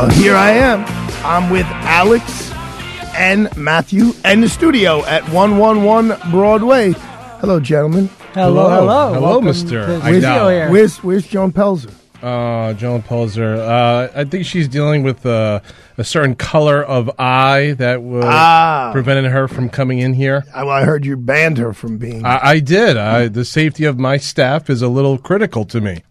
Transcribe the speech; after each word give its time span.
Well, 0.00 0.08
here 0.12 0.34
I 0.34 0.52
am. 0.52 0.82
I'm 1.26 1.50
with 1.50 1.66
Alex 1.66 2.50
and 3.14 3.54
Matthew 3.54 4.12
and 4.24 4.42
the 4.42 4.48
studio 4.48 5.04
at 5.04 5.22
111 5.28 6.30
Broadway. 6.30 6.92
Hello, 7.42 7.60
gentlemen. 7.60 8.08
Hello, 8.32 8.70
hello. 8.70 9.12
Hello, 9.12 9.20
Welcome 9.20 9.48
Mr. 9.48 9.84
to 9.84 9.96
I 10.02 10.12
studio 10.12 10.20
know. 10.30 10.48
here. 10.48 10.70
Where's 10.70 10.96
Where's 11.04 11.26
Joan 11.26 11.52
Pelzer? 11.52 11.92
Uh, 12.22 12.72
Joan 12.72 13.02
Pelzer. 13.02 13.58
Uh, 13.58 14.10
I 14.18 14.24
think 14.24 14.46
she's 14.46 14.68
dealing 14.68 15.02
with 15.02 15.26
uh, 15.26 15.60
a 15.98 16.04
certain 16.04 16.34
color 16.34 16.82
of 16.82 17.10
eye 17.18 17.74
that 17.76 18.02
was 18.02 18.24
Ah. 18.26 18.92
preventing 18.94 19.30
her 19.30 19.48
from 19.48 19.68
coming 19.68 19.98
in 19.98 20.14
here. 20.14 20.44
I, 20.54 20.62
well, 20.64 20.72
I 20.72 20.84
heard 20.84 21.04
you 21.04 21.18
banned 21.18 21.58
her 21.58 21.74
from 21.74 21.98
being. 21.98 22.24
I, 22.24 22.38
I 22.52 22.60
did. 22.60 22.96
I, 22.96 23.28
the 23.28 23.44
safety 23.44 23.84
of 23.84 23.98
my 23.98 24.16
staff 24.16 24.70
is 24.70 24.80
a 24.80 24.88
little 24.88 25.18
critical 25.18 25.66
to 25.66 25.78
me. 25.82 26.04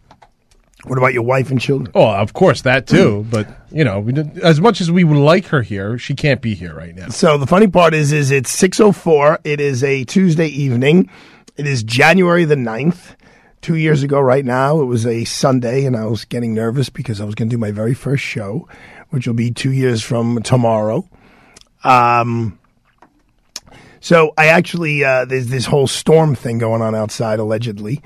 What 0.85 0.97
about 0.97 1.13
your 1.13 1.23
wife 1.23 1.51
and 1.51 1.59
children? 1.59 1.91
Oh, 1.93 2.09
of 2.09 2.33
course 2.33 2.61
that 2.61 2.87
too. 2.87 3.25
but 3.29 3.47
you 3.71 3.83
know, 3.83 4.05
as 4.41 4.61
much 4.61 4.81
as 4.81 4.89
we 4.89 5.03
would 5.03 5.17
like 5.17 5.45
her 5.47 5.61
here, 5.61 5.97
she 5.97 6.15
can't 6.15 6.41
be 6.41 6.55
here 6.55 6.73
right 6.73 6.95
now. 6.95 7.09
So 7.09 7.37
the 7.37 7.47
funny 7.47 7.67
part 7.67 7.93
is, 7.93 8.11
is 8.11 8.31
it's 8.31 8.55
6.04. 8.55 9.39
It 9.43 9.59
is 9.59 9.83
a 9.83 10.05
Tuesday 10.05 10.47
evening. 10.47 11.09
It 11.57 11.67
is 11.67 11.83
January 11.83 12.45
the 12.45 12.55
9th. 12.55 13.15
Two 13.61 13.75
years 13.75 14.03
ago 14.03 14.21
right 14.21 14.45
now, 14.45 14.79
it 14.79 14.85
was 14.85 15.05
a 15.05 15.25
Sunday, 15.25 15.83
and 15.83 15.97
I 15.97 16.05
was 16.05 16.23
getting 16.23 16.53
nervous 16.53 16.89
because 16.89 17.19
I 17.19 17.25
was 17.25 17.35
going 17.35 17.49
to 17.49 17.53
do 17.53 17.59
my 17.59 17.71
very 17.71 17.93
first 17.93 18.23
show, 18.23 18.69
which 19.09 19.27
will 19.27 19.33
be 19.33 19.51
two 19.51 19.73
years 19.73 20.01
from 20.01 20.41
tomorrow. 20.43 21.05
Um, 21.83 22.57
so 23.99 24.33
I 24.37 24.47
actually, 24.47 25.03
uh, 25.03 25.25
there's 25.25 25.47
this 25.47 25.65
whole 25.65 25.87
storm 25.87 26.35
thing 26.35 26.57
going 26.57 26.81
on 26.81 26.95
outside, 26.95 27.39
allegedly. 27.39 28.01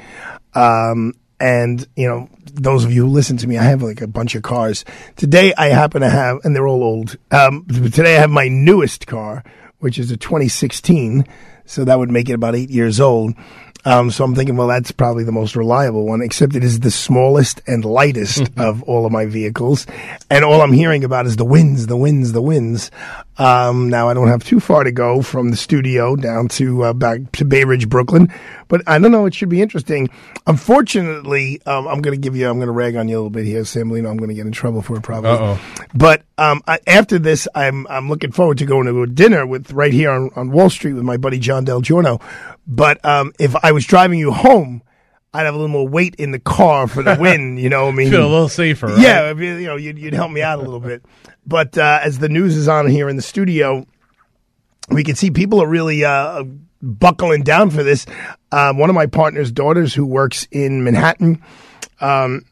Um, 0.56 1.14
and, 1.44 1.86
you 1.98 2.08
know, 2.08 2.30
those 2.54 2.86
of 2.86 2.94
you 2.94 3.06
who 3.06 3.12
listen 3.12 3.36
to 3.36 3.48
me, 3.48 3.58
I 3.58 3.64
have 3.64 3.84
like 3.84 4.00
a 4.00 4.08
bunch 4.08 4.34
of 4.34 4.44
cars. 4.44 4.86
Today 5.18 5.54
I 5.58 5.68
happen 5.68 6.00
to 6.00 6.10
have, 6.10 6.38
and 6.46 6.56
they're 6.56 6.70
all 6.70 6.82
old. 6.82 7.18
Um, 7.32 7.66
today 7.68 8.16
I 8.16 8.22
have 8.22 8.30
my 8.30 8.48
newest 8.48 9.08
car, 9.08 9.44
which 9.80 10.00
is 10.00 10.10
a 10.10 10.16
2016. 10.16 11.28
So 11.66 11.84
that 11.84 12.00
would 12.00 12.10
make 12.10 12.30
it 12.30 12.34
about 12.34 12.56
eight 12.56 12.70
years 12.70 13.02
old. 13.02 13.34
Um, 13.86 14.12
so 14.12 14.24
I'm 14.24 14.34
thinking, 14.34 14.56
well, 14.56 14.68
that's 14.68 14.94
probably 14.94 15.26
the 15.26 15.34
most 15.34 15.58
reliable 15.58 16.06
one, 16.06 16.22
except 16.22 16.56
it 16.56 16.64
is 16.64 16.80
the 16.80 16.92
smallest 16.92 17.62
and 17.68 17.84
lightest 17.84 18.50
of 18.58 18.82
all 18.84 19.06
of 19.06 19.12
my 19.12 19.26
vehicles. 19.26 19.86
And 20.30 20.46
all 20.46 20.62
I'm 20.62 20.72
hearing 20.72 21.04
about 21.04 21.26
is 21.26 21.36
the 21.36 21.46
winds, 21.46 21.88
the 21.88 21.98
winds, 21.98 22.32
the 22.32 22.42
winds. 22.42 22.92
Um, 23.38 23.90
now 23.90 24.08
I 24.08 24.14
don't 24.14 24.30
have 24.30 24.44
too 24.46 24.62
far 24.62 24.86
to 24.86 24.92
go 24.92 25.22
from 25.22 25.50
the 25.50 25.58
studio 25.58 26.16
down 26.16 26.48
to 26.50 26.84
uh, 26.86 26.94
back 26.94 27.34
to 27.34 27.46
Bay 27.46 27.66
Ridge, 27.66 27.90
Brooklyn, 27.90 28.32
but 28.74 28.82
I 28.88 28.98
don't 28.98 29.12
know. 29.12 29.28
It 29.28 29.36
should 29.36 29.50
be 29.50 29.62
interesting. 29.62 30.10
Unfortunately, 30.48 31.62
um, 31.68 31.88
I'm 31.88 32.02
going 32.02 32.16
to 32.16 32.20
give 32.20 32.36
you, 32.36 32.50
I'm 32.50 32.56
going 32.56 32.66
to 32.66 32.72
rag 32.72 32.96
on 32.96 33.08
you 33.08 33.18
a 33.18 33.20
little 33.20 33.30
bit 33.30 33.46
here, 33.46 33.64
Sam 33.66 33.92
Lino. 33.92 34.10
I'm 34.10 34.18
going 34.18 34.30
to 34.30 34.34
get 34.34 34.48
in 34.48 34.52
trouble 34.52 34.82
for 34.82 34.98
it 34.98 35.04
probably. 35.04 35.30
Uh-oh. 35.30 35.62
But 35.94 36.24
um, 36.40 36.64
I, 36.66 36.80
after 36.88 37.20
this, 37.20 37.48
I'm 37.54 37.86
I'm 37.86 38.10
looking 38.10 38.32
forward 38.32 38.58
to 38.58 38.66
going 38.66 38.88
to 38.88 39.04
a 39.04 39.06
dinner 39.06 39.46
with 39.46 39.72
right 39.74 39.94
here 39.94 40.10
on, 40.10 40.32
on 40.36 40.50
Wall 40.50 40.72
Street 40.72 40.94
with 40.94 41.04
my 41.04 41.18
buddy 41.18 41.38
John 41.38 41.66
Del 41.66 41.82
Giorno. 41.82 42.20
But 42.66 43.06
um, 43.06 43.32
if 43.38 43.56
I 43.64 43.74
was 43.74 43.86
driving 43.86 44.18
you 44.18 44.32
home, 44.32 44.82
I'd 45.36 45.46
have 45.46 45.54
a 45.54 45.58
little 45.58 45.68
more 45.68 45.88
weight 45.88 46.16
in 46.16 46.32
the 46.32 46.40
car 46.40 46.88
for 46.88 47.04
the 47.04 47.16
win. 47.20 47.58
You 47.58 47.70
know, 47.70 47.90
I 47.90 47.92
mean, 47.92 48.10
Feel 48.10 48.26
a 48.26 48.28
little 48.28 48.50
safer. 48.50 48.88
right? 48.88 48.98
yeah, 48.98 49.34
you, 49.34 49.54
you 49.54 49.68
know, 49.68 49.76
you'd, 49.76 50.00
you'd 50.00 50.16
help 50.16 50.32
me 50.32 50.42
out 50.42 50.58
a 50.58 50.64
little 50.64 50.80
bit. 50.80 51.06
But 51.46 51.78
uh, 51.78 52.00
as 52.02 52.18
the 52.18 52.28
news 52.28 52.58
is 52.58 52.68
on 52.68 52.88
here 52.88 53.08
in 53.08 53.18
the 53.18 53.22
studio, 53.22 53.86
we 54.90 55.04
can 55.04 55.14
see 55.14 55.30
people 55.30 55.62
are 55.62 55.68
really 55.68 56.04
uh, 56.04 56.44
buckling 56.84 57.44
down 57.44 57.70
for 57.70 57.82
this. 57.82 58.06
Um, 58.52 58.78
one 58.78 58.90
of 58.90 58.96
my 58.96 59.08
partner's 59.08 59.52
daughters, 59.52 59.94
who 59.94 60.06
works 60.06 60.48
in 60.52 60.84
Manhattan, 60.84 61.42
um, 62.02 62.46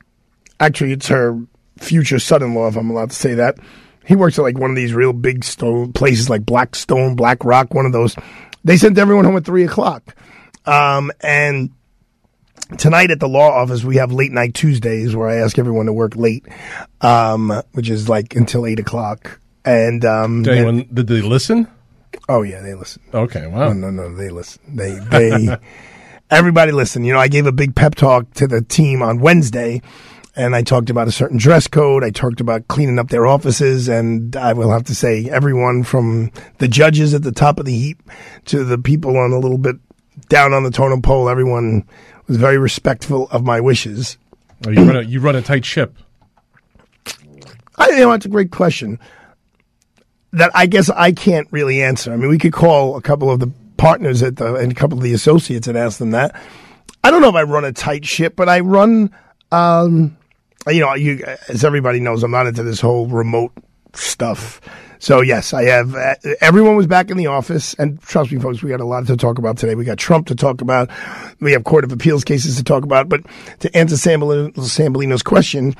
actually, 0.59 0.94
it's 0.94 1.08
her 1.08 1.40
future 1.78 2.19
son-in-law, 2.19 2.70
if 2.70 2.78
I'm 2.78 2.90
allowed 2.90 3.09
to 3.09 3.16
say 3.16 3.36
that. 3.36 3.58
He 4.06 4.16
works 4.16 4.40
at 4.40 4.44
like 4.44 4.58
one 4.58 4.70
of 4.70 4.75
these 4.75 4.94
real 4.94 5.14
big 5.14 5.44
stone 5.44 5.94
places, 5.94 6.30
like 6.30 6.46
Blackstone, 6.46 7.16
Black 7.16 7.44
Rock, 7.44 7.74
one 7.74 7.86
of 7.86 7.91
those. 7.91 8.16
They 8.64 8.78
sent 8.78 8.97
everyone 8.97 9.25
home 9.25 9.38
at 9.38 9.46
three 9.46 9.64
o'clock, 9.64 10.16
um, 10.66 11.12
and 11.22 11.72
tonight 12.78 13.12
at 13.12 13.20
the 13.20 13.28
law 13.28 13.50
office 13.50 13.84
we 13.84 13.97
have 13.97 14.12
late 14.12 14.31
night 14.31 14.53
Tuesdays 14.53 15.16
where 15.16 15.30
I 15.30 15.36
ask 15.38 15.59
everyone 15.59 15.88
to 15.88 15.94
work 15.94 16.16
late, 16.16 16.47
um, 17.02 17.62
which 17.74 17.90
is 17.90 18.08
like 18.08 18.36
until 18.36 18.66
eight 18.66 18.80
o'clock. 18.80 19.40
And 19.66 20.03
um, 20.06 20.44
Did, 20.44 20.56
anyone, 20.56 20.88
did 20.91 21.08
they 21.08 21.22
listen? 21.22 21.68
Oh 22.29 22.41
yeah, 22.41 22.61
they 22.61 22.73
listen. 22.73 23.01
Okay. 23.13 23.47
Wow. 23.47 23.73
No, 23.73 23.89
no, 23.89 24.09
no, 24.09 24.16
they 24.16 24.29
listen. 24.29 24.61
They 24.67 24.91
they 24.94 25.57
everybody 26.31 26.72
listen. 26.72 27.03
You 27.03 27.13
know, 27.13 27.19
I 27.19 27.27
gave 27.27 27.45
a 27.45 27.51
big 27.51 27.75
pep 27.75 27.95
talk 27.95 28.31
to 28.35 28.47
the 28.47 28.61
team 28.61 29.01
on 29.01 29.19
Wednesday. 29.19 29.81
And 30.33 30.55
I 30.55 30.63
talked 30.63 30.89
about 30.89 31.09
a 31.09 31.11
certain 31.11 31.38
dress 31.38 31.67
code. 31.67 32.05
I 32.05 32.09
talked 32.09 32.39
about 32.39 32.69
cleaning 32.69 32.99
up 32.99 33.09
their 33.09 33.27
offices. 33.27 33.89
And 33.89 34.33
I 34.38 34.53
will 34.53 34.72
have 34.72 34.85
to 34.85 34.95
say, 34.95 35.29
everyone 35.29 35.83
from 35.83 36.31
the 36.59 36.69
judges 36.69 37.13
at 37.13 37.23
the 37.23 37.33
top 37.33 37.59
of 37.59 37.66
the 37.66 37.77
heap 37.77 38.01
to 38.45 38.63
the 38.63 38.78
people 38.78 39.17
on 39.17 39.33
a 39.33 39.39
little 39.39 39.57
bit 39.57 39.75
down 40.29 40.53
on 40.53 40.63
the 40.63 40.72
totem 40.72 41.01
pole, 41.01 41.28
everyone 41.28 41.85
was 42.28 42.38
very 42.38 42.57
respectful 42.57 43.28
of 43.29 43.43
my 43.43 43.59
wishes. 43.59 44.17
Oh, 44.66 44.69
you 44.69 44.85
run 44.85 44.95
a 44.95 45.01
you 45.01 45.19
run 45.19 45.35
a 45.35 45.41
tight 45.41 45.66
ship. 45.66 45.97
I 47.75 47.89
you 47.89 47.97
know 47.97 48.11
that's 48.11 48.25
a 48.25 48.29
great 48.29 48.51
question 48.51 48.99
that 50.34 50.52
I 50.53 50.66
guess 50.66 50.90
I 50.90 51.12
can't 51.12 51.47
really 51.52 51.81
answer. 51.81 52.14
I 52.14 52.16
mean, 52.16 52.30
we 52.30 52.38
could 52.38 52.53
call 52.53 52.96
a 52.96 53.02
couple 53.02 53.30
of 53.30 53.40
the 53.40 53.52
partners 53.78 54.22
at 54.24 54.38
the 54.38 54.56
and 54.56 54.72
a 54.72 54.75
couple 54.75 54.97
of 54.97 55.03
the 55.03 55.14
associates 55.14 55.68
and 55.68 55.78
ask 55.78 55.97
them 56.00 56.12
that. 56.12 56.40
I 57.03 57.12
don't 57.12 57.22
know 57.22 57.30
if 57.30 57.36
I 57.36 57.44
run 57.44 57.66
a 57.66 57.72
tight 57.72 58.06
ship, 58.06 58.36
but 58.36 58.47
I 58.47 58.59
run. 58.59 59.12
Um, 59.52 60.18
you 60.68 60.80
know, 60.80 60.94
you 60.94 61.24
as 61.50 61.64
everybody 61.64 62.00
knows, 62.00 62.24
I'm 62.24 62.31
not 62.31 62.47
into 62.47 62.64
this 62.64 62.80
whole 62.80 63.08
remote 63.08 63.52
stuff. 63.94 64.62
So 65.00 65.22
yes, 65.22 65.52
I 65.52 65.64
have. 65.64 65.96
Uh, 65.96 66.14
everyone 66.41 66.75
was 66.75 66.86
back 66.86 67.09
in 67.09 67.18
the 67.18 67.25
office, 67.25 67.74
and 67.74 68.00
trust 68.03 68.31
me, 68.31 68.40
folks, 68.40 68.62
we 68.62 68.70
got 68.70 68.81
a 68.81 68.86
lot 68.86 69.08
to 69.08 69.18
talk 69.18 69.40
about 69.40 69.58
today. 69.58 69.74
We 69.74 69.84
got 69.84 69.97
Trump 69.97 70.28
to 70.28 70.36
talk 70.36 70.62
about. 70.62 70.91
We 71.40 71.53
have 71.53 71.64
Court 71.64 71.84
of 71.84 71.91
Appeals 71.91 72.24
cases 72.24 72.56
to 72.58 72.64
talk 72.64 72.84
about. 72.84 73.09
But 73.09 73.22
to 73.62 73.75
answer 73.75 73.96
Sambolino, 73.96 74.53
Sambolino's 74.53 75.24
question, 75.24 75.75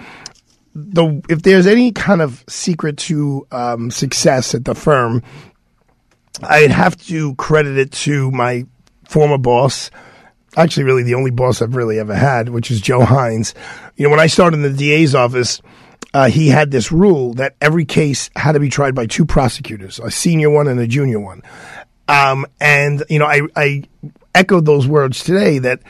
the 0.74 1.22
if 1.30 1.42
there's 1.42 1.68
any 1.68 1.92
kind 1.92 2.22
of 2.22 2.44
secret 2.48 2.98
to 2.98 3.46
um, 3.52 3.92
success 3.92 4.56
at 4.56 4.66
the 4.66 4.76
firm, 4.76 5.24
I'd 6.44 6.72
have 6.72 6.98
to 7.08 7.36
credit 7.36 7.78
it 7.78 7.92
to 7.94 8.32
my 8.32 8.66
former 9.06 9.38
boss. 9.38 9.92
Actually, 10.58 10.84
really, 10.84 11.04
the 11.04 11.16
only 11.16 11.32
boss 11.32 11.62
I've 11.62 11.76
really 11.76 12.00
ever 12.00 12.16
had, 12.16 12.50
which 12.50 12.72
is 12.72 12.82
Joe 12.82 13.02
Hynes. 13.02 13.54
You 13.96 14.06
know, 14.06 14.10
when 14.10 14.20
I 14.20 14.28
started 14.28 14.58
in 14.58 14.64
the 14.64 14.78
DA's 14.78 15.16
office, 15.16 15.62
uh, 16.14 16.28
he 16.28 16.50
had 16.50 16.72
this 16.72 16.92
rule 16.92 17.34
that 17.36 17.56
every 17.62 17.86
case 17.86 18.30
had 18.36 18.54
to 18.54 18.60
be 18.60 18.70
tried 18.70 18.96
by 18.96 19.06
two 19.06 19.26
prosecutors, 19.26 20.00
a 20.00 20.12
senior 20.12 20.50
one 20.50 20.68
and 20.68 20.80
a 20.80 20.88
junior 20.88 21.20
one. 21.20 21.42
Um, 22.08 22.46
and 22.60 23.04
you 23.10 23.20
know, 23.20 23.26
I, 23.26 23.42
I 23.56 23.84
echoed 24.36 24.66
those 24.66 24.88
words 24.88 25.24
today 25.24 25.60
that 25.60 25.82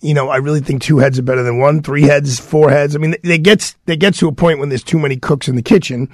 you 0.00 0.14
know 0.14 0.28
I 0.28 0.36
really 0.36 0.60
think 0.60 0.82
two 0.82 0.98
heads 0.98 1.18
are 1.18 1.22
better 1.22 1.42
than 1.42 1.58
one, 1.58 1.82
three 1.82 2.02
heads, 2.02 2.38
four 2.38 2.70
heads. 2.70 2.94
I 2.94 2.98
mean, 2.98 3.16
they 3.22 3.38
gets 3.38 3.76
they 3.86 3.96
gets 3.96 4.18
to 4.18 4.28
a 4.28 4.32
point 4.32 4.58
when 4.58 4.68
there's 4.68 4.84
too 4.84 4.98
many 4.98 5.16
cooks 5.16 5.48
in 5.48 5.56
the 5.56 5.62
kitchen. 5.62 6.08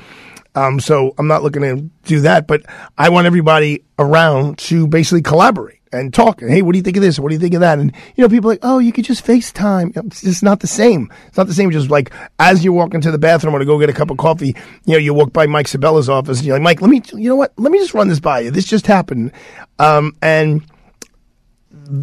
Um, 0.56 0.78
so 0.78 1.14
I'm 1.18 1.26
not 1.26 1.42
looking 1.42 1.62
to 1.62 1.90
do 2.04 2.20
that, 2.20 2.46
but 2.46 2.62
I 2.96 3.08
want 3.08 3.26
everybody 3.26 3.84
around 3.98 4.58
to 4.58 4.86
basically 4.86 5.22
collaborate 5.22 5.80
and 5.92 6.12
talk. 6.12 6.42
And 6.42 6.50
hey, 6.50 6.62
what 6.62 6.72
do 6.72 6.78
you 6.78 6.82
think 6.82 6.96
of 6.96 7.02
this? 7.02 7.18
What 7.18 7.30
do 7.30 7.34
you 7.34 7.40
think 7.40 7.54
of 7.54 7.60
that? 7.60 7.78
And 7.78 7.92
you 8.14 8.22
know, 8.22 8.28
people 8.28 8.50
like, 8.50 8.60
oh, 8.62 8.78
you 8.78 8.92
could 8.92 9.04
just 9.04 9.24
FaceTime. 9.24 9.96
It's 10.24 10.42
not 10.42 10.60
the 10.60 10.66
same. 10.66 11.10
It's 11.26 11.36
not 11.36 11.46
the 11.46 11.54
same. 11.54 11.70
Just 11.70 11.90
like 11.90 12.12
as 12.38 12.64
you're 12.64 12.72
walking 12.72 13.00
to 13.00 13.10
the 13.10 13.18
bathroom 13.18 13.54
or 13.54 13.58
to 13.58 13.64
go 13.64 13.78
get 13.78 13.88
a 13.88 13.94
cup 13.94 14.10
of 14.10 14.18
coffee, 14.18 14.56
you 14.84 14.92
know, 14.92 14.98
you 14.98 15.14
walk 15.14 15.32
by 15.32 15.46
Mike 15.46 15.68
Sabella's 15.68 16.08
office 16.08 16.38
and 16.38 16.46
you're 16.46 16.56
like, 16.56 16.62
Mike, 16.62 16.80
let 16.80 16.90
me, 16.90 17.02
you 17.14 17.28
know 17.28 17.36
what? 17.36 17.52
Let 17.56 17.72
me 17.72 17.78
just 17.78 17.94
run 17.94 18.08
this 18.08 18.20
by 18.20 18.40
you. 18.40 18.50
This 18.50 18.64
just 18.64 18.86
happened. 18.86 19.32
Um, 19.78 20.16
and 20.22 20.64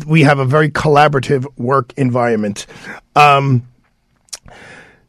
we 0.06 0.22
have 0.24 0.40
a 0.40 0.46
very 0.46 0.70
collaborative 0.70 1.46
work 1.58 1.94
environment. 1.98 2.66
Um, 3.16 3.68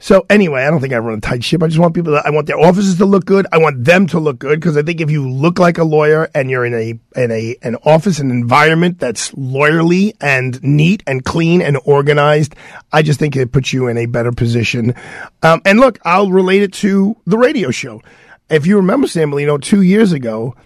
So 0.03 0.27
anyway, 0.29 0.65
I 0.65 0.71
don't 0.71 0.81
think 0.81 0.93
I 0.93 0.99
run 0.99 1.17
a 1.17 1.21
tight 1.21 1.45
ship. 1.45 1.63
I 1.63 1.69
just 1.69 1.79
want 1.79 1.95
people. 1.95 2.15
To, 2.15 2.27
I 2.27 2.31
want 2.31 2.49
their 2.49 2.59
offices 2.59 2.97
to 2.99 3.07
look 3.07 3.25
good. 3.25 3.47
I 3.53 3.59
want 3.59 3.85
them 3.85 4.09
to 4.09 4.19
look 4.19 4.41
good 4.41 4.59
because 4.59 4.77
I 4.77 4.83
think 4.83 5.01
if 5.01 5.13
you 5.13 5.31
look 5.31 5.61
like 5.61 5.79
a 5.79 5.85
lawyer 5.85 6.29
and 6.35 6.51
you're 6.51 6.67
in 6.67 6.75
a 6.75 6.99
in 7.15 7.31
a 7.31 7.57
an 7.63 7.77
office, 7.85 8.19
an 8.19 8.33
environment 8.33 8.99
that's 8.99 9.31
lawyerly 9.31 10.17
and 10.21 10.61
neat 10.61 11.05
and 11.07 11.25
clean 11.25 11.63
and 11.63 11.79
organized, 11.85 12.57
I 12.93 13.03
just 13.03 13.21
think 13.21 13.37
it 13.37 13.53
puts 13.53 13.73
you 13.73 13.87
in 13.87 13.97
a 13.97 14.07
better 14.07 14.33
position. 14.33 14.97
Um, 15.45 15.63
and 15.65 15.79
look, 15.79 16.01
I'll 16.05 16.33
relate 16.33 16.63
it 16.63 16.73
to 16.83 17.17
the 17.25 17.39
radio 17.39 17.71
show. 17.71 18.03
If 18.51 18.67
you 18.67 18.79
remember, 18.79 19.07
Sam 19.07 19.31
know, 19.31 19.57
two 19.57 19.83
years 19.83 20.11
ago, 20.11 20.57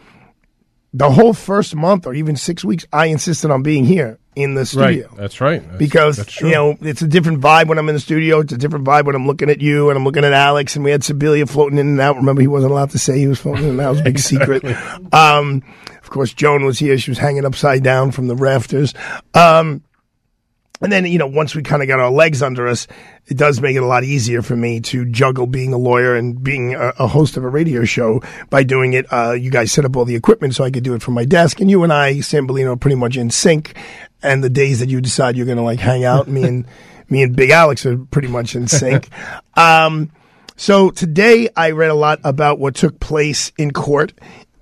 the 0.92 1.10
whole 1.10 1.34
first 1.34 1.74
month 1.74 2.06
or 2.06 2.14
even 2.14 2.36
six 2.36 2.64
weeks, 2.64 2.86
I 2.92 3.06
insisted 3.06 3.50
on 3.50 3.62
being 3.62 3.84
here 3.84 4.18
in 4.34 4.54
the 4.54 4.66
studio. 4.66 5.08
Right. 5.08 5.16
That's 5.16 5.40
right. 5.40 5.66
That's, 5.66 5.78
because 5.78 6.16
that's 6.18 6.40
you 6.40 6.50
know 6.50 6.76
it's 6.80 7.02
a 7.02 7.08
different 7.08 7.40
vibe 7.40 7.68
when 7.68 7.78
I'm 7.78 7.88
in 7.88 7.94
the 7.94 8.00
studio. 8.00 8.40
It's 8.40 8.52
a 8.52 8.58
different 8.58 8.84
vibe 8.84 9.06
when 9.06 9.14
I'm 9.14 9.26
looking 9.26 9.50
at 9.50 9.60
you 9.60 9.88
and 9.88 9.98
I'm 9.98 10.04
looking 10.04 10.24
at 10.24 10.32
Alex 10.32 10.76
and 10.76 10.84
we 10.84 10.90
had 10.90 11.00
Sibilia 11.00 11.48
floating 11.48 11.78
in 11.78 11.86
and 11.88 12.00
out. 12.00 12.16
Remember, 12.16 12.40
he 12.40 12.48
wasn't 12.48 12.72
allowed 12.72 12.90
to 12.90 12.98
say 12.98 13.18
he 13.18 13.28
was 13.28 13.40
floating 13.40 13.64
in 13.64 13.70
and 13.70 13.80
out. 13.80 13.88
It 13.88 13.90
was 13.92 14.00
a 14.00 14.04
big 14.04 14.18
secret. 14.20 14.64
Um, 15.12 15.62
of 16.02 16.10
course, 16.10 16.32
Joan 16.32 16.64
was 16.64 16.78
here. 16.78 16.96
She 16.98 17.10
was 17.10 17.18
hanging 17.18 17.44
upside 17.44 17.82
down 17.82 18.10
from 18.10 18.28
the 18.28 18.36
rafters. 18.36 18.94
Um, 19.34 19.82
and 20.80 20.92
then, 20.92 21.06
you 21.06 21.18
know, 21.18 21.26
once 21.26 21.54
we 21.54 21.62
kind 21.62 21.82
of 21.82 21.88
got 21.88 22.00
our 22.00 22.10
legs 22.10 22.42
under 22.42 22.68
us, 22.68 22.86
it 23.26 23.36
does 23.36 23.60
make 23.60 23.76
it 23.76 23.82
a 23.82 23.86
lot 23.86 24.04
easier 24.04 24.42
for 24.42 24.56
me 24.56 24.80
to 24.80 25.06
juggle 25.06 25.46
being 25.46 25.72
a 25.72 25.78
lawyer 25.78 26.14
and 26.14 26.42
being 26.42 26.74
a, 26.74 26.92
a 26.98 27.06
host 27.06 27.36
of 27.36 27.44
a 27.44 27.48
radio 27.48 27.84
show 27.84 28.22
by 28.50 28.62
doing 28.62 28.92
it. 28.92 29.06
Uh, 29.10 29.32
you 29.32 29.50
guys 29.50 29.72
set 29.72 29.84
up 29.84 29.96
all 29.96 30.04
the 30.04 30.14
equipment 30.14 30.54
so 30.54 30.64
I 30.64 30.70
could 30.70 30.84
do 30.84 30.94
it 30.94 31.02
from 31.02 31.14
my 31.14 31.24
desk. 31.24 31.60
And 31.60 31.70
you 31.70 31.82
and 31.82 31.92
I, 31.92 32.20
Sam 32.20 32.46
Bellino, 32.46 32.74
are 32.74 32.76
pretty 32.76 32.96
much 32.96 33.16
in 33.16 33.30
sync. 33.30 33.74
And 34.22 34.44
the 34.44 34.50
days 34.50 34.80
that 34.80 34.88
you 34.88 35.00
decide 35.00 35.36
you're 35.36 35.46
going 35.46 35.58
to 35.58 35.64
like 35.64 35.80
hang 35.80 36.04
out, 36.04 36.28
me 36.28 36.42
and, 36.44 36.66
me 37.08 37.22
and 37.22 37.34
Big 37.34 37.50
Alex 37.50 37.86
are 37.86 37.96
pretty 37.96 38.28
much 38.28 38.54
in 38.54 38.68
sync. 38.68 39.08
Um, 39.58 40.10
so 40.58 40.90
today 40.90 41.48
I 41.56 41.70
read 41.70 41.90
a 41.90 41.94
lot 41.94 42.20
about 42.24 42.58
what 42.58 42.74
took 42.74 43.00
place 43.00 43.52
in 43.56 43.72
court 43.72 44.12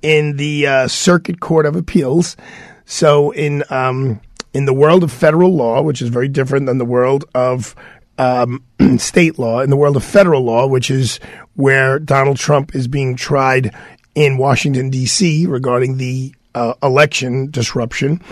in 0.03 0.37
the 0.37 0.69
uh, 0.69 0.89
Circuit 0.89 1.41
Court 1.41 1.67
of 1.67 1.75
Appeals. 1.75 2.37
So 2.85 3.33
in, 3.33 3.65
um, 3.71 4.21
in 4.55 4.65
the 4.65 4.73
world 4.73 5.03
of 5.03 5.13
federal 5.13 5.55
law, 5.55 5.83
which 5.83 6.01
is 6.01 6.09
very 6.09 6.29
different 6.29 6.67
than 6.67 6.79
the 6.79 6.85
world 6.85 7.25
of 7.35 7.75
um, 8.17 8.65
state 8.99 9.39
law, 9.39 9.61
in 9.61 9.69
the 9.69 9.77
world 9.77 9.97
of 9.97 10.05
federal 10.05 10.43
law, 10.43 10.67
which 10.67 10.91
is 10.91 11.19
where 11.55 11.99
Donald 11.99 12.39
Trump 12.39 12.75
is 12.75 12.89
being 12.89 13.17
tried 13.17 13.75
in 14.15 14.39
Washington, 14.39 14.91
D.C. 14.91 15.47
regarding 15.47 15.97
the 15.97 16.33
uh, 16.55 16.75
election 16.83 17.51
disruption, 17.51 18.23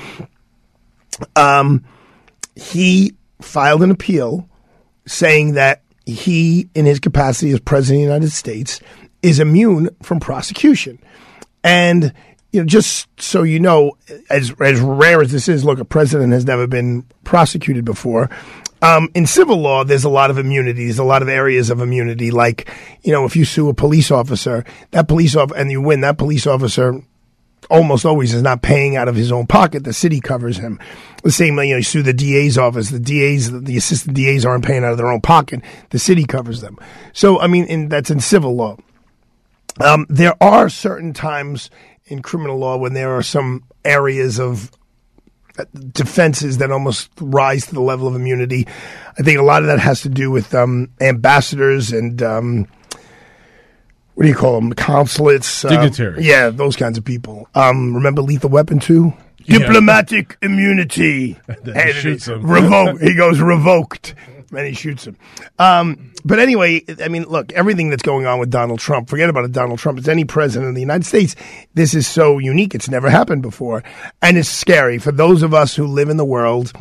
um, 1.35 1.85
he 2.55 3.15
filed 3.41 3.83
an 3.83 3.91
appeal 3.91 4.49
saying 5.07 5.55
that 5.55 5.83
he, 6.07 6.69
in 6.75 6.87
his 6.87 7.01
capacity 7.01 7.51
as 7.51 7.61
president 7.61 7.97
of 7.97 8.01
the 8.01 8.15
United 8.15 8.31
States, 8.31 8.81
is 9.23 9.41
immune 9.41 9.89
from 10.03 10.21
prosecution. 10.21 10.99
And 11.65 12.13
you 12.53 12.61
know, 12.61 12.67
just 12.67 13.09
so 13.21 13.43
you 13.43 13.59
know, 13.59 13.97
as 14.31 14.53
as 14.61 14.81
rare 14.81 15.23
as 15.23 15.33
this 15.33 15.49
is, 15.49 15.65
look, 15.65 15.79
a 15.79 15.85
president 15.85 16.33
has 16.33 16.45
never 16.45 16.67
been 16.67 17.05
prosecuted 17.25 17.85
before. 17.85 18.31
Um, 18.83 19.09
in 19.15 19.27
civil 19.27 19.59
law, 19.59 19.85
there's 19.85 20.05
a 20.05 20.11
lot 20.11 20.31
of 20.31 20.39
immunities, 20.39 20.99
a 20.99 21.05
lot 21.05 21.23
of 21.23 21.29
areas 21.29 21.71
of 21.71 21.81
immunity. 21.81 22.31
Like, 22.31 22.69
you 23.03 23.13
know, 23.13 23.25
if 23.25 23.37
you 23.37 23.45
sue 23.45 23.69
a 23.69 23.75
police 23.75 24.11
officer, 24.11 24.65
that 24.91 25.09
police 25.09 25.37
officer, 25.37 25.59
and 25.59 25.71
you 25.71 25.81
win, 25.81 26.01
that 26.01 26.19
police 26.19 26.47
officer 26.47 27.01
almost 27.71 28.05
always 28.05 28.35
is 28.35 28.43
not 28.43 28.61
paying 28.61 28.97
out 28.97 29.09
of 29.09 29.15
his 29.15 29.31
own 29.31 29.47
pocket. 29.47 29.85
The 29.85 29.93
city 29.93 30.21
covers 30.21 30.59
him. 30.59 30.81
The 31.23 31.31
same, 31.31 31.57
you 31.59 31.71
know, 31.71 31.77
you 31.77 31.83
sue 31.83 32.03
the 32.03 32.13
DA's 32.13 32.59
office. 32.59 32.91
The 32.91 32.99
DA's, 32.99 33.51
the 33.51 33.77
assistant 33.77 34.17
DA's 34.17 34.45
aren't 34.45 34.65
paying 34.65 34.85
out 34.85 34.91
of 34.91 34.99
their 34.99 35.11
own 35.11 35.21
pocket. 35.21 35.63
The 35.91 36.01
city 36.01 36.25
covers 36.25 36.61
them. 36.61 36.77
So, 37.13 37.41
I 37.41 37.47
mean, 37.47 37.65
in, 37.67 37.89
that's 37.89 38.11
in 38.11 38.19
civil 38.21 38.57
law. 38.57 38.77
Um, 39.81 40.07
there 40.11 40.35
are 40.43 40.69
certain 40.69 41.13
times 41.13 41.71
in 42.07 42.23
criminal 42.23 42.59
law 42.59 42.77
when 42.77 42.95
there 42.95 43.13
are 43.17 43.23
some 43.23 43.65
areas 43.85 44.39
of 44.39 44.71
uh, 45.59 45.65
defenses 45.93 46.59
that 46.59 46.71
almost 46.71 47.11
rise 47.21 47.67
to 47.67 47.75
the 47.75 47.81
level 47.81 48.09
of 48.09 48.15
immunity. 48.15 48.67
I 49.19 49.23
think 49.23 49.39
a 49.39 49.43
lot 49.43 49.63
of 49.63 49.69
that 49.69 49.79
has 49.81 50.03
to 50.03 50.09
do 50.09 50.31
with 50.31 50.55
um, 50.55 50.89
ambassadors 51.01 51.93
and 51.93 52.23
um, 52.23 52.69
what 54.15 54.25
do 54.25 54.29
you 54.29 54.35
call 54.35 54.61
them? 54.61 54.73
Consulates, 54.73 55.65
uh, 55.65 55.69
dignitaries. 55.69 56.27
yeah, 56.27 56.51
those 56.51 56.77
kinds 56.77 56.99
of 56.99 57.05
people. 57.05 57.49
Um, 57.55 57.95
remember 57.95 58.23
Lethal 58.23 58.51
Weapon 58.51 58.79
two? 58.79 59.13
Yeah. 59.45 59.59
Diplomatic 59.59 60.39
immunity. 60.43 61.39
and 61.49 61.77
he 61.77 61.93
shoots 61.93 62.29
him. 62.29 62.47
Revoked. 62.47 63.03
he 63.03 63.15
goes 63.15 63.41
revoked 63.41 64.15
and 64.59 64.67
he 64.67 64.75
shoots 64.75 65.07
him. 65.07 65.17
Um, 65.59 66.13
but 66.25 66.39
anyway, 66.39 66.85
I 67.03 67.09
mean, 67.09 67.25
look, 67.25 67.53
everything 67.53 67.91
that's 67.91 68.03
going 68.03 68.27
on 68.27 68.39
with 68.39 68.51
Donald 68.51 68.81
Trump, 68.81 69.09
forget 69.09 69.29
about 69.29 69.45
it, 69.45 69.53
Donald 69.53 69.79
Trump. 69.79 69.99
It's 69.99 70.09
any 70.09 70.25
president 70.25 70.69
of 70.69 70.75
the 70.75 70.81
United 70.81 71.07
States. 71.07 71.35
This 71.75 71.95
is 71.95 72.07
so 72.07 72.39
unique. 72.39 72.75
It's 72.75 72.89
never 72.89 73.11
happened 73.11 73.43
before. 73.43 73.83
And 74.21 74.37
it's 74.37 74.49
scary 74.49 74.99
for 74.99 75.13
those 75.13 75.43
of 75.43 75.55
us 75.55 75.75
who 75.75 75.87
live 75.87 76.09
in 76.09 76.17
the 76.17 76.25
world 76.25 76.73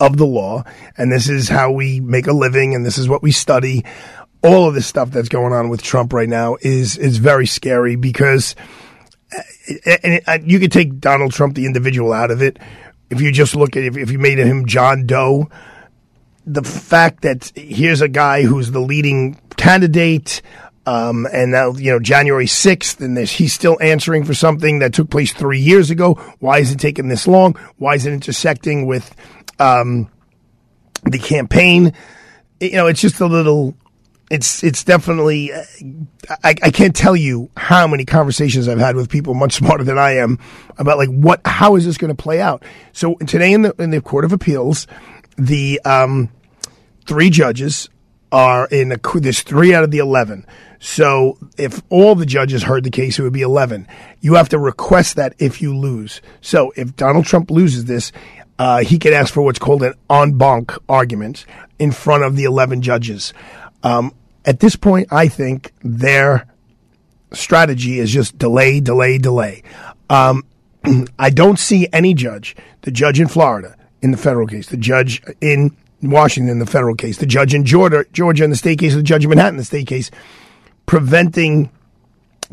of 0.00 0.16
the 0.16 0.26
law. 0.26 0.64
And 0.96 1.10
this 1.10 1.28
is 1.28 1.48
how 1.48 1.72
we 1.72 2.00
make 2.00 2.26
a 2.26 2.32
living 2.32 2.74
and 2.74 2.86
this 2.86 2.98
is 2.98 3.08
what 3.08 3.22
we 3.22 3.32
study. 3.32 3.84
All 4.42 4.68
of 4.68 4.74
this 4.74 4.86
stuff 4.86 5.10
that's 5.10 5.28
going 5.28 5.52
on 5.52 5.68
with 5.68 5.82
Trump 5.82 6.12
right 6.12 6.28
now 6.28 6.56
is, 6.60 6.96
is 6.96 7.18
very 7.18 7.46
scary 7.46 7.96
because 7.96 8.56
uh, 9.36 9.96
and 10.02 10.20
uh, 10.26 10.38
you 10.42 10.58
could 10.58 10.72
take 10.72 10.98
Donald 10.98 11.32
Trump, 11.32 11.54
the 11.54 11.66
individual, 11.66 12.12
out 12.12 12.30
of 12.30 12.42
it. 12.42 12.58
If 13.10 13.20
you 13.20 13.32
just 13.32 13.54
look 13.54 13.76
at 13.76 13.84
if, 13.84 13.96
if 13.96 14.10
you 14.10 14.18
made 14.18 14.38
him 14.38 14.66
John 14.66 15.06
Doe, 15.06 15.48
the 16.46 16.62
fact 16.62 17.22
that 17.22 17.52
here's 17.54 18.00
a 18.00 18.08
guy 18.08 18.42
who's 18.42 18.70
the 18.70 18.80
leading 18.80 19.40
candidate, 19.56 20.42
um, 20.86 21.26
and 21.32 21.52
now 21.52 21.72
you 21.72 21.92
know 21.92 22.00
January 22.00 22.46
sixth, 22.46 23.00
and 23.00 23.16
he's 23.16 23.52
still 23.52 23.78
answering 23.80 24.24
for 24.24 24.34
something 24.34 24.80
that 24.80 24.92
took 24.92 25.10
place 25.10 25.32
three 25.32 25.60
years 25.60 25.90
ago. 25.90 26.14
Why 26.40 26.58
is 26.58 26.72
it 26.72 26.80
taking 26.80 27.08
this 27.08 27.26
long? 27.26 27.54
Why 27.78 27.94
is 27.94 28.06
it 28.06 28.12
intersecting 28.12 28.86
with 28.86 29.14
um, 29.58 30.10
the 31.04 31.18
campaign? 31.18 31.92
You 32.60 32.72
know, 32.72 32.86
it's 32.86 33.00
just 33.00 33.20
a 33.20 33.26
little. 33.26 33.74
It's 34.30 34.64
it's 34.64 34.82
definitely. 34.82 35.52
I, 35.52 36.54
I 36.62 36.70
can't 36.70 36.96
tell 36.96 37.14
you 37.14 37.50
how 37.56 37.86
many 37.86 38.04
conversations 38.04 38.66
I've 38.66 38.78
had 38.78 38.96
with 38.96 39.10
people 39.10 39.34
much 39.34 39.52
smarter 39.54 39.84
than 39.84 39.98
I 39.98 40.16
am 40.16 40.38
about 40.78 40.96
like 40.96 41.10
what 41.10 41.42
how 41.44 41.76
is 41.76 41.84
this 41.84 41.98
going 41.98 42.14
to 42.14 42.20
play 42.20 42.40
out. 42.40 42.64
So 42.92 43.14
today 43.26 43.52
in 43.52 43.62
the 43.62 43.74
in 43.78 43.90
the 43.90 44.00
Court 44.00 44.24
of 44.24 44.32
Appeals 44.32 44.88
the 45.36 45.80
um, 45.84 46.30
three 47.06 47.30
judges 47.30 47.88
are 48.30 48.66
in 48.66 48.92
a, 48.92 48.98
there's 49.14 49.42
three 49.42 49.74
out 49.74 49.84
of 49.84 49.90
the 49.90 49.98
11. 49.98 50.46
So 50.80 51.38
if 51.58 51.82
all 51.90 52.14
the 52.14 52.26
judges 52.26 52.64
heard 52.64 52.82
the 52.82 52.90
case, 52.90 53.18
it 53.18 53.22
would 53.22 53.32
be 53.32 53.42
11. 53.42 53.86
You 54.20 54.34
have 54.34 54.48
to 54.48 54.58
request 54.58 55.16
that 55.16 55.34
if 55.38 55.60
you 55.60 55.76
lose. 55.76 56.22
So 56.40 56.72
if 56.76 56.96
Donald 56.96 57.26
Trump 57.26 57.50
loses 57.50 57.84
this, 57.84 58.10
uh, 58.58 58.78
he 58.78 58.98
can 58.98 59.12
ask 59.12 59.32
for 59.32 59.42
what's 59.42 59.58
called 59.58 59.82
an 59.82 59.94
en 60.10 60.38
banc 60.38 60.72
argument 60.88 61.46
in 61.78 61.92
front 61.92 62.24
of 62.24 62.36
the 62.36 62.44
11 62.44 62.82
judges. 62.82 63.34
Um, 63.82 64.14
at 64.44 64.60
this 64.60 64.76
point, 64.76 65.12
I 65.12 65.28
think 65.28 65.72
their 65.82 66.46
strategy 67.32 67.98
is 67.98 68.10
just 68.10 68.38
delay, 68.38 68.80
delay, 68.80 69.18
delay. 69.18 69.62
Um, 70.10 70.44
I 71.18 71.30
don't 71.30 71.58
see 71.58 71.88
any 71.92 72.14
judge, 72.14 72.56
the 72.82 72.90
judge 72.90 73.20
in 73.20 73.28
Florida, 73.28 73.76
in 74.02 74.10
the 74.10 74.16
federal 74.16 74.46
case, 74.46 74.68
the 74.68 74.76
judge 74.76 75.22
in 75.40 75.74
Washington 76.02 76.50
in 76.50 76.58
the 76.58 76.66
federal 76.66 76.94
case, 76.94 77.18
the 77.18 77.26
judge 77.26 77.54
in 77.54 77.64
Georgia, 77.64 78.04
Georgia 78.12 78.44
in 78.44 78.50
the 78.50 78.56
state 78.56 78.78
case, 78.80 78.94
the 78.94 79.02
judge 79.02 79.24
in 79.24 79.30
Manhattan 79.30 79.56
the 79.56 79.64
state 79.64 79.86
case, 79.86 80.10
preventing 80.86 81.70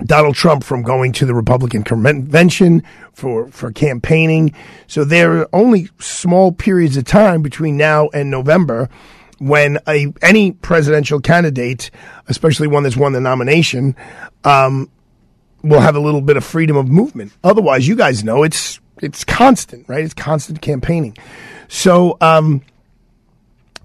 Donald 0.06 0.36
Trump 0.36 0.64
from 0.64 0.84
going 0.84 1.12
to 1.14 1.26
the 1.26 1.34
Republican 1.34 1.84
convention 1.84 2.84
for, 3.14 3.50
for 3.50 3.72
campaigning. 3.72 4.54
So 4.88 5.04
there 5.04 5.40
are 5.40 5.50
only 5.52 5.90
small 6.00 6.52
periods 6.52 6.96
of 6.96 7.06
time 7.06 7.42
between 7.42 7.76
now 7.76 8.10
and 8.10 8.30
November 8.30 8.90
when 9.40 9.80
a, 9.88 10.14
any 10.22 10.52
presidential 10.52 11.20
candidate, 11.20 11.92
especially 12.28 12.68
one 12.68 12.84
that's 12.84 12.98
won 12.98 13.14
the 13.14 13.22
nomination, 13.22 13.96
um, 14.44 14.90
will 15.64 15.80
have 15.80 15.96
a 15.96 16.00
little 16.00 16.22
bit 16.22 16.38
of 16.38 16.44
freedom 16.44 16.78
of 16.78 16.88
movement. 16.88 17.34
Otherwise, 17.44 17.88
you 17.88 17.96
guys 17.96 18.24
know 18.24 18.44
it's 18.44 18.80
it's 19.02 19.24
constant, 19.24 19.88
right? 19.88 20.04
It's 20.04 20.14
constant 20.14 20.62
campaigning. 20.62 21.18
So 21.68 22.18
um, 22.22 22.62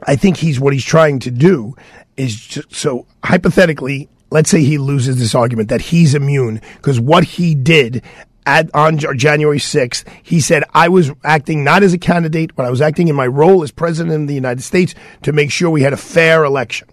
I 0.03 0.17
think 0.17 0.37
he's 0.37 0.59
what 0.61 0.73
he's 0.73 0.85
trying 0.85 1.19
to 1.21 1.31
do 1.31 1.77
is 2.17 2.35
just, 2.35 2.75
so 2.75 3.07
hypothetically, 3.23 4.09
let's 4.31 4.51
say 4.51 4.63
he 4.63 4.79
loses 4.79 5.19
this 5.19 5.35
argument 5.35 5.69
that 5.69 5.81
he's 5.81 6.15
immune 6.15 6.61
because 6.77 7.01
what 7.01 7.25
he 7.25 7.55
did 7.55 8.03
at, 8.47 8.73
on 8.75 8.99
January 8.99 9.59
6th, 9.59 10.05
he 10.23 10.41
said, 10.41 10.65
I 10.75 10.89
was 10.89 11.11
acting 11.25 11.65
not 11.65 11.83
as 11.83 11.93
a 11.93 11.99
candidate, 11.99 12.55
but 12.55 12.67
I 12.67 12.71
was 12.71 12.83
acting 12.83 13.09
in 13.09 13.17
my 13.17 13.27
role 13.27 13.63
as 13.63 13.71
president 13.71 14.23
of 14.23 14.29
the 14.29 14.35
United 14.35 14.63
States 14.63 14.95
to 15.23 15.33
make 15.33 15.51
sure 15.51 15.71
we 15.71 15.83
had 15.83 15.93
a 15.93 15.99
fair 15.99 16.45
election. 16.45 16.89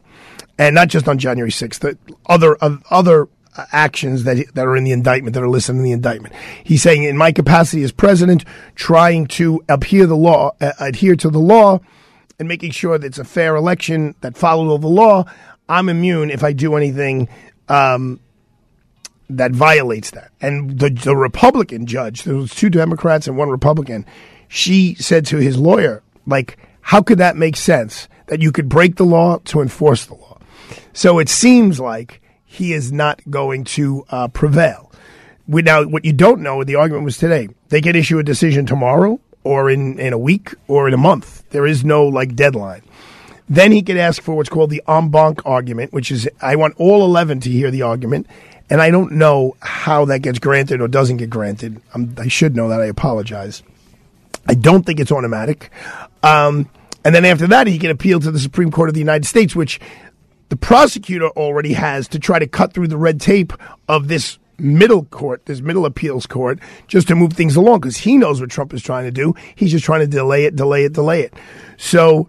And 0.57 0.75
not 0.75 0.89
just 0.89 1.07
on 1.07 1.17
January 1.17 1.51
6th, 1.51 1.79
the 1.79 1.97
other, 2.25 2.57
other 2.89 3.27
actions 3.71 4.23
that 4.23 4.53
that 4.53 4.65
are 4.65 4.75
in 4.75 4.83
the 4.83 4.91
indictment 4.91 5.33
that 5.33 5.43
are 5.43 5.49
listed 5.49 5.75
in 5.75 5.83
the 5.83 5.91
indictment. 5.91 6.33
He's 6.63 6.81
saying, 6.81 7.03
in 7.03 7.17
my 7.17 7.31
capacity 7.31 7.83
as 7.83 7.91
president, 7.91 8.45
trying 8.75 9.27
to 9.27 9.63
adhere 9.67 10.05
the 10.05 10.15
law, 10.15 10.55
uh, 10.61 10.71
adhere 10.79 11.15
to 11.17 11.29
the 11.29 11.39
law, 11.39 11.79
and 12.39 12.47
making 12.47 12.71
sure 12.71 12.97
that 12.97 13.05
it's 13.05 13.19
a 13.19 13.23
fair 13.23 13.55
election 13.55 14.15
that 14.21 14.37
followed 14.37 14.69
all 14.69 14.79
the 14.79 14.87
law, 14.87 15.25
I'm 15.67 15.89
immune 15.89 16.31
if 16.31 16.43
I 16.43 16.53
do 16.53 16.75
anything 16.75 17.29
um, 17.69 18.19
that 19.29 19.51
violates 19.51 20.11
that. 20.11 20.31
And 20.41 20.79
the, 20.79 20.89
the 20.89 21.15
Republican 21.15 21.85
judge, 21.85 22.23
there 22.23 22.35
was 22.35 22.53
two 22.53 22.69
Democrats 22.69 23.27
and 23.27 23.37
one 23.37 23.49
Republican, 23.49 24.05
she 24.47 24.95
said 24.95 25.25
to 25.27 25.37
his 25.37 25.57
lawyer, 25.57 26.03
like, 26.25 26.57
how 26.81 27.01
could 27.01 27.19
that 27.19 27.37
make 27.37 27.55
sense 27.55 28.07
that 28.27 28.41
you 28.41 28.51
could 28.51 28.67
break 28.67 28.95
the 28.95 29.05
law 29.05 29.37
to 29.45 29.61
enforce 29.61 30.05
the 30.05 30.15
law? 30.15 30.39
So 30.93 31.19
it 31.19 31.29
seems 31.29 31.79
like 31.79 32.20
he 32.51 32.73
is 32.73 32.91
not 32.91 33.21
going 33.29 33.63
to 33.63 34.05
uh, 34.09 34.27
prevail. 34.27 34.91
We, 35.47 35.61
now, 35.61 35.85
what 35.85 36.03
you 36.03 36.11
don't 36.11 36.41
know, 36.41 36.65
the 36.65 36.75
argument 36.75 37.05
was 37.05 37.17
today, 37.17 37.47
they 37.69 37.79
can 37.79 37.95
issue 37.95 38.19
a 38.19 38.23
decision 38.23 38.65
tomorrow 38.65 39.21
or 39.45 39.69
in, 39.69 39.97
in 39.97 40.11
a 40.11 40.17
week 40.17 40.53
or 40.67 40.85
in 40.85 40.93
a 40.93 40.97
month. 40.97 41.49
There 41.51 41.65
is 41.65 41.85
no 41.85 42.05
like 42.05 42.35
deadline. 42.35 42.81
Then 43.47 43.71
he 43.71 43.81
could 43.81 43.95
ask 43.95 44.21
for 44.21 44.35
what's 44.35 44.49
called 44.49 44.69
the 44.69 44.83
en 44.85 45.09
banc 45.09 45.41
argument, 45.45 45.93
which 45.93 46.11
is 46.11 46.29
I 46.41 46.57
want 46.57 46.75
all 46.77 47.05
11 47.05 47.39
to 47.41 47.49
hear 47.49 47.71
the 47.71 47.83
argument. 47.83 48.27
And 48.69 48.81
I 48.81 48.91
don't 48.91 49.13
know 49.13 49.55
how 49.61 50.03
that 50.05 50.19
gets 50.19 50.39
granted 50.39 50.81
or 50.81 50.89
doesn't 50.89 51.17
get 51.17 51.29
granted. 51.29 51.81
I'm, 51.93 52.13
i 52.17 52.27
should 52.27 52.53
know 52.53 52.67
that. 52.67 52.81
I 52.81 52.85
apologize. 52.87 53.63
I 54.45 54.55
don't 54.55 54.85
think 54.85 54.99
it's 54.99 55.11
automatic. 55.11 55.71
Um, 56.21 56.69
and 57.05 57.15
then 57.15 57.23
after 57.23 57.47
that, 57.47 57.67
he 57.67 57.79
can 57.79 57.91
appeal 57.91 58.19
to 58.19 58.29
the 58.29 58.39
Supreme 58.39 58.71
Court 58.71 58.89
of 58.89 58.93
the 58.93 58.99
United 58.99 59.25
States, 59.25 59.55
which 59.55 59.79
the 60.51 60.57
prosecutor 60.57 61.29
already 61.29 61.71
has 61.71 62.09
to 62.09 62.19
try 62.19 62.37
to 62.37 62.45
cut 62.45 62.73
through 62.73 62.89
the 62.89 62.97
red 62.97 63.21
tape 63.21 63.53
of 63.87 64.09
this 64.09 64.37
middle 64.59 65.05
court, 65.05 65.45
this 65.45 65.61
middle 65.61 65.85
appeals 65.85 66.25
court, 66.25 66.59
just 66.87 67.07
to 67.07 67.15
move 67.15 67.31
things 67.31 67.55
along 67.55 67.79
because 67.79 67.95
he 67.95 68.17
knows 68.17 68.41
what 68.41 68.49
Trump 68.49 68.73
is 68.73 68.83
trying 68.83 69.05
to 69.05 69.11
do. 69.11 69.33
He's 69.55 69.71
just 69.71 69.85
trying 69.85 70.01
to 70.01 70.07
delay 70.07 70.43
it, 70.43 70.57
delay 70.57 70.83
it, 70.83 70.91
delay 70.91 71.21
it. 71.21 71.33
So 71.77 72.27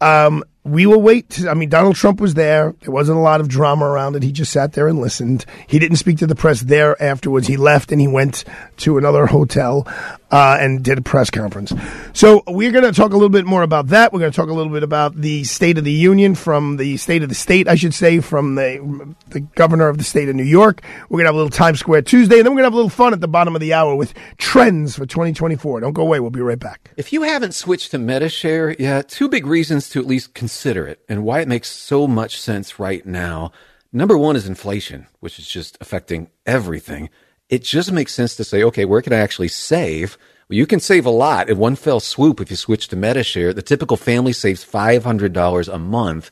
um, 0.00 0.44
we 0.64 0.86
will 0.86 1.00
wait. 1.00 1.30
To, 1.30 1.48
I 1.48 1.54
mean, 1.54 1.68
Donald 1.68 1.96
Trump 1.96 2.20
was 2.20 2.34
there. 2.34 2.74
There 2.80 2.90
wasn't 2.90 3.18
a 3.18 3.22
lot 3.22 3.40
of 3.40 3.48
drama 3.48 3.86
around 3.86 4.16
it. 4.16 4.22
He 4.22 4.32
just 4.32 4.52
sat 4.52 4.72
there 4.72 4.88
and 4.88 5.00
listened. 5.00 5.44
He 5.66 5.78
didn't 5.78 5.96
speak 5.96 6.18
to 6.18 6.26
the 6.26 6.34
press 6.34 6.60
there 6.60 7.00
afterwards. 7.02 7.46
He 7.46 7.56
left 7.56 7.92
and 7.92 8.00
he 8.00 8.08
went 8.08 8.44
to 8.78 8.98
another 8.98 9.26
hotel 9.26 9.86
uh, 10.30 10.58
and 10.60 10.82
did 10.82 10.98
a 10.98 11.02
press 11.02 11.30
conference. 11.30 11.72
So 12.12 12.42
we're 12.46 12.72
going 12.72 12.84
to 12.84 12.92
talk 12.92 13.12
a 13.12 13.14
little 13.14 13.28
bit 13.28 13.46
more 13.46 13.62
about 13.62 13.88
that. 13.88 14.12
We're 14.12 14.20
going 14.20 14.32
to 14.32 14.36
talk 14.36 14.50
a 14.50 14.54
little 14.54 14.72
bit 14.72 14.82
about 14.82 15.16
the 15.16 15.44
State 15.44 15.78
of 15.78 15.84
the 15.84 15.92
Union 15.92 16.34
from 16.34 16.76
the 16.76 16.96
State 16.98 17.22
of 17.22 17.28
the 17.28 17.34
State, 17.34 17.66
I 17.68 17.74
should 17.74 17.94
say, 17.94 18.20
from 18.20 18.56
the 18.56 19.14
the 19.28 19.40
governor 19.40 19.88
of 19.88 19.98
the 19.98 20.04
state 20.04 20.28
of 20.28 20.36
New 20.36 20.42
York. 20.42 20.82
We're 21.08 21.18
going 21.18 21.24
to 21.24 21.28
have 21.28 21.34
a 21.34 21.38
little 21.38 21.50
Times 21.50 21.80
Square 21.80 22.02
Tuesday, 22.02 22.38
and 22.38 22.46
then 22.46 22.52
we're 22.52 22.62
going 22.62 22.64
to 22.64 22.66
have 22.66 22.72
a 22.74 22.76
little 22.76 22.90
fun 22.90 23.12
at 23.12 23.20
the 23.20 23.28
bottom 23.28 23.54
of 23.54 23.60
the 23.60 23.72
hour 23.72 23.94
with 23.94 24.14
trends 24.36 24.96
for 24.96 25.06
2024. 25.06 25.80
Don't 25.80 25.92
go 25.92 26.02
away. 26.02 26.20
We'll 26.20 26.30
be 26.30 26.40
right 26.40 26.58
back. 26.58 26.92
If 26.96 27.12
you 27.12 27.22
haven't 27.22 27.54
switched 27.54 27.90
to 27.92 27.98
Medi-Share 27.98 28.76
yet, 28.78 29.08
two 29.08 29.28
big 29.28 29.46
reasons 29.46 29.88
to 29.90 30.00
at 30.00 30.06
least 30.06 30.34
consider 30.34 30.57
it 30.66 31.00
and 31.08 31.24
why 31.24 31.40
it 31.40 31.48
makes 31.48 31.68
so 31.70 32.06
much 32.06 32.40
sense 32.40 32.78
right 32.78 33.04
now. 33.04 33.52
Number 33.92 34.18
one 34.18 34.36
is 34.36 34.46
inflation, 34.46 35.06
which 35.20 35.38
is 35.38 35.48
just 35.48 35.78
affecting 35.80 36.30
everything 36.46 37.10
it 37.48 37.62
just 37.62 37.92
makes 37.92 38.12
sense 38.12 38.36
to 38.36 38.44
say, 38.44 38.62
okay, 38.62 38.84
where 38.84 39.02
can 39.02 39.12
I 39.12 39.18
actually 39.18 39.48
save? 39.48 40.18
Well, 40.48 40.56
you 40.56 40.66
can 40.66 40.80
save 40.80 41.06
a 41.06 41.10
lot 41.10 41.48
in 41.48 41.58
one 41.58 41.76
fell 41.76 42.00
swoop 42.00 42.40
if 42.40 42.50
you 42.50 42.56
switch 42.56 42.88
to 42.88 42.96
Medi-Share. 42.96 43.52
The 43.52 43.62
typical 43.62 43.96
family 43.96 44.32
saves 44.32 44.64
$500 44.64 45.72
a 45.72 45.78
month. 45.78 46.30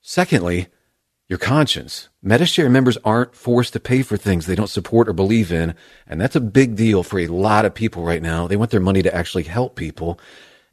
Secondly, 0.00 0.68
your 1.28 1.38
conscience. 1.38 2.08
Medi-Share 2.22 2.68
members 2.68 2.98
aren't 3.04 3.34
forced 3.34 3.72
to 3.72 3.80
pay 3.80 4.02
for 4.02 4.16
things 4.16 4.46
they 4.46 4.54
don't 4.54 4.68
support 4.68 5.08
or 5.08 5.12
believe 5.12 5.50
in, 5.50 5.74
and 6.06 6.20
that's 6.20 6.36
a 6.36 6.40
big 6.40 6.76
deal 6.76 7.02
for 7.02 7.18
a 7.18 7.26
lot 7.26 7.64
of 7.64 7.74
people 7.74 8.04
right 8.04 8.22
now. 8.22 8.46
They 8.46 8.56
want 8.56 8.70
their 8.70 8.80
money 8.80 9.02
to 9.02 9.14
actually 9.14 9.44
help 9.44 9.74
people. 9.74 10.20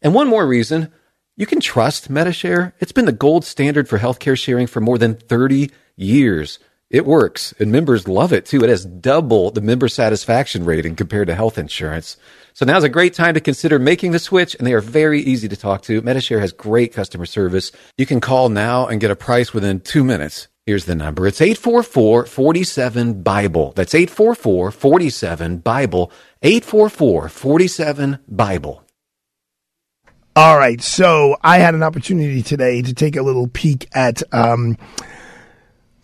And 0.02 0.14
one 0.14 0.28
more 0.28 0.46
reason, 0.46 0.92
you 1.38 1.46
can 1.46 1.60
trust 1.60 2.10
Medi-Share. 2.10 2.74
It's 2.80 2.92
been 2.92 3.06
the 3.06 3.12
gold 3.12 3.46
standard 3.46 3.88
for 3.88 4.00
healthcare 4.00 4.38
sharing 4.38 4.68
for 4.68 4.82
more 4.82 4.98
than 4.98 5.16
30 5.16 5.72
years. 5.96 6.60
It 6.90 7.06
works, 7.06 7.54
and 7.58 7.72
members 7.72 8.08
love 8.08 8.34
it 8.34 8.46
too. 8.46 8.64
It 8.64 8.70
has 8.70 8.86
double 8.86 9.50
the 9.50 9.62
member 9.62 9.88
satisfaction 9.88 10.66
rating 10.66 10.98
compared 10.98 11.28
to 11.28 11.36
health 11.36 11.58
insurance. 11.58 12.18
So 12.54 12.66
now's 12.66 12.84
a 12.84 12.90
great 12.90 13.14
time 13.14 13.34
to 13.36 13.40
consider 13.40 13.80
making 13.80 14.12
the 14.12 14.20
switch, 14.20 14.56
and 14.56 14.68
they 14.68 14.74
are 14.74 14.82
very 14.82 15.22
easy 15.22 15.48
to 15.48 15.56
talk 15.56 15.84
to. 15.84 16.02
Medi-Share 16.02 16.42
has 16.42 16.52
great 16.52 16.94
customer 16.94 17.26
service. 17.26 17.72
You 17.98 18.06
can 18.06 18.20
call 18.20 18.50
now 18.50 18.88
and 18.88 19.00
get 19.00 19.10
a 19.10 19.16
price 19.16 19.54
within 19.54 19.80
two 19.80 20.04
minutes. 20.04 20.50
Here's 20.66 20.84
the 20.84 20.96
number. 20.96 21.26
It's 21.26 21.40
844-47-BIBLE. 21.40 23.72
That's 23.74 23.94
844-47-BIBLE. 23.94 26.12
844-47-BIBLE. 26.44 28.84
All 30.36 30.58
right. 30.58 30.82
So 30.82 31.36
I 31.44 31.58
had 31.58 31.76
an 31.76 31.84
opportunity 31.84 32.42
today 32.42 32.82
to 32.82 32.94
take 32.94 33.18
a 33.18 33.22
little 33.22 33.48
peek 33.48 33.90
at 33.94 34.24
um, 34.34 34.78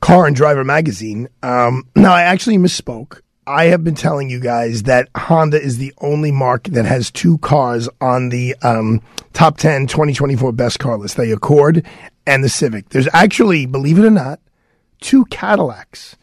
Car 0.01 0.27
and 0.27 0.35
Driver 0.35 0.65
magazine. 0.65 1.29
Um, 1.41 1.87
now, 1.95 2.13
I 2.13 2.23
actually 2.23 2.57
misspoke. 2.57 3.21
I 3.45 3.65
have 3.65 3.85
been 3.85 3.95
telling 3.95 4.29
you 4.29 4.41
guys 4.41 4.83
that 4.83 5.07
Honda 5.15 5.61
is 5.61 5.77
the 5.77 5.93
only 5.99 6.33
mark 6.33 6.65
that 6.65 6.83
has 6.83 7.09
two 7.09 7.37
cars 7.37 7.87
on 8.01 8.27
the 8.27 8.53
um, 8.61 9.01
top 9.31 9.57
10 9.57 9.87
2024 9.87 10.51
best 10.51 10.79
car 10.79 10.97
list 10.97 11.15
the 11.15 11.31
Accord 11.31 11.85
and 12.25 12.43
the 12.43 12.49
Civic. 12.49 12.89
There's 12.89 13.07
actually, 13.13 13.65
believe 13.65 13.97
it 13.97 14.05
or 14.05 14.11
not, 14.11 14.41
two 14.99 15.23
Cadillacs. 15.25 16.17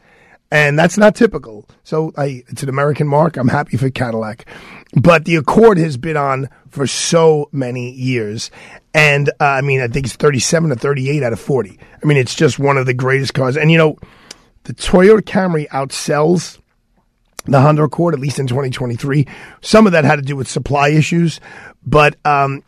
And 0.50 0.78
that's 0.78 0.96
not 0.96 1.16
typical. 1.16 1.66
So 1.82 2.12
I, 2.16 2.44
it's 2.48 2.62
an 2.62 2.68
American 2.68 3.08
mark. 3.08 3.36
I'm 3.36 3.48
happy 3.48 3.76
for 3.76 3.90
Cadillac. 3.90 4.46
But 4.94 5.24
the 5.24 5.36
Accord 5.36 5.78
has 5.78 5.96
been 5.96 6.16
on 6.16 6.48
for 6.70 6.86
so 6.86 7.48
many 7.50 7.90
years. 7.90 8.50
And 8.92 9.30
uh, 9.40 9.44
I 9.44 9.60
mean, 9.62 9.80
I 9.80 9.88
think 9.88 10.06
it's 10.06 10.14
37 10.14 10.70
or 10.70 10.76
38 10.76 11.22
out 11.22 11.32
of 11.32 11.40
40. 11.40 11.78
I 12.02 12.06
mean, 12.06 12.16
it's 12.16 12.34
just 12.34 12.58
one 12.58 12.76
of 12.76 12.86
the 12.86 12.94
greatest 12.94 13.34
cars. 13.34 13.56
And 13.56 13.70
you 13.72 13.78
know, 13.78 13.96
the 14.64 14.74
Toyota 14.74 15.20
Camry 15.20 15.68
outsells 15.68 16.58
the 17.46 17.60
Honda 17.60 17.82
Accord, 17.82 18.14
at 18.14 18.20
least 18.20 18.38
in 18.38 18.46
2023. 18.46 19.26
Some 19.60 19.86
of 19.86 19.92
that 19.92 20.04
had 20.04 20.16
to 20.16 20.22
do 20.22 20.36
with 20.36 20.48
supply 20.48 20.88
issues, 20.88 21.40
but 21.84 22.16
um, 22.24 22.62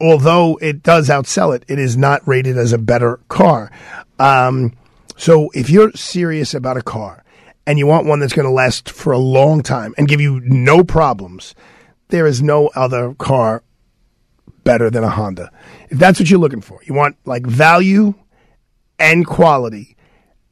although 0.00 0.58
it 0.60 0.82
does 0.82 1.08
outsell 1.08 1.54
it, 1.54 1.64
it 1.68 1.78
is 1.78 1.96
not 1.96 2.26
rated 2.26 2.56
as 2.56 2.72
a 2.72 2.78
better 2.78 3.20
car. 3.28 3.70
Um, 4.18 4.72
so 5.16 5.50
if 5.54 5.68
you're 5.68 5.92
serious 5.92 6.54
about 6.54 6.76
a 6.76 6.82
car 6.82 7.21
and 7.66 7.78
you 7.78 7.86
want 7.86 8.06
one 8.06 8.20
that's 8.20 8.32
going 8.32 8.46
to 8.46 8.52
last 8.52 8.90
for 8.90 9.12
a 9.12 9.18
long 9.18 9.62
time 9.62 9.94
and 9.96 10.08
give 10.08 10.20
you 10.20 10.40
no 10.40 10.82
problems, 10.84 11.54
there 12.08 12.26
is 12.26 12.42
no 12.42 12.68
other 12.68 13.14
car 13.14 13.62
better 14.64 14.90
than 14.90 15.04
a 15.04 15.08
Honda. 15.08 15.50
If 15.90 15.98
that's 15.98 16.18
what 16.18 16.30
you're 16.30 16.40
looking 16.40 16.60
for, 16.60 16.80
you 16.84 16.94
want 16.94 17.16
like 17.24 17.46
value 17.46 18.14
and 18.98 19.26
quality, 19.26 19.96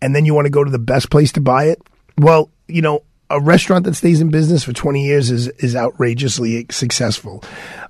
and 0.02 0.14
then 0.14 0.24
you 0.24 0.34
want 0.34 0.46
to 0.46 0.50
go 0.50 0.64
to 0.64 0.70
the 0.70 0.78
best 0.78 1.10
place 1.10 1.32
to 1.32 1.40
buy 1.40 1.66
it. 1.66 1.80
Well, 2.18 2.50
you 2.66 2.82
know, 2.82 3.04
a 3.28 3.40
restaurant 3.40 3.84
that 3.84 3.94
stays 3.94 4.20
in 4.20 4.30
business 4.30 4.64
for 4.64 4.72
20 4.72 5.04
years 5.04 5.30
is 5.30 5.48
is 5.48 5.76
outrageously 5.76 6.66
successful. 6.70 7.44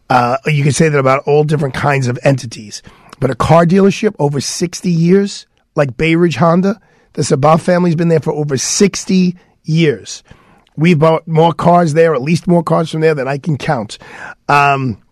Uh, 0.08 0.36
you 0.46 0.62
can 0.62 0.72
say 0.72 0.88
that 0.88 0.98
about 0.98 1.22
all 1.26 1.44
different 1.44 1.74
kinds 1.74 2.08
of 2.08 2.18
entities, 2.22 2.82
but 3.20 3.30
a 3.30 3.34
car 3.34 3.64
dealership 3.64 4.14
over 4.18 4.40
60 4.40 4.90
years, 4.90 5.46
like 5.76 5.96
Bay 5.96 6.14
Ridge 6.16 6.36
Honda, 6.36 6.80
the 7.14 7.22
Sabah 7.22 7.60
family's 7.60 7.96
been 7.96 8.08
there 8.08 8.20
for 8.20 8.32
over 8.32 8.56
60 8.56 9.36
years. 9.64 10.22
We've 10.76 10.98
bought 10.98 11.26
more 11.26 11.52
cars 11.52 11.94
there, 11.94 12.14
at 12.14 12.22
least 12.22 12.46
more 12.46 12.62
cars 12.62 12.90
from 12.90 13.00
there 13.00 13.14
than 13.14 13.28
I 13.28 13.38
can 13.38 13.58
count. 13.58 13.98
Um, 14.48 15.02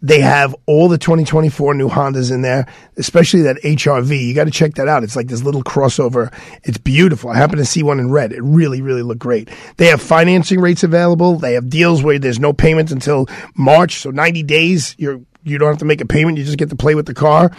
they 0.00 0.20
have 0.20 0.54
all 0.66 0.88
the 0.88 0.98
2024 0.98 1.74
new 1.74 1.88
Hondas 1.88 2.30
in 2.30 2.42
there, 2.42 2.66
especially 2.96 3.42
that 3.42 3.56
HRV. 3.62 4.26
You 4.26 4.34
got 4.34 4.44
to 4.44 4.50
check 4.52 4.74
that 4.74 4.86
out. 4.86 5.02
It's 5.02 5.16
like 5.16 5.26
this 5.26 5.42
little 5.42 5.64
crossover. 5.64 6.32
It's 6.62 6.78
beautiful. 6.78 7.30
I 7.30 7.36
happen 7.36 7.58
to 7.58 7.64
see 7.64 7.82
one 7.82 7.98
in 7.98 8.10
red. 8.10 8.32
It 8.32 8.42
really, 8.42 8.80
really 8.80 9.02
looked 9.02 9.20
great. 9.20 9.48
They 9.76 9.86
have 9.86 10.00
financing 10.00 10.60
rates 10.60 10.84
available. 10.84 11.38
They 11.38 11.54
have 11.54 11.68
deals 11.68 12.02
where 12.04 12.18
there's 12.18 12.38
no 12.38 12.52
payments 12.52 12.92
until 12.92 13.26
March, 13.56 13.96
so 13.96 14.10
90 14.10 14.44
days. 14.44 14.94
You're 14.98 15.20
you 15.42 15.58
don't 15.58 15.68
have 15.68 15.78
to 15.78 15.84
make 15.84 16.00
a 16.00 16.06
payment. 16.06 16.38
You 16.38 16.44
just 16.44 16.58
get 16.58 16.70
to 16.70 16.76
play 16.76 16.94
with 16.94 17.06
the 17.06 17.14
car. 17.14 17.50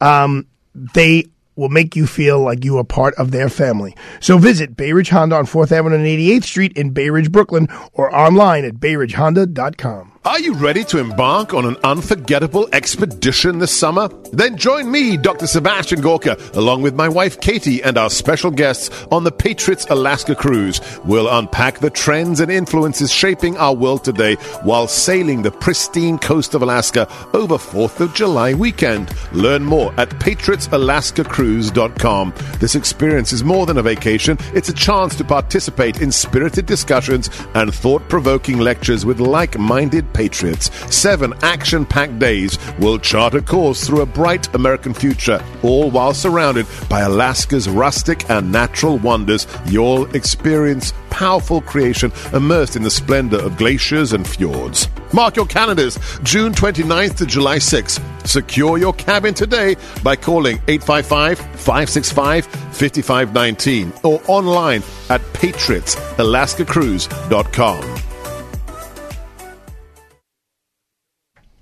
Um, 0.00 0.46
they 0.74 1.26
will 1.56 1.68
make 1.68 1.96
you 1.96 2.06
feel 2.06 2.40
like 2.40 2.64
you 2.64 2.78
are 2.78 2.84
part 2.84 3.14
of 3.14 3.30
their 3.30 3.48
family. 3.48 3.96
So 4.20 4.38
visit 4.38 4.76
Bay 4.76 4.92
Ridge 4.92 5.10
Honda 5.10 5.36
on 5.36 5.46
4th 5.46 5.72
Avenue 5.72 5.96
and 5.96 6.06
88th 6.06 6.44
Street 6.44 6.72
in 6.76 6.90
Bay 6.90 7.10
Ridge, 7.10 7.30
Brooklyn, 7.30 7.68
or 7.92 8.14
online 8.14 8.64
at 8.64 8.74
bayridgehonda.com. 8.74 10.13
Are 10.26 10.40
you 10.40 10.54
ready 10.54 10.84
to 10.84 11.00
embark 11.00 11.52
on 11.52 11.66
an 11.66 11.76
unforgettable 11.84 12.66
expedition 12.72 13.58
this 13.58 13.78
summer? 13.78 14.08
Then 14.32 14.56
join 14.56 14.90
me, 14.90 15.18
Dr. 15.18 15.46
Sebastian 15.46 16.00
Gorka, 16.00 16.38
along 16.54 16.80
with 16.80 16.94
my 16.94 17.10
wife 17.10 17.42
Katie 17.42 17.82
and 17.82 17.98
our 17.98 18.08
special 18.08 18.50
guests 18.50 19.04
on 19.12 19.24
the 19.24 19.30
Patriots 19.30 19.86
Alaska 19.90 20.34
cruise. 20.34 20.80
We'll 21.04 21.28
unpack 21.28 21.80
the 21.80 21.90
trends 21.90 22.40
and 22.40 22.50
influences 22.50 23.12
shaping 23.12 23.58
our 23.58 23.74
world 23.74 24.02
today 24.02 24.36
while 24.62 24.88
sailing 24.88 25.42
the 25.42 25.50
pristine 25.50 26.16
coast 26.16 26.54
of 26.54 26.62
Alaska 26.62 27.06
over 27.34 27.56
4th 27.56 28.00
of 28.00 28.14
July 28.14 28.54
weekend. 28.54 29.14
Learn 29.32 29.62
more 29.62 29.92
at 30.00 30.08
patriotsalaskacruise.com. 30.08 32.34
This 32.60 32.74
experience 32.74 33.34
is 33.34 33.44
more 33.44 33.66
than 33.66 33.76
a 33.76 33.82
vacation, 33.82 34.38
it's 34.54 34.70
a 34.70 34.74
chance 34.74 35.14
to 35.16 35.24
participate 35.24 36.00
in 36.00 36.10
spirited 36.10 36.64
discussions 36.64 37.28
and 37.54 37.74
thought 37.74 38.08
provoking 38.08 38.58
lectures 38.58 39.04
with 39.04 39.20
like 39.20 39.58
minded 39.58 40.13
patriots. 40.14 40.70
Seven 40.94 41.34
action 41.42 41.84
packed 41.84 42.18
days 42.18 42.58
will 42.78 42.98
chart 42.98 43.34
a 43.34 43.42
course 43.42 43.86
through 43.86 44.00
a 44.00 44.06
bright 44.06 44.52
American 44.54 44.94
future, 44.94 45.44
all 45.62 45.90
while 45.90 46.14
surrounded 46.14 46.66
by 46.88 47.00
Alaska's 47.00 47.68
rustic 47.68 48.30
and 48.30 48.50
natural 48.50 48.96
wonders. 48.98 49.46
You'll 49.66 50.06
experience 50.14 50.94
powerful 51.10 51.60
creation 51.60 52.12
immersed 52.32 52.76
in 52.76 52.82
the 52.82 52.90
splendor 52.90 53.38
of 53.38 53.56
glaciers 53.56 54.12
and 54.12 54.26
fjords. 54.26 54.88
Mark 55.12 55.36
your 55.36 55.46
calendars, 55.46 55.96
June 56.22 56.52
29th 56.52 57.16
to 57.18 57.26
July 57.26 57.58
6th. 57.58 58.00
Secure 58.26 58.78
your 58.78 58.94
cabin 58.94 59.34
today 59.34 59.76
by 60.02 60.16
calling 60.16 60.56
855 60.66 61.38
565 61.38 62.46
5519 62.46 63.92
or 64.02 64.20
online 64.26 64.82
at 65.10 65.20
patriotsalaskacruise.com. 65.34 68.03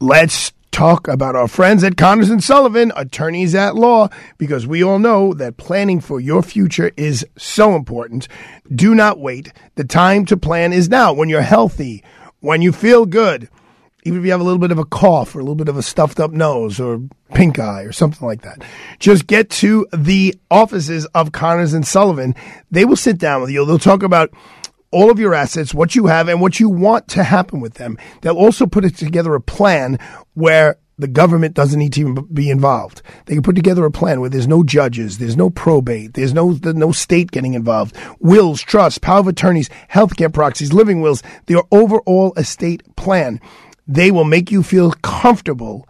Let's 0.03 0.53
talk 0.73 1.07
about 1.07 1.37
our 1.37 1.47
friends 1.47 1.85
at 1.85 1.97
Connors 1.97 2.29
and 2.29 2.43
Sullivan, 2.43 2.91
attorneys 2.97 3.55
at 3.55 3.77
law, 3.77 4.09
because 4.37 4.67
we 4.67 4.83
all 4.83 4.99
know 4.99 5.33
that 5.35 5.59
planning 5.59 6.01
for 6.01 6.19
your 6.19 6.43
future 6.43 6.91
is 6.97 7.25
so 7.39 7.77
important. 7.77 8.27
Do 8.69 8.97
not 8.97 9.21
wait. 9.21 9.53
The 9.77 9.85
time 9.85 10.25
to 10.27 10.37
plan 10.37 10.73
is 10.73 10.89
now 10.89 11.13
when 11.13 11.29
you're 11.29 11.43
healthy, 11.43 12.03
when 12.41 12.63
you 12.63 12.73
feel 12.73 13.07
good, 13.07 13.49
even 14.03 14.19
if 14.19 14.25
you 14.25 14.33
have 14.33 14.41
a 14.41 14.45
little 14.45 14.59
bit 14.59 14.73
of 14.73 14.79
a 14.79 14.85
cough 14.85 15.37
or 15.37 15.39
a 15.39 15.43
little 15.43 15.55
bit 15.55 15.69
of 15.69 15.77
a 15.77 15.85
stuffed 15.85 16.19
up 16.19 16.33
nose 16.33 16.81
or 16.81 17.01
pink 17.33 17.61
eye 17.61 17.83
or 17.83 17.93
something 17.93 18.27
like 18.27 18.43
that. 18.43 18.61
Just 18.99 19.29
get 19.29 19.51
to 19.51 19.87
the 19.93 20.35
offices 20.51 21.07
of 21.15 21.31
Connors 21.31 21.75
and 21.75 21.87
Sullivan. 21.87 22.35
They 22.73 22.85
will 22.85 22.97
sit 22.97 23.19
down 23.19 23.41
with 23.41 23.51
you. 23.51 23.65
They'll 23.65 23.79
talk 23.79 24.03
about 24.03 24.35
all 24.93 25.11
of 25.11 25.19
your 25.19 25.35
assets, 25.35 25.75
what 25.75 25.95
you 25.95 26.07
have, 26.07 26.29
and 26.29 26.41
what 26.41 26.61
you 26.61 26.69
want 26.69 27.09
to 27.09 27.25
happen 27.25 27.61
with 27.61 27.75
them. 27.75 27.99
They'll 28.21 28.37
also 28.37 28.67
put 28.67 28.85
it 28.85 28.97
together 28.97 29.35
a 29.35 29.41
plan 29.41 29.99
where 30.35 30.79
the 30.99 31.09
government 31.09 31.55
doesn't 31.55 31.79
need 31.79 31.93
to 31.95 32.01
even 32.01 32.15
be 32.33 32.51
involved. 32.51 33.03
They 33.27 33.35
can 33.35 33.43
put 33.43 33.57
together 33.57 33.85
a 33.85 33.91
plan 33.91 34.21
where 34.21 34.31
there's 34.31 34.47
no 34.47 34.63
judges, 34.63 35.19
there's 35.19 35.37
no 35.37 35.51
probate, 35.51 36.15
there's 36.15 36.35
no 36.35 36.55
there's 36.55 36.77
no 36.77 36.93
state 36.93 37.31
getting 37.31 37.55
involved. 37.55 37.97
Wills, 38.21 38.63
trusts, 38.63 38.99
power 38.99 39.21
of 39.21 39.29
attorneys, 39.29 39.69
healthcare 39.91 40.33
proxies, 40.33 40.73
living 40.73 41.01
wills, 41.01 41.23
their 41.47 41.63
overall 41.71 42.33
estate 42.37 42.83
plan. 42.97 43.41
They 43.89 44.11
will 44.11 44.25
make 44.25 44.51
you 44.53 44.63
feel 44.63 44.93
comfortable 45.03 45.89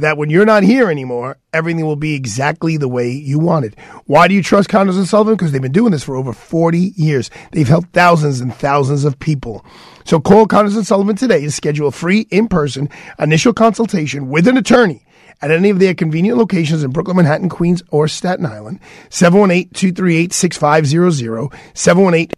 that 0.00 0.16
when 0.16 0.30
you're 0.30 0.46
not 0.46 0.62
here 0.62 0.90
anymore, 0.90 1.38
everything 1.52 1.86
will 1.86 1.96
be 1.96 2.14
exactly 2.14 2.76
the 2.76 2.88
way 2.88 3.10
you 3.10 3.38
want 3.38 3.64
it. 3.64 3.78
Why 4.06 4.28
do 4.28 4.34
you 4.34 4.42
trust 4.42 4.68
Connors 4.68 4.96
and 4.96 5.06
Sullivan? 5.06 5.34
Because 5.34 5.52
they've 5.52 5.62
been 5.62 5.72
doing 5.72 5.92
this 5.92 6.02
for 6.02 6.16
over 6.16 6.32
40 6.32 6.92
years. 6.96 7.30
They've 7.52 7.68
helped 7.68 7.92
thousands 7.92 8.40
and 8.40 8.54
thousands 8.54 9.04
of 9.04 9.18
people. 9.18 9.64
So 10.04 10.20
call 10.20 10.46
Connors 10.46 10.76
and 10.76 10.86
Sullivan 10.86 11.16
today 11.16 11.42
to 11.42 11.50
schedule 11.50 11.88
a 11.88 11.92
free 11.92 12.26
in-person 12.30 12.88
initial 13.18 13.52
consultation 13.52 14.28
with 14.28 14.48
an 14.48 14.56
attorney 14.56 15.04
at 15.42 15.50
any 15.50 15.70
of 15.70 15.78
their 15.78 15.94
convenient 15.94 16.36
locations 16.38 16.84
in 16.84 16.90
Brooklyn, 16.90 17.16
Manhattan, 17.16 17.48
Queens, 17.48 17.82
or 17.90 18.06
Staten 18.08 18.44
Island. 18.46 18.78
718-238-6500, 19.10 21.52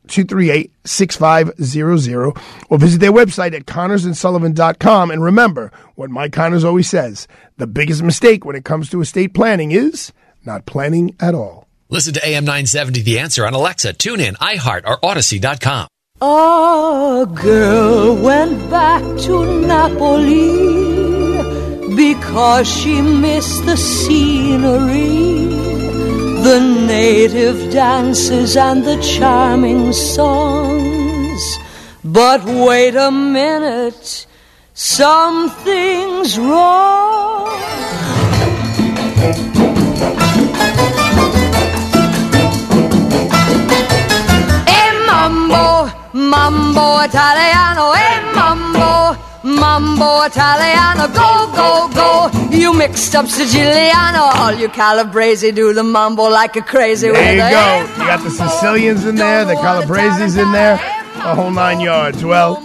718-238-6500, 0.06 2.42
or 2.70 2.78
visit 2.78 3.00
their 3.00 3.12
website 3.12 3.54
at 3.54 3.66
connorsandsullivan.com. 3.66 5.10
And 5.10 5.22
remember 5.22 5.70
what 5.94 6.10
Mike 6.10 6.32
Connors 6.32 6.64
always 6.64 6.88
says, 6.88 7.28
the 7.56 7.66
biggest 7.66 8.02
mistake 8.02 8.44
when 8.44 8.56
it 8.56 8.64
comes 8.64 8.90
to 8.90 9.00
estate 9.00 9.34
planning 9.34 9.72
is 9.72 10.12
not 10.44 10.66
planning 10.66 11.16
at 11.20 11.34
all. 11.34 11.66
Listen 11.88 12.14
to 12.14 12.26
AM 12.26 12.44
970 12.44 13.02
The 13.02 13.18
Answer 13.18 13.44
on 13.46 13.54
Alexa, 13.54 13.94
TuneIn, 13.94 14.36
iHeart, 14.38 14.86
or 14.86 15.04
Odyssey.com. 15.04 15.88
A 16.22 17.26
girl 17.34 18.14
went 18.16 18.70
back 18.70 19.02
to 19.22 19.60
Napoli 19.66 20.81
because 21.96 22.66
she 22.68 23.00
missed 23.00 23.64
the 23.64 23.76
scenery, 23.76 25.46
the 26.42 26.60
native 26.86 27.72
dances, 27.72 28.56
and 28.56 28.84
the 28.84 29.00
charming 29.00 29.92
songs. 29.92 31.58
But 32.04 32.44
wait 32.44 32.96
a 32.96 33.10
minute, 33.10 34.26
something's 34.74 36.38
wrong. 36.38 37.48
E 44.66 44.82
mambo, 45.06 45.90
mambo 46.12 47.02
italiano, 47.04 47.94
e 47.94 48.20
mambo, 48.20 48.21
mambo 49.80 50.22
italiano, 50.26 51.08
go, 51.08 51.50
go, 51.56 51.88
go. 51.94 52.30
You 52.50 52.74
mixed 52.74 53.14
up 53.14 53.26
Siciliano, 53.26 54.20
all 54.36 54.52
you 54.52 54.68
Calabrese 54.68 55.50
do 55.52 55.72
the 55.72 55.82
mambo 55.82 56.24
like 56.24 56.56
a 56.56 56.62
crazy 56.62 57.08
There 57.08 57.14
with 57.14 57.36
you 57.36 57.42
a- 57.42 57.50
go. 57.50 57.80
You 58.02 58.06
got 58.10 58.22
the 58.22 58.30
Sicilians 58.30 59.06
in 59.06 59.14
there, 59.16 59.44
the 59.46 59.54
Calabreses 59.54 60.36
in 60.36 60.52
there, 60.52 60.76
the 61.14 61.34
whole 61.34 61.50
nine 61.50 61.80
yards. 61.80 62.22
Well, 62.22 62.56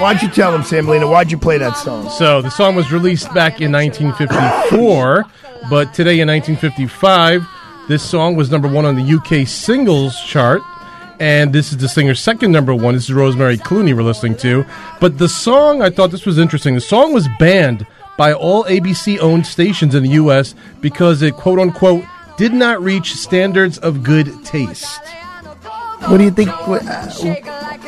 why'd 0.00 0.22
you 0.22 0.28
tell 0.28 0.52
them, 0.52 0.62
Sambolina? 0.62 1.10
Why'd 1.10 1.32
you 1.32 1.38
play 1.38 1.58
that 1.58 1.76
song? 1.76 2.08
So 2.10 2.40
the 2.42 2.50
song 2.50 2.76
was 2.76 2.92
released 2.92 3.32
back 3.34 3.60
in 3.60 3.72
1954, 3.72 5.24
but 5.68 5.92
today 5.94 6.20
in 6.20 6.28
1955, 6.28 7.44
this 7.88 8.02
song 8.04 8.36
was 8.36 8.50
number 8.52 8.68
one 8.68 8.84
on 8.84 8.94
the 8.94 9.02
UK 9.16 9.48
singles 9.48 10.14
chart. 10.20 10.62
And 11.22 11.52
this 11.52 11.70
is 11.70 11.78
the 11.78 11.88
singer's 11.88 12.18
second 12.18 12.50
number 12.50 12.74
one. 12.74 12.94
This 12.94 13.04
is 13.04 13.12
Rosemary 13.12 13.56
Clooney 13.56 13.94
we're 13.94 14.02
listening 14.02 14.36
to. 14.38 14.66
But 15.00 15.18
the 15.18 15.28
song, 15.28 15.80
I 15.80 15.88
thought 15.88 16.10
this 16.10 16.26
was 16.26 16.36
interesting. 16.36 16.74
The 16.74 16.80
song 16.80 17.12
was 17.14 17.28
banned 17.38 17.86
by 18.18 18.32
all 18.32 18.64
ABC 18.64 19.20
owned 19.20 19.46
stations 19.46 19.94
in 19.94 20.02
the 20.02 20.08
US 20.10 20.56
because 20.80 21.22
it, 21.22 21.34
quote 21.36 21.60
unquote, 21.60 22.02
did 22.38 22.52
not 22.52 22.82
reach 22.82 23.14
standards 23.14 23.78
of 23.78 24.02
good 24.02 24.44
taste. 24.44 25.00
What 26.08 26.16
do 26.18 26.24
you 26.24 26.32
think? 26.32 26.48
What, 26.66 26.82
uh, 26.84 27.06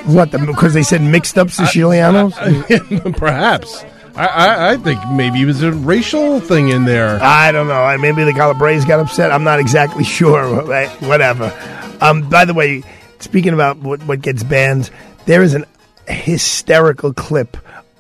what 0.05 0.31
the, 0.31 0.38
because 0.38 0.73
they 0.73 0.85
said 0.85 1.03
mixed 1.03 1.37
up 1.37 1.49
Sicilianos? 1.49 2.35
Perhaps. 3.16 3.85
I, 4.14 4.27
I, 4.27 4.70
I 4.70 4.77
think 4.77 5.01
maybe 5.11 5.42
it 5.42 5.47
was 5.47 5.61
a 5.64 5.73
racial 5.73 6.38
thing 6.38 6.68
in 6.68 6.85
there. 6.85 7.18
I 7.20 7.51
don't 7.51 7.66
know. 7.66 7.83
I- 7.83 7.97
Maybe 7.97 8.23
the 8.23 8.33
Calabrese 8.33 8.87
got 8.87 9.01
upset. 9.01 9.33
I'm 9.33 9.42
not 9.42 9.59
exactly 9.59 10.05
sure. 10.18 10.62
Whatever. 11.01 11.53
Um, 12.01 12.29
by 12.31 12.44
the 12.44 12.55
way, 12.55 12.85
speaking 13.18 13.55
about 13.55 13.79
what, 13.79 14.03
what 14.05 14.20
gets 14.20 14.42
banned, 14.42 14.90
there 15.27 15.42
is 15.42 15.55
an 15.55 15.64
hysterical 16.07 17.12
clip 17.12 17.57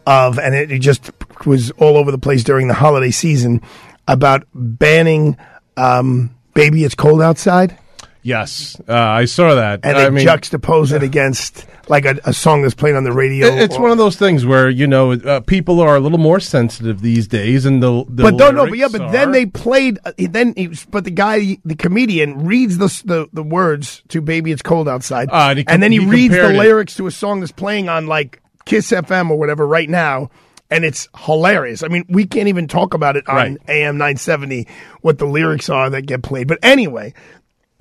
of, 0.06 0.38
and 0.38 0.54
it, 0.54 0.78
just 0.80 1.10
was 1.46 1.70
all 1.72 1.96
over 1.96 2.10
the 2.10 2.18
place 2.18 2.44
during 2.44 2.68
the 2.68 2.74
holiday 2.74 3.10
season 3.10 3.62
about 4.06 4.46
banning 4.54 5.36
um, 5.76 6.34
"Baby 6.54 6.84
It's 6.84 6.94
Cold 6.94 7.22
Outside," 7.22 7.78
Yes, 8.26 8.80
uh, 8.88 8.94
I 8.94 9.26
saw 9.26 9.54
that. 9.54 9.80
and 9.82 9.98
I 9.98 10.04
they 10.04 10.10
mean, 10.10 10.26
juxtapose 10.26 10.92
it 10.92 11.02
against 11.02 11.66
like 11.88 12.06
a, 12.06 12.18
a 12.24 12.32
song 12.32 12.62
that's 12.62 12.74
played 12.74 12.94
on 12.94 13.04
the 13.04 13.12
radio. 13.12 13.46
it- 13.48 13.60
it's 13.64 13.78
one 13.78 13.90
of 13.90 13.98
those 13.98 14.16
things 14.16 14.46
where 14.46 14.70
you 14.70 14.86
know 14.86 15.12
uh, 15.12 15.40
people 15.40 15.78
are 15.80 15.94
a 15.94 16.00
little 16.00 16.16
more 16.16 16.40
sensitive 16.40 17.02
these 17.02 17.28
days, 17.28 17.66
and 17.66 17.82
the, 17.82 18.02
the 18.08 18.22
but 18.22 18.38
don't 18.38 18.54
know. 18.54 18.66
But 18.66 18.78
yeah, 18.78 18.88
but 18.90 19.12
then 19.12 19.30
they 19.32 19.44
played. 19.44 19.98
Uh, 20.06 20.12
then, 20.16 20.54
he 20.56 20.70
but 20.90 21.04
the 21.04 21.10
guy, 21.10 21.58
the 21.66 21.74
comedian, 21.76 22.46
reads 22.46 22.78
the 22.78 22.86
the, 23.04 23.28
the 23.34 23.42
words 23.42 24.02
to 24.08 24.22
"Baby 24.22 24.52
It's 24.52 24.62
Cold 24.62 24.88
Outside," 24.88 25.28
Ah, 25.30 25.50
and 25.50 25.58
he 25.58 25.64
com- 25.64 25.80
then 25.80 25.92
he, 25.92 26.00
he 26.00 26.06
reads 26.06 26.32
the 26.34 26.48
it. 26.48 26.56
lyrics 26.56 26.94
to 26.96 27.06
a 27.06 27.10
song 27.10 27.40
that's 27.40 27.52
playing 27.52 27.90
on 27.90 28.06
like 28.06 28.40
Kiss 28.64 28.90
FM 28.90 29.28
or 29.28 29.38
whatever 29.38 29.66
right 29.66 29.90
now, 29.90 30.30
and 30.70 30.82
it's 30.86 31.10
hilarious. 31.14 31.82
I 31.82 31.88
mean, 31.88 32.06
we 32.08 32.24
can't 32.24 32.48
even 32.48 32.68
talk 32.68 32.94
about 32.94 33.18
it 33.18 33.28
on 33.28 33.36
Right. 33.36 33.58
AM 33.68 33.98
nine 33.98 34.16
seventy 34.16 34.66
what 35.02 35.18
the 35.18 35.26
lyrics 35.26 35.68
are 35.68 35.90
that 35.90 36.06
get 36.06 36.22
played. 36.22 36.48
But 36.48 36.60
anyway, 36.62 37.12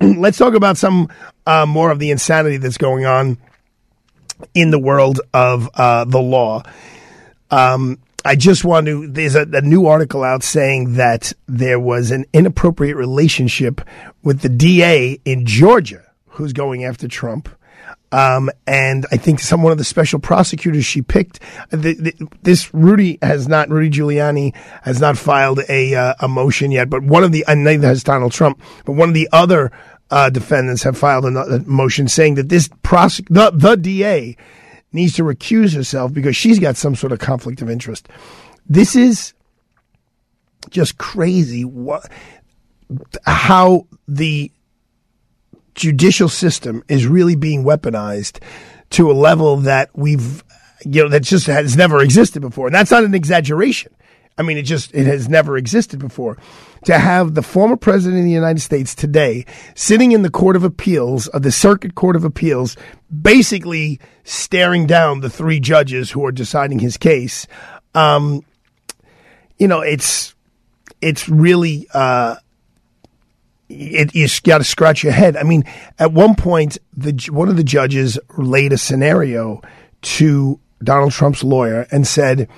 let's 0.00 0.38
talk 0.38 0.54
about 0.54 0.76
some 0.76 1.08
uh, 1.46 1.66
more 1.66 1.90
of 1.90 1.98
the 1.98 2.10
insanity 2.10 2.56
that's 2.56 2.78
going 2.78 3.06
on 3.06 3.38
in 4.54 4.70
the 4.70 4.78
world 4.78 5.20
of 5.32 5.68
uh, 5.74 6.04
the 6.04 6.20
law. 6.20 6.62
Um, 7.50 7.98
I 8.24 8.36
just 8.36 8.64
want 8.64 8.86
to. 8.86 9.06
There's 9.06 9.34
a, 9.34 9.46
a 9.52 9.60
new 9.60 9.86
article 9.86 10.24
out 10.24 10.42
saying 10.42 10.94
that 10.94 11.32
there 11.46 11.78
was 11.78 12.10
an 12.10 12.24
inappropriate 12.32 12.96
relationship 12.96 13.82
with 14.22 14.40
the 14.40 14.48
DA 14.48 15.20
in 15.24 15.44
Georgia 15.44 16.02
who's 16.28 16.52
going 16.52 16.84
after 16.84 17.06
Trump. 17.06 17.48
Um, 18.14 18.48
and 18.64 19.06
I 19.10 19.16
think 19.16 19.40
some 19.40 19.64
one 19.64 19.72
of 19.72 19.78
the 19.78 19.82
special 19.82 20.20
prosecutors 20.20 20.84
she 20.84 21.02
picked. 21.02 21.40
The, 21.70 21.94
the, 21.94 22.28
this 22.42 22.72
Rudy 22.72 23.18
has 23.22 23.48
not 23.48 23.70
Rudy 23.70 23.90
Giuliani 23.90 24.54
has 24.82 25.00
not 25.00 25.18
filed 25.18 25.62
a 25.68 25.96
uh, 25.96 26.14
a 26.20 26.28
motion 26.28 26.70
yet, 26.70 26.88
but 26.88 27.02
one 27.02 27.24
of 27.24 27.32
the 27.32 27.44
and 27.48 27.64
neither 27.64 27.88
has 27.88 28.04
Donald 28.04 28.30
Trump, 28.30 28.62
but 28.84 28.92
one 28.92 29.08
of 29.08 29.16
the 29.16 29.28
other 29.32 29.72
uh, 30.12 30.30
defendants 30.30 30.84
have 30.84 30.96
filed 30.96 31.24
a, 31.24 31.64
motion 31.66 32.06
saying 32.06 32.36
that 32.36 32.48
this 32.48 32.68
prosec- 32.84 33.26
the 33.30 33.50
the 33.50 33.74
DA 33.74 34.36
needs 34.92 35.14
to 35.14 35.24
recuse 35.24 35.74
herself 35.74 36.12
because 36.12 36.36
she's 36.36 36.60
got 36.60 36.76
some 36.76 36.94
sort 36.94 37.10
of 37.12 37.18
conflict 37.18 37.62
of 37.62 37.68
interest. 37.68 38.08
This 38.64 38.94
is 38.94 39.34
just 40.70 40.98
crazy. 40.98 41.64
What 41.64 42.08
how 43.26 43.88
the 44.06 44.52
judicial 45.74 46.28
system 46.28 46.84
is 46.88 47.06
really 47.06 47.36
being 47.36 47.64
weaponized 47.64 48.40
to 48.90 49.10
a 49.10 49.12
level 49.12 49.56
that 49.58 49.90
we've 49.94 50.42
you 50.84 51.02
know, 51.02 51.08
that 51.08 51.22
just 51.22 51.46
has 51.46 51.76
never 51.76 52.02
existed 52.02 52.40
before. 52.40 52.66
And 52.66 52.74
that's 52.74 52.90
not 52.90 53.04
an 53.04 53.14
exaggeration. 53.14 53.94
I 54.36 54.42
mean, 54.42 54.56
it 54.56 54.62
just, 54.62 54.94
it 54.94 55.06
has 55.06 55.28
never 55.28 55.56
existed 55.56 56.00
before. 56.00 56.38
To 56.86 56.98
have 56.98 57.34
the 57.34 57.42
former 57.42 57.76
president 57.76 58.20
of 58.20 58.24
the 58.24 58.32
United 58.32 58.60
States 58.60 58.94
today 58.94 59.46
sitting 59.74 60.12
in 60.12 60.22
the 60.22 60.30
Court 60.30 60.56
of 60.56 60.64
Appeals, 60.64 61.28
of 61.28 61.42
the 61.42 61.52
Circuit 61.52 61.94
Court 61.94 62.16
of 62.16 62.24
Appeals, 62.24 62.76
basically 63.22 64.00
staring 64.24 64.86
down 64.86 65.20
the 65.20 65.30
three 65.30 65.60
judges 65.60 66.10
who 66.10 66.26
are 66.26 66.32
deciding 66.32 66.80
his 66.80 66.96
case. 66.96 67.46
Um, 67.94 68.42
you 69.56 69.68
know, 69.68 69.80
it's, 69.80 70.34
it's 71.00 71.28
really, 71.28 71.86
uh, 71.94 72.36
it, 73.68 74.14
you 74.14 74.26
got 74.42 74.58
to 74.58 74.64
scratch 74.64 75.02
your 75.02 75.12
head. 75.12 75.36
I 75.36 75.42
mean, 75.42 75.64
at 75.98 76.12
one 76.12 76.34
point, 76.34 76.78
the 76.96 77.12
one 77.30 77.48
of 77.48 77.56
the 77.56 77.64
judges 77.64 78.18
laid 78.36 78.72
a 78.72 78.78
scenario 78.78 79.62
to 80.02 80.60
Donald 80.82 81.12
Trump's 81.12 81.42
lawyer 81.42 81.86
and 81.90 82.06
said, 82.06 82.48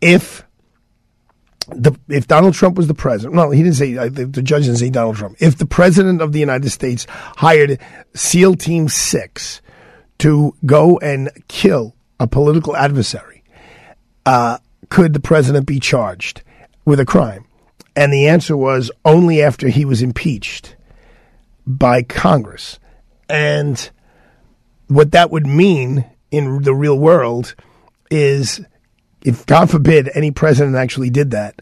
if 0.00 0.44
the 1.68 1.92
if 2.08 2.26
Donald 2.26 2.54
Trump 2.54 2.76
was 2.76 2.86
the 2.86 2.94
president, 2.94 3.34
no, 3.34 3.50
he 3.50 3.62
didn't 3.62 3.76
say 3.76 3.96
uh, 3.96 4.08
the, 4.08 4.26
the 4.26 4.42
judge 4.42 4.64
didn't 4.64 4.78
say 4.78 4.90
Donald 4.90 5.16
Trump. 5.16 5.36
If 5.40 5.58
the 5.58 5.66
president 5.66 6.22
of 6.22 6.32
the 6.32 6.40
United 6.40 6.70
States 6.70 7.06
hired 7.08 7.78
SEAL 8.14 8.54
Team 8.54 8.88
Six 8.88 9.60
to 10.18 10.54
go 10.64 10.98
and 10.98 11.30
kill 11.48 11.94
a 12.18 12.26
political 12.26 12.76
adversary, 12.76 13.44
uh, 14.24 14.58
could 14.88 15.12
the 15.12 15.20
president 15.20 15.66
be 15.66 15.78
charged 15.78 16.42
with 16.84 17.00
a 17.00 17.04
crime? 17.04 17.44
And 17.96 18.12
the 18.12 18.28
answer 18.28 18.56
was 18.56 18.90
only 19.04 19.42
after 19.42 19.68
he 19.68 19.84
was 19.84 20.02
impeached 20.02 20.76
by 21.66 22.02
Congress. 22.02 22.78
And 23.28 23.90
what 24.86 25.12
that 25.12 25.30
would 25.30 25.46
mean 25.46 26.04
in 26.30 26.62
the 26.62 26.74
real 26.74 26.98
world 26.98 27.54
is 28.10 28.60
if, 29.24 29.44
God 29.46 29.70
forbid, 29.70 30.10
any 30.14 30.30
president 30.30 30.76
actually 30.76 31.10
did 31.10 31.32
that, 31.32 31.60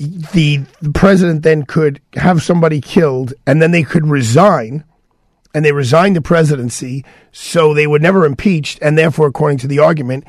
the, 0.00 0.64
the 0.80 0.92
president 0.92 1.42
then 1.42 1.64
could 1.64 2.00
have 2.14 2.42
somebody 2.42 2.80
killed 2.80 3.34
and 3.46 3.60
then 3.60 3.70
they 3.70 3.82
could 3.82 4.06
resign 4.06 4.84
and 5.52 5.64
they 5.64 5.72
resigned 5.72 6.16
the 6.16 6.22
presidency 6.22 7.04
so 7.32 7.74
they 7.74 7.86
were 7.86 7.98
never 7.98 8.24
impeached 8.24 8.78
and 8.80 8.96
therefore 8.96 9.26
according 9.26 9.58
to 9.58 9.68
the 9.68 9.78
argument 9.78 10.24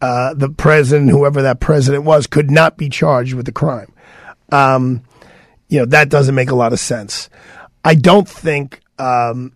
uh, 0.00 0.32
the 0.32 0.48
president 0.48 1.10
whoever 1.10 1.42
that 1.42 1.60
president 1.60 2.04
was 2.04 2.26
could 2.26 2.50
not 2.50 2.78
be 2.78 2.88
charged 2.88 3.34
with 3.34 3.44
the 3.44 3.52
crime 3.52 3.89
um, 4.52 5.02
you 5.68 5.78
know, 5.78 5.86
that 5.86 6.08
doesn't 6.08 6.34
make 6.34 6.50
a 6.50 6.56
lot 6.56 6.72
of 6.72 6.80
sense. 6.80 7.30
I 7.84 7.94
don't 7.94 8.28
think 8.28 8.80
um, 8.98 9.52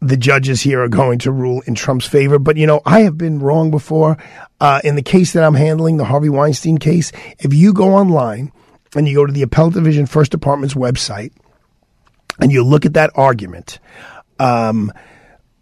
the 0.00 0.16
judges 0.16 0.60
here 0.60 0.82
are 0.82 0.88
going 0.88 1.18
to 1.20 1.32
rule 1.32 1.62
in 1.66 1.74
Trump's 1.74 2.06
favor, 2.06 2.38
but 2.38 2.56
you 2.56 2.66
know, 2.66 2.80
I 2.84 3.00
have 3.00 3.16
been 3.16 3.38
wrong 3.38 3.70
before. 3.70 4.18
Uh, 4.60 4.80
in 4.84 4.96
the 4.96 5.02
case 5.02 5.32
that 5.32 5.44
I'm 5.44 5.54
handling, 5.54 5.96
the 5.96 6.04
Harvey 6.04 6.28
Weinstein 6.28 6.78
case, 6.78 7.12
if 7.38 7.54
you 7.54 7.72
go 7.72 7.94
online 7.94 8.52
and 8.94 9.08
you 9.08 9.14
go 9.14 9.26
to 9.26 9.32
the 9.32 9.42
Appellate 9.42 9.74
Division 9.74 10.06
First 10.06 10.32
Department's 10.32 10.74
website 10.74 11.32
and 12.40 12.50
you 12.50 12.64
look 12.64 12.84
at 12.84 12.94
that 12.94 13.10
argument, 13.14 13.78
um, 14.38 14.92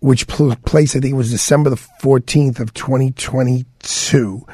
which 0.01 0.27
pl- 0.27 0.57
place 0.64 0.97
I 0.97 1.01
think 1.01 1.12
it 1.12 1.16
was 1.16 1.31
December 1.31 1.71
the 1.71 1.77
14th 1.77 2.61
of 2.61 2.73
2022, 2.75 4.47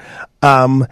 um, 0.42 0.86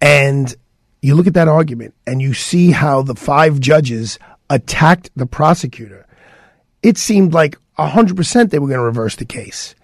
and 0.00 0.54
you 1.02 1.16
look 1.16 1.26
at 1.26 1.34
that 1.34 1.48
argument 1.48 1.94
and 2.06 2.22
you 2.22 2.32
see 2.32 2.70
how 2.70 3.02
the 3.02 3.16
five 3.16 3.60
judges 3.60 4.18
attacked 4.48 5.10
the 5.16 5.26
prosecutor. 5.26 6.06
It 6.82 6.96
seemed 6.96 7.34
like 7.34 7.58
100% 7.78 8.50
they 8.50 8.58
were 8.58 8.68
going 8.68 8.78
to 8.78 8.84
reverse 8.84 9.16
the 9.16 9.24
case. 9.24 9.74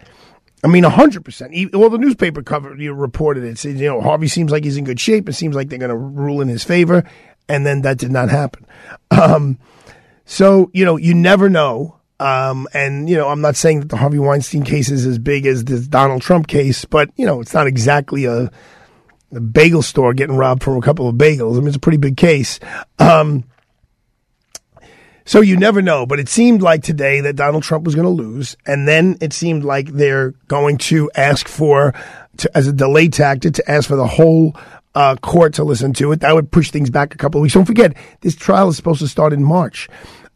I 0.64 0.68
mean, 0.68 0.84
100%. 0.84 1.74
Well, 1.74 1.90
the 1.90 1.98
newspaper 1.98 2.42
covered, 2.42 2.80
you 2.80 2.92
reported 2.92 3.44
it. 3.44 3.58
Said, 3.58 3.78
you 3.78 3.88
know, 3.88 4.00
Harvey 4.00 4.28
seems 4.28 4.50
like 4.50 4.64
he's 4.64 4.76
in 4.76 4.84
good 4.84 4.98
shape. 4.98 5.28
It 5.28 5.34
seems 5.34 5.54
like 5.54 5.68
they're 5.68 5.78
going 5.78 5.90
to 5.90 5.96
rule 5.96 6.40
in 6.40 6.48
his 6.48 6.64
favor. 6.64 7.04
And 7.48 7.64
then 7.66 7.82
that 7.82 7.98
did 7.98 8.10
not 8.10 8.28
happen. 8.28 8.66
Um, 9.10 9.58
so, 10.24 10.70
you 10.74 10.84
know, 10.84 10.96
you 10.96 11.14
never 11.14 11.48
know. 11.48 11.96
Um, 12.20 12.66
and, 12.74 13.08
you 13.08 13.16
know, 13.16 13.28
I'm 13.28 13.40
not 13.40 13.56
saying 13.56 13.80
that 13.80 13.88
the 13.88 13.96
Harvey 13.96 14.18
Weinstein 14.18 14.64
case 14.64 14.90
is 14.90 15.06
as 15.06 15.18
big 15.18 15.46
as 15.46 15.64
this 15.64 15.86
Donald 15.86 16.20
Trump 16.22 16.48
case, 16.48 16.84
but, 16.84 17.10
you 17.16 17.24
know, 17.24 17.40
it's 17.40 17.54
not 17.54 17.68
exactly 17.68 18.24
a, 18.24 18.50
the 19.30 19.40
bagel 19.40 19.82
store 19.82 20.14
getting 20.14 20.36
robbed 20.36 20.62
from 20.62 20.76
a 20.76 20.82
couple 20.82 21.08
of 21.08 21.16
bagels. 21.16 21.56
I 21.56 21.58
mean, 21.58 21.68
it's 21.68 21.76
a 21.76 21.80
pretty 21.80 21.98
big 21.98 22.16
case. 22.16 22.58
Um, 22.98 23.44
so 25.24 25.42
you 25.42 25.58
never 25.58 25.82
know, 25.82 26.06
but 26.06 26.18
it 26.18 26.28
seemed 26.28 26.62
like 26.62 26.82
today 26.82 27.20
that 27.20 27.36
Donald 27.36 27.62
Trump 27.62 27.84
was 27.84 27.94
going 27.94 28.06
to 28.06 28.22
lose, 28.22 28.56
and 28.64 28.88
then 28.88 29.18
it 29.20 29.34
seemed 29.34 29.62
like 29.62 29.88
they're 29.88 30.30
going 30.48 30.78
to 30.78 31.10
ask 31.14 31.46
for, 31.46 31.92
to, 32.38 32.56
as 32.56 32.66
a 32.66 32.72
delay 32.72 33.08
tactic, 33.08 33.52
to 33.54 33.70
ask 33.70 33.88
for 33.88 33.96
the 33.96 34.06
whole 34.06 34.56
uh, 34.94 35.16
court 35.16 35.52
to 35.54 35.64
listen 35.64 35.92
to 35.92 36.12
it. 36.12 36.20
That 36.20 36.34
would 36.34 36.50
push 36.50 36.70
things 36.70 36.88
back 36.88 37.14
a 37.14 37.18
couple 37.18 37.40
of 37.40 37.42
weeks. 37.42 37.52
Don't 37.52 37.66
forget, 37.66 37.94
this 38.22 38.34
trial 38.34 38.70
is 38.70 38.78
supposed 38.78 39.00
to 39.00 39.08
start 39.08 39.34
in 39.34 39.44
March, 39.44 39.90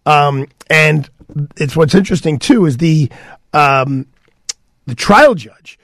um, 0.05 0.47
and 0.69 1.09
it's 1.57 1.75
what's 1.75 1.95
interesting 1.95 2.39
too 2.39 2.67
is 2.67 2.77
the 2.77 3.11
um, 3.55 4.07
the 4.85 4.95
trial 4.95 5.35
judge 5.35 5.79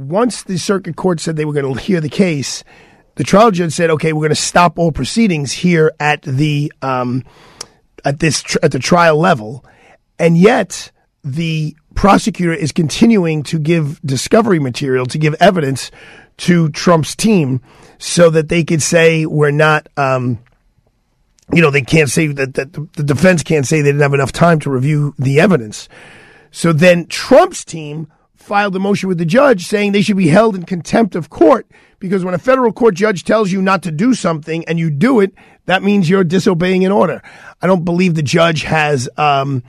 once 0.00 0.42
the 0.42 0.58
circuit 0.58 0.96
court 0.96 1.20
said 1.20 1.36
they 1.36 1.44
were 1.44 1.52
going 1.52 1.74
to 1.74 1.80
hear 1.80 2.00
the 2.00 2.08
case, 2.08 2.64
the 3.16 3.24
trial 3.24 3.50
judge 3.50 3.72
said, 3.72 3.90
"Okay, 3.90 4.12
we're 4.12 4.20
going 4.20 4.30
to 4.30 4.34
stop 4.34 4.78
all 4.78 4.92
proceedings 4.92 5.52
here 5.52 5.92
at 6.00 6.22
the 6.22 6.72
um, 6.80 7.24
at 8.04 8.18
this 8.18 8.42
tr- 8.42 8.58
at 8.62 8.72
the 8.72 8.78
trial 8.78 9.18
level," 9.18 9.64
and 10.18 10.38
yet 10.38 10.90
the 11.22 11.76
prosecutor 11.94 12.54
is 12.54 12.72
continuing 12.72 13.42
to 13.42 13.58
give 13.58 14.00
discovery 14.00 14.58
material 14.58 15.04
to 15.04 15.18
give 15.18 15.34
evidence 15.34 15.90
to 16.38 16.70
Trump's 16.70 17.14
team 17.14 17.60
so 17.98 18.30
that 18.30 18.48
they 18.48 18.64
could 18.64 18.82
say 18.82 19.26
we're 19.26 19.50
not. 19.50 19.88
Um, 19.96 20.38
you 21.52 21.60
know, 21.60 21.72
they 21.72 21.82
can't 21.82 22.08
say 22.08 22.28
that, 22.28 22.54
that 22.54 22.72
the 22.72 23.02
defense 23.02 23.42
can't 23.42 23.66
say 23.66 23.82
they 23.82 23.88
didn't 23.88 24.02
have 24.02 24.14
enough 24.14 24.30
time 24.30 24.60
to 24.60 24.70
review 24.70 25.14
the 25.18 25.40
evidence. 25.40 25.88
So 26.52 26.72
then 26.72 27.06
Trump's 27.06 27.64
team 27.64 28.10
filed 28.40 28.74
a 28.74 28.78
motion 28.78 29.08
with 29.08 29.18
the 29.18 29.24
judge 29.24 29.66
saying 29.66 29.92
they 29.92 30.02
should 30.02 30.16
be 30.16 30.28
held 30.28 30.56
in 30.56 30.64
contempt 30.64 31.14
of 31.14 31.30
court 31.30 31.66
because 31.98 32.24
when 32.24 32.34
a 32.34 32.38
federal 32.38 32.72
court 32.72 32.94
judge 32.94 33.22
tells 33.22 33.52
you 33.52 33.60
not 33.60 33.82
to 33.82 33.90
do 33.90 34.14
something 34.14 34.64
and 34.64 34.78
you 34.78 34.90
do 34.90 35.20
it, 35.20 35.34
that 35.66 35.82
means 35.82 36.08
you're 36.08 36.24
disobeying 36.24 36.84
an 36.84 36.90
order. 36.90 37.22
I 37.60 37.66
don't 37.66 37.84
believe 37.84 38.14
the 38.14 38.22
judge 38.22 38.62
has 38.62 39.08
um, 39.18 39.62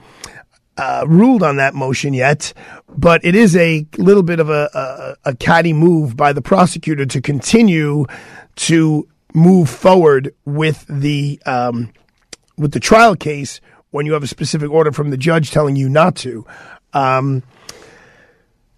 uh, 0.76 1.04
ruled 1.06 1.42
on 1.42 1.58
that 1.58 1.74
motion 1.74 2.14
yet, 2.14 2.54
but 2.88 3.22
it 3.24 3.34
is 3.34 3.54
a 3.56 3.86
little 3.98 4.22
bit 4.22 4.40
of 4.40 4.48
a, 4.48 4.70
a, 5.24 5.30
a 5.30 5.36
catty 5.36 5.74
move 5.74 6.16
by 6.16 6.32
the 6.32 6.42
prosecutor 6.42 7.04
to 7.06 7.20
continue 7.20 8.06
to 8.56 9.06
move 9.34 9.68
forward 9.68 10.34
with 10.44 10.84
the 10.88 11.40
um, 11.46 11.92
with 12.56 12.72
the 12.72 12.80
trial 12.80 13.16
case 13.16 13.60
when 13.90 14.06
you 14.06 14.14
have 14.14 14.22
a 14.22 14.26
specific 14.26 14.70
order 14.70 14.92
from 14.92 15.10
the 15.10 15.16
judge 15.16 15.50
telling 15.50 15.76
you 15.76 15.88
not 15.88 16.16
to. 16.16 16.46
Um, 16.94 17.42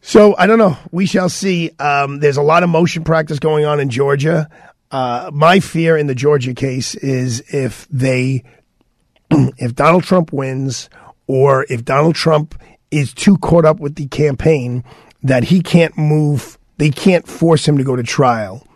so 0.07 0.37
I 0.37 0.47
don't 0.47 0.59
know. 0.59 0.77
We 0.93 1.07
shall 1.07 1.31
see. 1.31 1.71
Um, 1.79 2.21
there's 2.21 2.37
a 2.37 2.43
lot 2.43 2.63
of 2.63 2.69
motion 2.69 3.05
practice 3.05 3.39
going 3.39 3.65
on 3.65 3.81
in 3.81 3.89
Georgia. 3.89 4.51
Uh, 4.91 5.31
my 5.33 5.61
fear 5.61 5.97
in 5.97 6.09
the 6.09 6.15
Georgia 6.15 6.53
case 6.53 6.95
is 6.95 7.41
if 7.49 7.89
they, 7.89 8.45
if 9.31 9.75
Donald 9.75 10.05
Trump 10.05 10.31
wins, 10.31 10.91
or 11.27 11.65
if 11.71 11.87
Donald 11.87 12.17
Trump 12.17 12.55
is 12.91 13.15
too 13.15 13.39
caught 13.39 13.65
up 13.65 13.81
with 13.81 13.95
the 13.95 14.07
campaign 14.09 14.85
that 15.23 15.45
he 15.45 15.63
can't 15.63 15.97
move, 15.97 16.59
they 16.77 16.91
can't 16.91 17.27
force 17.27 17.67
him 17.67 17.79
to 17.79 17.83
go 17.83 17.97
to 17.97 18.03
trial. 18.03 18.69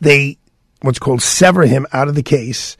They, 0.00 0.38
what's 0.82 0.98
called 0.98 1.22
sever 1.22 1.66
him 1.66 1.86
out 1.92 2.08
of 2.08 2.16
the 2.16 2.22
case. 2.24 2.76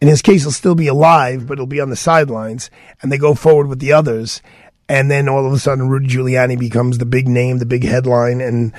And 0.00 0.10
his 0.10 0.20
case, 0.20 0.42
he'll 0.42 0.50
still 0.50 0.74
be 0.74 0.88
alive, 0.88 1.46
but 1.46 1.54
it'll 1.54 1.66
be 1.66 1.80
on 1.80 1.90
the 1.90 1.96
sidelines, 1.96 2.70
and 3.00 3.12
they 3.12 3.18
go 3.18 3.34
forward 3.34 3.68
with 3.68 3.78
the 3.78 3.92
others 3.92 4.42
and 4.88 5.10
then 5.10 5.28
all 5.28 5.46
of 5.46 5.52
a 5.52 5.58
sudden 5.58 5.88
Rudy 5.88 6.06
Giuliani 6.08 6.58
becomes 6.58 6.98
the 6.98 7.06
big 7.06 7.28
name, 7.28 7.58
the 7.58 7.66
big 7.66 7.84
headline, 7.84 8.40
and 8.40 8.72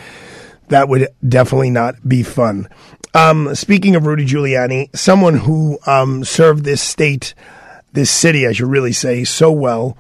that 0.70 0.90
would 0.90 1.08
definitely 1.28 1.70
not 1.70 1.96
be 2.08 2.24
fun. 2.24 2.68
Um, 3.14 3.56
speaking 3.56 3.96
of 3.96 4.06
Rudy 4.06 4.26
Giuliani, 4.26 4.96
someone 4.96 5.38
who 5.38 5.80
um, 5.88 6.24
served 6.24 6.64
this 6.64 6.82
state, 6.82 7.34
this 7.94 8.12
city, 8.12 8.46
I 8.46 8.52
should 8.52 8.70
really 8.70 8.92
say, 8.92 9.24
so 9.24 9.52
well 9.52 9.98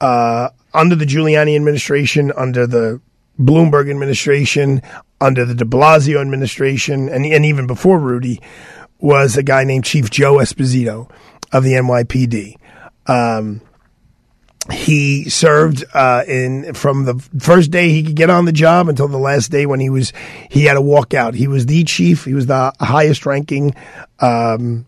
uh, 0.00 0.50
under 0.72 0.94
the 0.94 1.04
Giuliani 1.04 1.56
administration, 1.56 2.32
under 2.36 2.66
the 2.66 3.00
Bloomberg 3.38 3.90
administration, 3.90 4.82
under 5.20 5.44
the 5.44 5.54
De 5.54 5.64
Blasio 5.64 6.20
administration, 6.20 7.08
and, 7.08 7.26
and 7.26 7.44
even 7.44 7.66
before 7.66 7.98
Rudy, 7.98 8.40
was 8.98 9.36
a 9.36 9.42
guy 9.42 9.64
named 9.64 9.84
Chief 9.84 10.10
Joe 10.10 10.36
Esposito 10.36 11.10
of 11.52 11.64
the 11.64 11.72
NYPD. 11.72 12.56
Um, 13.06 13.60
he 14.72 15.28
served 15.30 15.84
uh, 15.94 16.24
in 16.26 16.74
from 16.74 17.04
the 17.04 17.14
first 17.38 17.70
day 17.70 17.90
he 17.90 18.02
could 18.02 18.16
get 18.16 18.30
on 18.30 18.44
the 18.44 18.52
job 18.52 18.88
until 18.88 19.08
the 19.08 19.18
last 19.18 19.50
day 19.50 19.66
when 19.66 19.80
he 19.80 19.90
was 19.90 20.12
he 20.50 20.64
had 20.64 20.74
to 20.74 20.80
walk 20.80 21.14
out. 21.14 21.34
He 21.34 21.46
was 21.46 21.66
the 21.66 21.84
chief. 21.84 22.24
He 22.24 22.34
was 22.34 22.46
the 22.46 22.72
highest 22.80 23.26
ranking 23.26 23.74
um, 24.20 24.86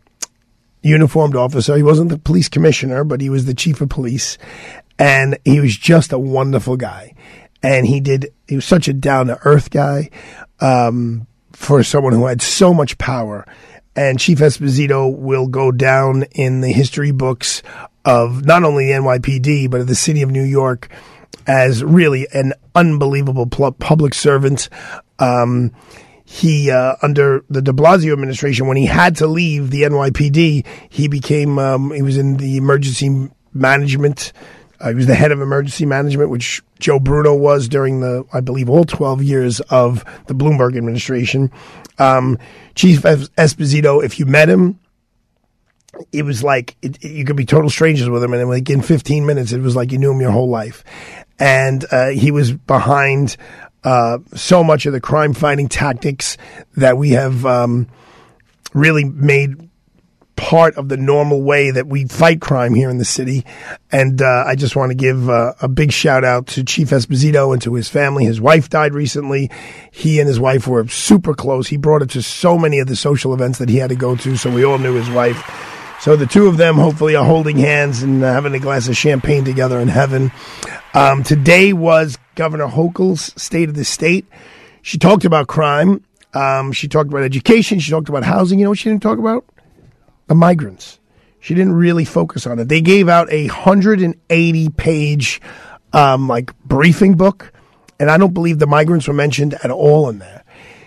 uniformed 0.83 1.37
officer. 1.37 1.77
He 1.77 1.83
wasn't 1.83 2.11
the 2.11 2.19
police 2.19 2.49
commissioner, 2.49 3.05
but 3.05 3.21
he 3.21 3.31
was 3.31 3.45
the 3.45 3.55
chief 3.55 3.81
of 3.81 3.89
police, 3.89 4.39
and 4.99 5.39
he 5.45 5.61
was 5.61 5.77
just 5.77 6.13
a 6.13 6.19
wonderful 6.19 6.77
guy. 6.77 7.15
and 7.63 7.87
he 7.87 8.01
did. 8.01 8.33
He 8.47 8.57
was 8.57 8.65
such 8.65 8.89
a 8.89 8.93
down 8.93 9.27
to 9.27 9.39
earth 9.45 9.71
guy 9.71 10.11
um, 10.61 11.27
for 11.53 11.83
someone 11.83 12.13
who 12.13 12.27
had 12.27 12.41
so 12.43 12.73
much 12.73 12.99
power. 12.99 13.45
And 13.97 14.19
Chief 14.19 14.39
Esposito 14.39 15.13
will 15.15 15.49
go 15.49 15.73
down 15.73 16.25
in 16.33 16.61
the 16.61 16.73
history 16.73 17.11
books 17.11 17.63
of 18.05 18.45
not 18.45 18.65
only 18.65 18.87
the 18.87 18.93
NYPD 18.93 19.71
but 19.71 19.81
of 19.81 19.87
the 19.87 19.95
city 19.95 20.23
of 20.23 20.31
New 20.31 20.45
York 20.45 20.89
as 21.47 21.83
really 21.83 22.29
an 22.33 22.53
unbelievable 22.75 23.47
pl- 23.47 23.73
public 23.73 24.15
servant. 24.15 24.69
Um, 25.19 25.73
he 26.25 26.71
uh, 26.71 26.95
under 27.03 27.43
the 27.49 27.63
De 27.63 27.73
Blasio 27.73 28.13
administration 28.13 28.67
when 28.67 28.77
he 28.77 28.85
had 28.85 29.17
to 29.17 29.27
leave 29.27 29.71
the 29.71 29.83
NYPD, 29.83 30.67
he 30.91 31.09
became 31.09 31.59
um, 31.59 31.91
he 31.91 32.03
was 32.03 32.19
in 32.19 32.37
the 32.37 32.59
emergency 32.59 33.31
management. 33.55 34.35
Uh, 34.79 34.91
he 34.91 34.95
was 34.95 35.07
the 35.07 35.15
head 35.15 35.33
of 35.33 35.41
emergency 35.41 35.87
management, 35.87 36.31
which 36.31 36.63
Joe 36.79 37.01
Bruno 37.01 37.35
was 37.35 37.67
during 37.67 38.01
the, 38.01 38.25
I 38.33 38.41
believe, 38.41 38.71
all 38.71 38.85
12 38.85 39.23
years 39.23 39.61
of 39.61 40.05
the 40.27 40.35
Bloomberg 40.35 40.77
administration. 40.77 41.51
Um, 41.99 42.39
Chief 42.79 43.01
Esposito, 43.01 44.05
if 44.05 44.21
you 44.21 44.27
met 44.27 44.49
him, 44.49 44.79
it 46.13 46.23
was 46.23 46.45
like 46.45 46.77
it, 46.81 47.03
you 47.03 47.25
could 47.25 47.35
be 47.35 47.45
total 47.45 47.69
strangers 47.69 48.09
with 48.09 48.23
him, 48.23 48.33
and 48.33 48.49
like 48.49 48.71
in 48.71 48.83
15 48.83 49.27
minutes, 49.27 49.51
it 49.51 49.59
was 49.59 49.75
like 49.75 49.91
you 49.91 49.99
knew 49.99 50.13
him 50.13 50.21
your 50.21 50.31
whole 50.31 50.49
life. 50.49 50.85
And 51.41 51.85
uh, 51.91 52.11
he 52.11 52.31
was 52.31 52.53
behind 52.53 53.37
uh, 53.83 54.19
so 54.37 54.63
much 54.63 54.87
of 54.87 54.93
the 54.93 55.01
crime 55.01 55.35
fighting 55.35 55.69
tactics 55.69 56.37
that 56.77 56.97
we 56.97 57.11
have 57.11 57.45
um, 57.45 57.89
really 58.75 59.03
made 59.03 59.68
part 60.39 60.77
of 60.77 60.89
the 60.89 60.97
normal 60.97 61.43
way 61.43 61.73
that 61.73 61.89
we 61.89 62.07
fight 62.07 62.41
crime 62.41 62.73
here 62.73 62.89
in 62.89 62.99
the 62.99 63.05
city. 63.05 63.45
And 63.91 64.23
uh, 64.23 64.45
I 64.47 64.55
just 64.55 64.77
want 64.77 64.91
to 64.91 64.95
give 64.95 65.29
uh, 65.29 65.55
a 65.61 65.69
big 65.69 65.91
shout 65.93 66.25
out 66.25 66.47
to 66.49 66.65
Chief 66.65 66.91
Esposito 66.91 67.53
and 67.53 67.61
to 67.63 67.75
his 67.75 67.89
family. 67.89 68.25
His 68.25 68.41
wife 68.41 68.71
died 68.71 68.95
recently. 68.95 69.51
He 69.91 70.21
and 70.21 70.29
his 70.29 70.39
wife 70.39 70.69
were 70.69 70.87
super 70.87 71.35
close. 71.35 71.67
He 71.67 71.77
brought 71.77 72.03
it 72.03 72.11
to 72.11 72.23
so 72.23 72.57
many 72.57 72.79
of 72.79 72.87
the 72.87 72.95
social 72.95 73.35
events 73.35 73.59
that 73.59 73.69
he 73.69 73.79
had 73.79 73.91
to 73.91 73.97
go 73.97 74.15
to, 74.15 74.37
so 74.37 74.49
we 74.49 74.65
all 74.65 74.79
knew 74.79 74.95
his 74.95 75.11
wife. 75.11 75.43
So 76.01 76.15
the 76.15 76.27
two 76.27 76.47
of 76.47 76.57
them 76.57 76.77
hopefully 76.77 77.17
are 77.17 77.25
holding 77.25 77.59
hands 77.59 78.05
and 78.05 78.23
uh, 78.23 78.33
having 78.33 78.55
a 78.55 78.61
glass 78.61 78.89
of 78.89 78.97
champagne 78.97 79.45
together 79.45 79.81
in 79.81 79.89
heaven. 79.89 80.31
Um, 80.95 81.25
today 81.25 81.73
was 81.73 82.17
Governor 82.37 82.69
Hochul's 82.69 83.33
State 83.41 83.69
of 83.69 83.75
the 83.75 83.85
State. 83.85 84.25
She 84.83 84.99
talked 84.99 85.25
about 85.25 85.49
crime. 85.49 86.05
Um, 86.33 86.71
she 86.71 86.87
talked 86.87 87.11
about 87.11 87.25
education. 87.25 87.81
She 87.81 87.91
talked 87.91 88.09
about 88.09 88.23
housing. 88.23 88.61
You 88.61 88.67
know 88.67 88.71
what 88.71 88.79
she 88.79 88.89
didn't 88.89 89.03
talk 89.03 89.19
about? 89.19 89.45
The 90.29 90.35
migrants. 90.35 90.99
She 91.41 91.55
didn't 91.55 91.75
really 91.75 92.05
focus 92.05 92.47
on 92.47 92.59
it. 92.59 92.69
They 92.69 92.81
gave 92.81 93.09
out 93.09 93.33
a 93.33 93.47
180 93.47 94.69
page 94.71 95.41
um, 95.93 96.29
like 96.29 96.57
briefing 96.61 97.17
book, 97.17 97.53
and 97.99 98.11
I 98.11 98.19
don't 98.19 98.35
believe 98.35 98.59
the 98.59 98.67
migrants 98.67 99.09
were 99.09 99.15
mentioned 99.15 99.55
at 99.63 99.71
all 99.71 100.09
in 100.09 100.19
there. 100.19 100.45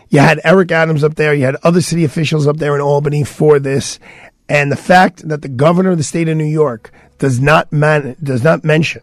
You 0.10 0.20
had 0.20 0.42
Eric 0.44 0.72
Adams 0.72 1.04
up 1.04 1.16
there. 1.16 1.34
You 1.34 1.46
had 1.46 1.56
other 1.64 1.82
city 1.82 2.04
officials 2.04 2.48
up 2.48 2.58
there 2.58 2.76
in 2.76 2.82
Albany 2.82 3.24
for 3.24 3.60
this, 3.60 3.98
and 4.50 4.72
the 4.72 4.76
fact 4.78 5.28
that 5.28 5.42
the 5.42 5.50
governor 5.50 5.92
of 5.92 5.98
the 5.98 6.04
state 6.04 6.28
of 6.28 6.38
New 6.38 6.44
York 6.44 6.92
does 7.18 7.40
not 7.40 7.72
man 7.72 8.16
does 8.22 8.44
not 8.44 8.64
mention 8.64 9.02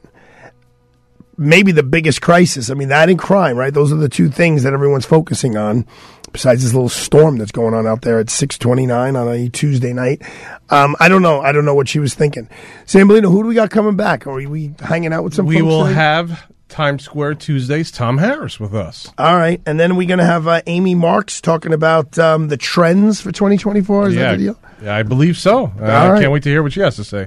maybe 1.38 1.72
the 1.72 1.82
biggest 1.82 2.20
crisis. 2.20 2.68
I 2.70 2.74
mean, 2.74 2.88
that 2.88 3.08
and 3.08 3.18
crime, 3.18 3.56
right? 3.56 3.72
Those 3.72 3.92
are 3.92 3.96
the 3.96 4.08
two 4.08 4.28
things 4.28 4.64
that 4.64 4.72
everyone's 4.72 5.06
focusing 5.06 5.56
on. 5.56 5.86
Besides 6.30 6.62
this 6.62 6.74
little 6.74 6.90
storm 6.90 7.38
that's 7.38 7.52
going 7.52 7.72
on 7.72 7.86
out 7.86 8.02
there 8.02 8.18
at 8.18 8.28
six 8.28 8.58
twenty 8.58 8.84
nine 8.84 9.16
on 9.16 9.28
a 9.28 9.48
Tuesday 9.48 9.94
night, 9.94 10.20
um, 10.68 10.94
I 11.00 11.08
don't 11.08 11.22
know. 11.22 11.40
I 11.40 11.52
don't 11.52 11.64
know 11.64 11.74
what 11.74 11.88
she 11.88 12.00
was 12.00 12.12
thinking. 12.12 12.50
Sam 12.84 13.08
Bellino, 13.08 13.30
who 13.30 13.42
do 13.42 13.48
we 13.48 13.54
got 13.54 13.70
coming 13.70 13.96
back? 13.96 14.26
Are 14.26 14.34
we 14.34 14.74
hanging 14.78 15.14
out 15.14 15.24
with 15.24 15.32
some? 15.32 15.46
People? 15.48 15.66
We 15.66 15.72
will 15.72 15.84
today? 15.84 15.94
have 15.94 16.52
Times 16.68 17.02
Square 17.02 17.36
Tuesdays. 17.36 17.90
Tom 17.90 18.18
Harris 18.18 18.60
with 18.60 18.74
us. 18.74 19.10
All 19.16 19.38
right, 19.38 19.62
and 19.64 19.80
then 19.80 19.96
we're 19.96 20.06
going 20.06 20.18
to 20.18 20.26
have 20.26 20.46
uh, 20.46 20.60
Amy 20.66 20.94
Marks 20.94 21.40
talking 21.40 21.72
about 21.72 22.18
um, 22.18 22.48
the 22.48 22.58
trends 22.58 23.22
for 23.22 23.32
twenty 23.32 23.56
twenty 23.56 23.80
four. 23.80 24.08
Is 24.08 24.14
yeah, 24.14 24.32
that 24.32 24.36
the 24.36 24.44
deal? 24.44 24.60
yeah, 24.82 24.96
I 24.96 25.04
believe 25.04 25.38
so. 25.38 25.64
Uh, 25.64 25.64
All 25.64 26.10
right. 26.10 26.10
I 26.10 26.20
can't 26.20 26.32
wait 26.32 26.42
to 26.42 26.50
hear 26.50 26.62
what 26.62 26.74
she 26.74 26.80
has 26.80 26.96
to 26.96 27.04
say. 27.04 27.26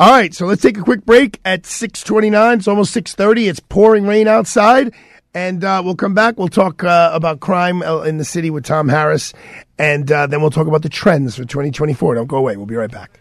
All 0.00 0.10
right, 0.10 0.32
so 0.32 0.46
let's 0.46 0.62
take 0.62 0.78
a 0.78 0.82
quick 0.82 1.04
break 1.04 1.40
at 1.44 1.64
6:29. 1.64 2.56
It's 2.56 2.66
almost 2.66 2.94
6:30. 2.94 3.50
It's 3.50 3.60
pouring 3.60 4.06
rain 4.06 4.28
outside, 4.28 4.94
and 5.34 5.62
uh, 5.62 5.82
we'll 5.84 5.94
come 5.94 6.14
back. 6.14 6.38
We'll 6.38 6.48
talk 6.48 6.82
uh, 6.82 7.10
about 7.12 7.40
crime 7.40 7.82
uh, 7.82 8.00
in 8.00 8.16
the 8.16 8.24
city 8.24 8.48
with 8.48 8.64
Tom 8.64 8.88
Harris, 8.88 9.34
and 9.78 10.10
uh, 10.10 10.26
then 10.26 10.40
we'll 10.40 10.48
talk 10.48 10.66
about 10.66 10.80
the 10.80 10.88
trends 10.88 11.36
for 11.36 11.44
2024. 11.44 12.14
Don't 12.14 12.26
go 12.26 12.38
away. 12.38 12.56
We'll 12.56 12.64
be 12.64 12.76
right 12.76 12.90
back. 12.90 13.20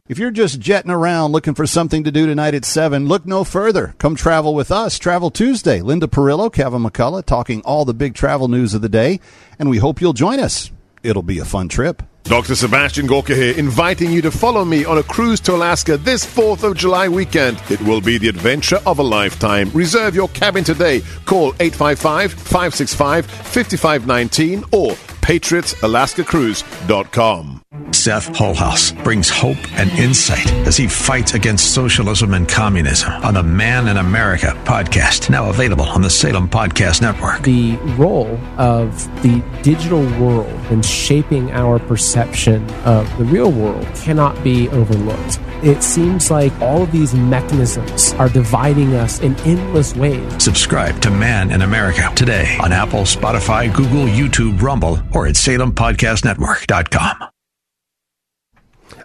If 0.09 0.17
you're 0.17 0.31
just 0.31 0.61
jetting 0.61 0.89
around 0.89 1.33
looking 1.33 1.53
for 1.53 1.67
something 1.67 2.05
to 2.05 2.13
do 2.13 2.25
tonight 2.25 2.53
at 2.53 2.63
7, 2.63 3.09
look 3.09 3.25
no 3.25 3.43
further. 3.43 3.93
Come 3.97 4.15
travel 4.15 4.55
with 4.55 4.71
us. 4.71 4.97
Travel 4.97 5.31
Tuesday. 5.31 5.81
Linda 5.81 6.07
Perillo, 6.07 6.51
Kevin 6.51 6.83
McCullough, 6.83 7.25
talking 7.25 7.61
all 7.63 7.83
the 7.83 7.93
big 7.93 8.13
travel 8.13 8.47
news 8.47 8.73
of 8.73 8.81
the 8.81 8.87
day, 8.87 9.19
and 9.59 9.69
we 9.69 9.79
hope 9.79 9.99
you'll 9.99 10.13
join 10.13 10.39
us. 10.39 10.71
It'll 11.03 11.23
be 11.23 11.39
a 11.39 11.45
fun 11.45 11.67
trip. 11.67 12.03
Dr. 12.23 12.55
Sebastian 12.55 13.05
Gorka 13.05 13.35
here, 13.35 13.57
inviting 13.57 14.11
you 14.11 14.21
to 14.21 14.31
follow 14.31 14.63
me 14.63 14.85
on 14.85 14.97
a 14.97 15.03
cruise 15.03 15.41
to 15.41 15.55
Alaska 15.55 15.97
this 15.97 16.25
4th 16.25 16.63
of 16.63 16.77
July 16.77 17.09
weekend. 17.09 17.61
It 17.69 17.81
will 17.81 18.01
be 18.01 18.17
the 18.17 18.29
adventure 18.29 18.79
of 18.85 18.99
a 18.99 19.03
lifetime. 19.03 19.71
Reserve 19.73 20.15
your 20.15 20.29
cabin 20.29 20.63
today. 20.63 21.01
Call 21.25 21.53
855 21.59 22.31
565 22.31 23.25
5519 23.25 24.63
or 24.71 24.95
patriotsalaskacruise.com. 25.27 27.61
Seth 27.91 28.33
Holehouse 28.33 28.91
brings 29.03 29.29
hope 29.29 29.57
and 29.73 29.89
insight 29.91 30.49
as 30.65 30.77
he 30.77 30.87
fights 30.87 31.33
against 31.33 31.73
socialism 31.73 32.33
and 32.33 32.47
communism 32.47 33.11
on 33.11 33.33
the 33.33 33.43
Man 33.43 33.89
in 33.89 33.97
America 33.97 34.53
podcast, 34.63 35.29
now 35.29 35.49
available 35.49 35.83
on 35.85 36.01
the 36.01 36.09
Salem 36.09 36.47
Podcast 36.49 37.01
Network. 37.01 37.43
the 37.43 37.75
role 37.97 38.39
of 38.57 39.03
the 39.21 39.43
digital 39.63 40.03
world 40.19 40.47
in 40.71 40.81
shaping 40.81 41.51
our 41.51 41.77
perception 41.79 42.63
of 42.85 43.05
the 43.17 43.25
real 43.25 43.51
world 43.51 43.85
cannot 43.95 44.41
be 44.43 44.69
overlooked. 44.69 45.39
It 45.63 45.81
seems 45.81 46.29
like 46.29 46.53
all 46.61 46.83
of 46.83 46.91
these 46.91 47.15
mechanisms 47.15 48.13
are 48.13 48.29
dividing 48.29 48.93
us 48.93 49.19
in 49.21 49.35
endless 49.37 49.95
ways. 49.95 50.43
Subscribe 50.43 51.01
to 51.01 51.09
Man 51.09 51.49
in 51.51 51.63
America 51.63 52.11
today 52.15 52.55
on 52.61 52.71
Apple, 52.71 53.01
Spotify, 53.01 53.73
Google, 53.73 54.05
YouTube, 54.05 54.61
Rumble, 54.61 54.97
or 55.17 55.25
at 55.25 55.33
SalemPodcastNetwork.com. 55.33 57.29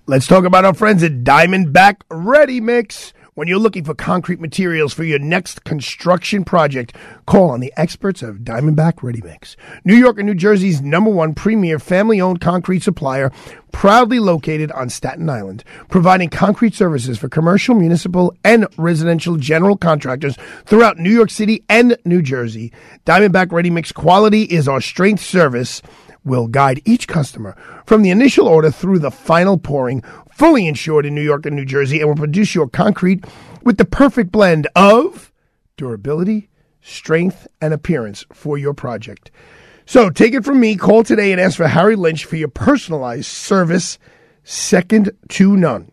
Let's 0.06 0.26
talk 0.26 0.44
about 0.44 0.66
our 0.66 0.74
friends 0.74 1.02
at 1.02 1.24
Diamondback 1.24 2.02
Ready 2.10 2.60
Mix. 2.60 3.14
When 3.34 3.48
you're 3.48 3.58
looking 3.58 3.84
for 3.84 3.94
concrete 3.94 4.40
materials 4.40 4.92
for 4.92 5.04
your 5.04 5.18
next 5.18 5.64
construction 5.64 6.44
project, 6.44 6.94
call 7.24 7.48
on 7.48 7.60
the 7.60 7.72
experts 7.78 8.22
of 8.22 8.40
Diamondback 8.40 9.02
Ready 9.02 9.22
Mix. 9.22 9.56
New 9.86 9.94
York 9.94 10.18
and 10.18 10.26
New 10.26 10.34
Jersey's 10.34 10.82
number 10.82 11.08
one 11.08 11.32
premier 11.32 11.78
family 11.78 12.20
owned 12.20 12.42
concrete 12.42 12.82
supplier, 12.82 13.32
proudly 13.72 14.18
located 14.18 14.70
on 14.72 14.90
Staten 14.90 15.30
Island, 15.30 15.64
providing 15.88 16.28
concrete 16.28 16.74
services 16.74 17.18
for 17.18 17.30
commercial, 17.30 17.74
municipal, 17.74 18.36
and 18.44 18.66
residential 18.76 19.38
general 19.38 19.78
contractors 19.78 20.36
throughout 20.66 20.98
New 20.98 21.08
York 21.10 21.30
City 21.30 21.64
and 21.70 21.96
New 22.04 22.20
Jersey. 22.20 22.70
Diamondback 23.06 23.50
Ready 23.50 23.70
Mix 23.70 23.92
quality 23.92 24.42
is 24.42 24.68
our 24.68 24.82
strength 24.82 25.22
service 25.22 25.80
will 26.24 26.46
guide 26.46 26.80
each 26.84 27.08
customer 27.08 27.56
from 27.86 28.02
the 28.02 28.10
initial 28.10 28.46
order 28.46 28.70
through 28.70 28.98
the 28.98 29.10
final 29.10 29.58
pouring, 29.58 30.02
fully 30.42 30.66
insured 30.66 31.06
in 31.06 31.14
New 31.14 31.22
York 31.22 31.46
and 31.46 31.54
New 31.54 31.64
Jersey, 31.64 32.00
and 32.00 32.08
will 32.08 32.16
produce 32.16 32.52
your 32.52 32.68
concrete 32.68 33.24
with 33.62 33.78
the 33.78 33.84
perfect 33.84 34.32
blend 34.32 34.66
of 34.74 35.30
durability, 35.76 36.50
strength, 36.80 37.46
and 37.60 37.72
appearance 37.72 38.24
for 38.32 38.58
your 38.58 38.74
project. 38.74 39.30
So 39.86 40.10
take 40.10 40.34
it 40.34 40.44
from 40.44 40.58
me. 40.58 40.74
Call 40.74 41.04
today 41.04 41.30
and 41.30 41.40
ask 41.40 41.56
for 41.56 41.68
Harry 41.68 41.94
Lynch 41.94 42.24
for 42.24 42.34
your 42.34 42.48
personalized 42.48 43.26
service, 43.26 44.00
second 44.42 45.12
to 45.28 45.56
none. 45.56 45.92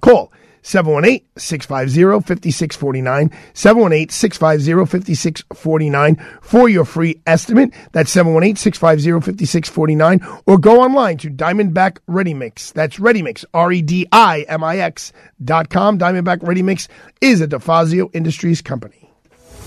Call 0.00 0.32
718-650-5649, 0.68 3.32
718-650-5649 3.54 6.20
for 6.42 6.68
your 6.68 6.84
free 6.84 7.18
estimate. 7.26 7.72
That's 7.92 8.14
718-650-5649 8.14 10.42
or 10.44 10.58
go 10.58 10.82
online 10.82 11.16
to 11.18 11.30
Diamondback 11.30 11.98
Ready 12.06 12.34
Mix. 12.34 12.72
That's 12.72 13.00
Ready 13.00 13.22
Mix, 13.22 13.46
R-E-D-I-M-I-X 13.54 15.12
dot 15.42 15.70
com. 15.70 15.98
Diamondback 15.98 16.46
Ready 16.46 16.62
Mix 16.62 16.86
is 17.22 17.40
a 17.40 17.48
DeFazio 17.48 18.14
Industries 18.14 18.60
company. 18.60 19.07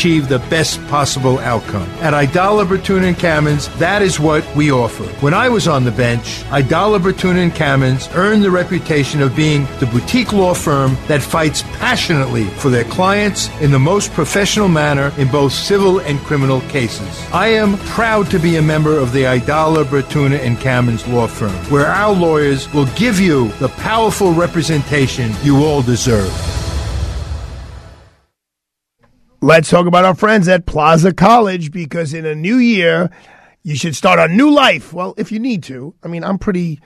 the 0.00 0.38
best 0.48 0.82
possible 0.86 1.38
outcome. 1.40 1.88
At 2.00 2.14
Aidala, 2.14 2.66
Bertuna, 2.66 3.08
and 3.08 3.16
Kamins, 3.16 3.68
that 3.78 4.00
is 4.00 4.18
what 4.18 4.44
we 4.56 4.72
offer. 4.72 5.04
When 5.20 5.34
I 5.34 5.50
was 5.50 5.68
on 5.68 5.84
the 5.84 5.90
bench, 5.90 6.42
Aidala, 6.44 6.98
Bertuna, 6.98 7.42
and 7.42 7.52
Kamins 7.52 8.08
earned 8.14 8.42
the 8.42 8.50
reputation 8.50 9.20
of 9.20 9.36
being 9.36 9.66
the 9.78 9.86
boutique 9.86 10.32
law 10.32 10.54
firm 10.54 10.96
that 11.06 11.22
fights 11.22 11.62
passionately 11.78 12.44
for 12.44 12.70
their 12.70 12.84
clients 12.84 13.48
in 13.60 13.70
the 13.70 13.78
most 13.78 14.10
professional 14.12 14.68
manner 14.68 15.12
in 15.18 15.28
both 15.28 15.52
civil 15.52 15.98
and 16.00 16.18
criminal 16.20 16.62
cases. 16.62 17.08
I 17.32 17.48
am 17.48 17.76
proud 17.78 18.30
to 18.30 18.38
be 18.38 18.56
a 18.56 18.62
member 18.62 18.96
of 18.98 19.12
the 19.12 19.24
Aidala, 19.24 19.84
Bertuna, 19.84 20.38
and 20.38 20.56
Kamins 20.56 21.06
law 21.12 21.26
firm, 21.26 21.52
where 21.70 21.88
our 21.88 22.14
lawyers 22.14 22.72
will 22.72 22.86
give 22.96 23.20
you 23.20 23.48
the 23.58 23.68
powerful 23.68 24.32
representation 24.32 25.32
you 25.42 25.58
all 25.58 25.82
deserve. 25.82 26.59
Let's 29.42 29.70
talk 29.70 29.86
about 29.86 30.04
our 30.04 30.14
friends 30.14 30.48
at 30.48 30.66
Plaza 30.66 31.14
College 31.14 31.72
because 31.72 32.12
in 32.12 32.26
a 32.26 32.34
new 32.34 32.56
year, 32.56 33.08
you 33.62 33.74
should 33.74 33.96
start 33.96 34.18
a 34.18 34.28
new 34.28 34.50
life. 34.50 34.92
Well, 34.92 35.14
if 35.16 35.32
you 35.32 35.38
need 35.38 35.62
to. 35.62 35.94
I 36.02 36.08
mean, 36.08 36.24
I'm 36.24 36.36
pretty. 36.36 36.78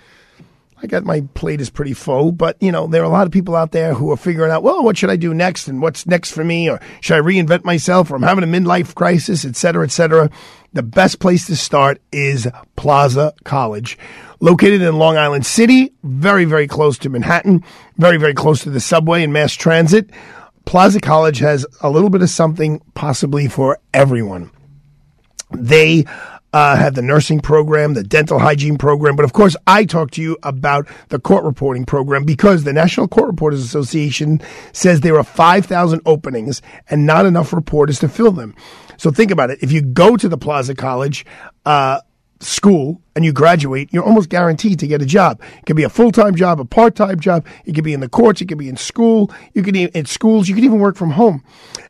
I 0.80 0.86
got 0.86 1.02
my 1.02 1.22
plate 1.34 1.60
is 1.60 1.68
pretty 1.68 1.94
full, 1.94 2.30
but 2.30 2.56
you 2.62 2.70
know, 2.70 2.86
there 2.86 3.02
are 3.02 3.06
a 3.06 3.08
lot 3.08 3.26
of 3.26 3.32
people 3.32 3.56
out 3.56 3.72
there 3.72 3.92
who 3.92 4.12
are 4.12 4.16
figuring 4.16 4.52
out, 4.52 4.62
well, 4.62 4.84
what 4.84 4.96
should 4.96 5.10
I 5.10 5.16
do 5.16 5.34
next 5.34 5.66
and 5.66 5.82
what's 5.82 6.06
next 6.06 6.30
for 6.30 6.44
me? 6.44 6.70
Or 6.70 6.78
should 7.00 7.16
I 7.16 7.20
reinvent 7.20 7.64
myself 7.64 8.08
or 8.08 8.14
I'm 8.14 8.22
having 8.22 8.44
a 8.44 8.46
midlife 8.46 8.94
crisis, 8.94 9.44
et 9.44 9.56
cetera, 9.56 9.84
et 9.84 9.90
cetera. 9.90 10.30
The 10.74 10.84
best 10.84 11.18
place 11.18 11.46
to 11.46 11.56
start 11.56 12.00
is 12.12 12.46
Plaza 12.76 13.34
College. 13.42 13.98
Located 14.38 14.80
in 14.80 14.96
Long 14.98 15.16
Island 15.16 15.44
City, 15.44 15.92
very, 16.04 16.44
very 16.44 16.68
close 16.68 16.98
to 16.98 17.08
Manhattan, 17.08 17.64
very, 17.96 18.16
very 18.16 18.34
close 18.34 18.62
to 18.62 18.70
the 18.70 18.80
subway 18.80 19.24
and 19.24 19.32
mass 19.32 19.54
transit. 19.54 20.10
Plaza 20.64 21.00
College 21.00 21.38
has 21.38 21.66
a 21.80 21.90
little 21.90 22.10
bit 22.10 22.22
of 22.22 22.30
something 22.30 22.80
possibly 22.94 23.48
for 23.48 23.78
everyone. 23.92 24.50
They 25.52 26.04
uh, 26.52 26.76
have 26.76 26.94
the 26.94 27.02
nursing 27.02 27.40
program, 27.40 27.94
the 27.94 28.04
dental 28.04 28.38
hygiene 28.38 28.78
program, 28.78 29.16
but 29.16 29.24
of 29.24 29.32
course, 29.32 29.56
I 29.66 29.84
talk 29.84 30.12
to 30.12 30.22
you 30.22 30.38
about 30.42 30.86
the 31.08 31.18
court 31.18 31.44
reporting 31.44 31.84
program 31.84 32.24
because 32.24 32.62
the 32.62 32.72
National 32.72 33.08
Court 33.08 33.26
Reporters 33.26 33.62
Association 33.64 34.40
says 34.72 35.00
there 35.00 35.18
are 35.18 35.24
5,000 35.24 36.00
openings 36.06 36.62
and 36.88 37.06
not 37.06 37.26
enough 37.26 37.52
reporters 37.52 37.98
to 38.00 38.08
fill 38.08 38.30
them. 38.30 38.54
So 38.96 39.10
think 39.10 39.32
about 39.32 39.50
it. 39.50 39.58
If 39.62 39.72
you 39.72 39.82
go 39.82 40.16
to 40.16 40.28
the 40.28 40.38
Plaza 40.38 40.74
College, 40.76 41.26
uh, 41.66 42.00
school 42.40 43.00
and 43.16 43.24
you 43.24 43.32
graduate, 43.32 43.88
you're 43.92 44.04
almost 44.04 44.28
guaranteed 44.28 44.78
to 44.80 44.86
get 44.86 45.00
a 45.00 45.06
job. 45.06 45.40
It 45.58 45.66
could 45.66 45.76
be 45.76 45.84
a 45.84 45.88
full 45.88 46.12
time 46.12 46.34
job, 46.34 46.60
a 46.60 46.64
part 46.64 46.94
time 46.94 47.20
job. 47.20 47.46
It 47.64 47.74
could 47.74 47.84
be 47.84 47.94
in 47.94 48.00
the 48.00 48.08
courts. 48.08 48.40
It 48.40 48.46
could 48.46 48.58
be 48.58 48.68
in 48.68 48.76
school. 48.76 49.30
You 49.52 49.62
could 49.62 49.76
e- 49.76 49.90
in 49.94 50.06
schools. 50.06 50.48
You 50.48 50.54
could 50.54 50.64
even 50.64 50.78
work 50.80 50.96
from 50.96 51.12
home. 51.12 51.42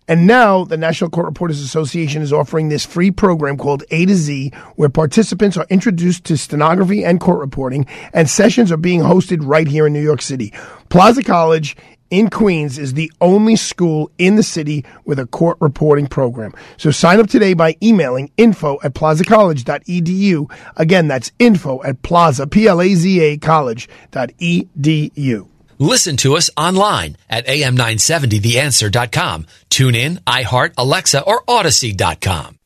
And 0.07 0.27
now 0.27 0.65
the 0.65 0.77
National 0.77 1.09
Court 1.09 1.27
Reporters 1.27 1.61
Association 1.61 2.21
is 2.21 2.33
offering 2.33 2.69
this 2.69 2.85
free 2.85 3.11
program 3.11 3.57
called 3.57 3.85
A 3.91 4.05
to 4.05 4.15
Z, 4.15 4.53
where 4.77 4.91
participants 4.91 5.57
are 5.57 5.67
introduced 5.71 6.25
to 6.25 6.37
stenography 6.37 7.05
and 7.05 7.21
court 7.21 7.41
reporting, 7.41 7.87
and 8.13 8.29
sessions 8.29 8.71
are 8.71 8.77
being 8.77 9.01
hosted 9.01 9.39
right 9.43 9.67
here 9.67 9.87
in 9.87 9.95
New 9.95 10.03
York 10.03 10.21
City. 10.21 10.53
Plaza 10.91 11.23
College 11.23 11.75
in 12.11 12.31
Queens 12.31 12.79
is 12.79 12.95
the 12.95 13.13
only 13.21 13.57
school 13.57 14.11
in 14.19 14.37
the 14.37 14.43
city 14.43 14.85
with 15.05 15.19
a 15.19 15.27
court 15.27 15.59
reporting 15.61 16.07
program. 16.07 16.53
So 16.77 16.91
sign 16.91 17.21
up 17.21 17.29
today 17.29 17.55
by 17.55 17.77
emailing 17.83 18.31
info 18.37 18.79
at 18.83 18.95
plazacollege.edu. 18.95 20.51
Again, 20.77 21.09
that's 21.09 21.33
info 21.39 21.83
at 21.83 22.03
plaza, 22.03 22.47
P-L-A-Z-A 22.47 23.39
college.edu. 23.39 25.49
Listen 25.79 26.17
to 26.19 26.37
us 26.37 26.51
online 26.57 27.17
at 27.29 27.47
am970theanswer.com. 27.47 29.47
Tune 29.71 29.95
in, 29.95 30.17
iHeart, 30.19 30.75
Alexa, 30.79 31.23
or 31.23 31.43
Odyssey.com. 31.49 32.59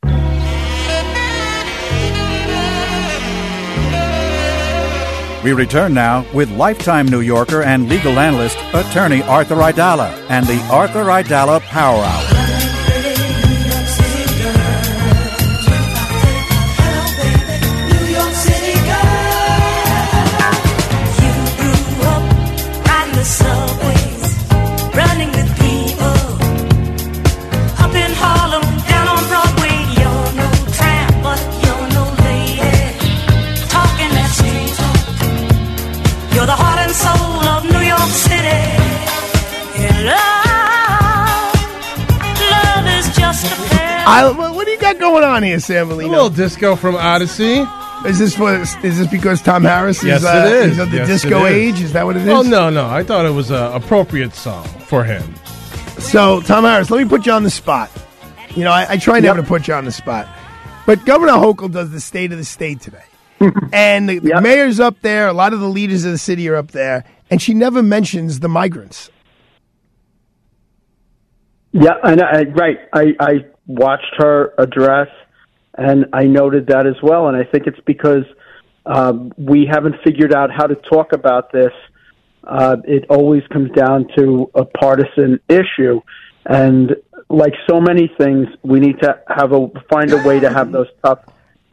We 5.45 5.53
return 5.53 5.95
now 5.95 6.27
with 6.35 6.51
lifetime 6.51 7.07
New 7.07 7.21
Yorker 7.21 7.63
and 7.63 7.89
legal 7.89 8.19
analyst, 8.19 8.59
attorney 8.75 9.23
Arthur 9.23 9.57
Aidala, 9.57 10.11
and 10.29 10.45
the 10.47 10.61
Arthur 10.71 11.05
Aidala 11.05 11.61
Power 11.61 12.03
Hour. 12.03 12.38
I, 44.09 44.31
what 44.31 44.55
what 44.55 44.65
do 44.65 44.71
you 44.71 44.79
got 44.79 44.99
going 44.99 45.25
on 45.25 45.43
here, 45.43 45.61
Sam 45.61 45.91
A 45.91 45.95
little 45.95 46.31
disco 46.31 46.77
from 46.77 46.97
Odyssey. 46.97 47.65
Is 48.07 48.19
this 48.19 48.37
for, 48.37 48.55
is 48.55 48.77
this 48.81 49.07
because 49.09 49.43
Tom 49.43 49.65
Harris 49.65 49.99
is, 49.99 50.05
Yes, 50.05 50.25
uh, 50.25 50.45
it 50.47 50.71
is. 50.71 50.79
of 50.79 50.91
the 50.91 50.99
Yes, 50.99 51.09
disco 51.09 51.45
it 51.47 51.53
is. 51.53 51.57
age? 51.57 51.81
Is 51.83 51.93
that 51.95 52.07
what 52.07 52.17
it 52.17 52.23
is? 52.23 52.29
Oh 52.29 52.43
no, 52.43 52.71
no. 52.71 52.87
I 52.87 53.03
thought 53.03 53.27
it 53.27 53.31
was 53.33 53.51
an 53.51 53.73
appropriate 53.73 54.35
song 54.35 54.65
for 54.87 55.03
him. 55.05 55.35
So, 55.99 56.41
Tom 56.43 56.65
Harris, 56.65 56.91
let 56.91 57.03
me 57.03 57.09
put 57.09 57.27
you 57.27 57.33
on 57.33 57.43
the 57.43 57.51
spot. 57.51 57.91
You 58.55 58.63
know, 58.65 58.71
I, 58.71 58.93
I 58.93 58.97
try 58.99 59.19
never 59.19 59.43
to 59.43 59.47
put 59.47 59.67
you 59.67 59.75
on 59.75 59.85
the 59.85 59.91
spot. 59.93 60.29
But 60.87 61.05
Governor 61.05 61.33
Hochul 61.33 61.71
does 61.73 61.91
the 61.91 62.01
state 62.01 62.31
of 62.33 62.39
the 62.39 62.45
state 62.45 62.81
today. 62.81 63.03
and 63.73 64.09
the, 64.09 64.21
the 64.21 64.41
mayor's 64.41 64.79
up 64.81 65.01
there, 65.03 65.27
a 65.29 65.33
lot 65.33 65.53
of 65.53 65.61
the 65.61 65.69
leaders 65.69 66.05
of 66.05 66.13
the 66.13 66.19
city 66.19 66.49
are 66.49 66.57
up 66.57 66.71
there, 66.71 67.05
and 67.31 67.43
she 67.43 67.53
never 67.53 67.83
mentions 67.83 68.41
the 68.41 68.49
migrants. 68.49 69.11
Yeah, 71.73 71.95
and 72.03 72.23
I, 72.23 72.43
right. 72.45 72.79
I, 72.93 73.15
I 73.21 73.45
watched 73.69 74.15
her 74.17 74.55
address, 74.59 75.09
and 75.77 76.07
I 76.13 76.25
noted 76.25 76.67
that 76.67 76.87
as 76.87 76.97
well. 77.03 77.29
And 77.29 77.37
I 77.37 77.45
think 77.45 77.69
it's 77.69 77.79
because 77.87 78.25
um, 78.87 79.33
we 79.37 79.69
haven't 79.71 79.97
figured 80.03 80.35
out 80.35 80.51
how 80.51 80.67
to 80.67 80.75
talk 80.75 81.13
about 81.13 81.53
this. 81.53 81.73
Uh, 82.43 82.79
it 82.85 83.05
always 83.11 83.43
comes 83.53 83.71
down 83.73 84.09
to 84.17 84.51
a 84.55 84.65
partisan 84.65 85.39
issue, 85.49 86.01
and 86.47 86.97
like 87.29 87.53
so 87.69 87.81
many 87.81 88.11
things, 88.19 88.49
we 88.63 88.81
need 88.81 88.99
to 89.01 89.21
have 89.29 89.53
a 89.53 89.69
find 89.91 90.13
a 90.13 90.23
way 90.27 90.41
to 90.41 90.51
have 90.51 90.73
those 90.73 90.89
tough 91.05 91.21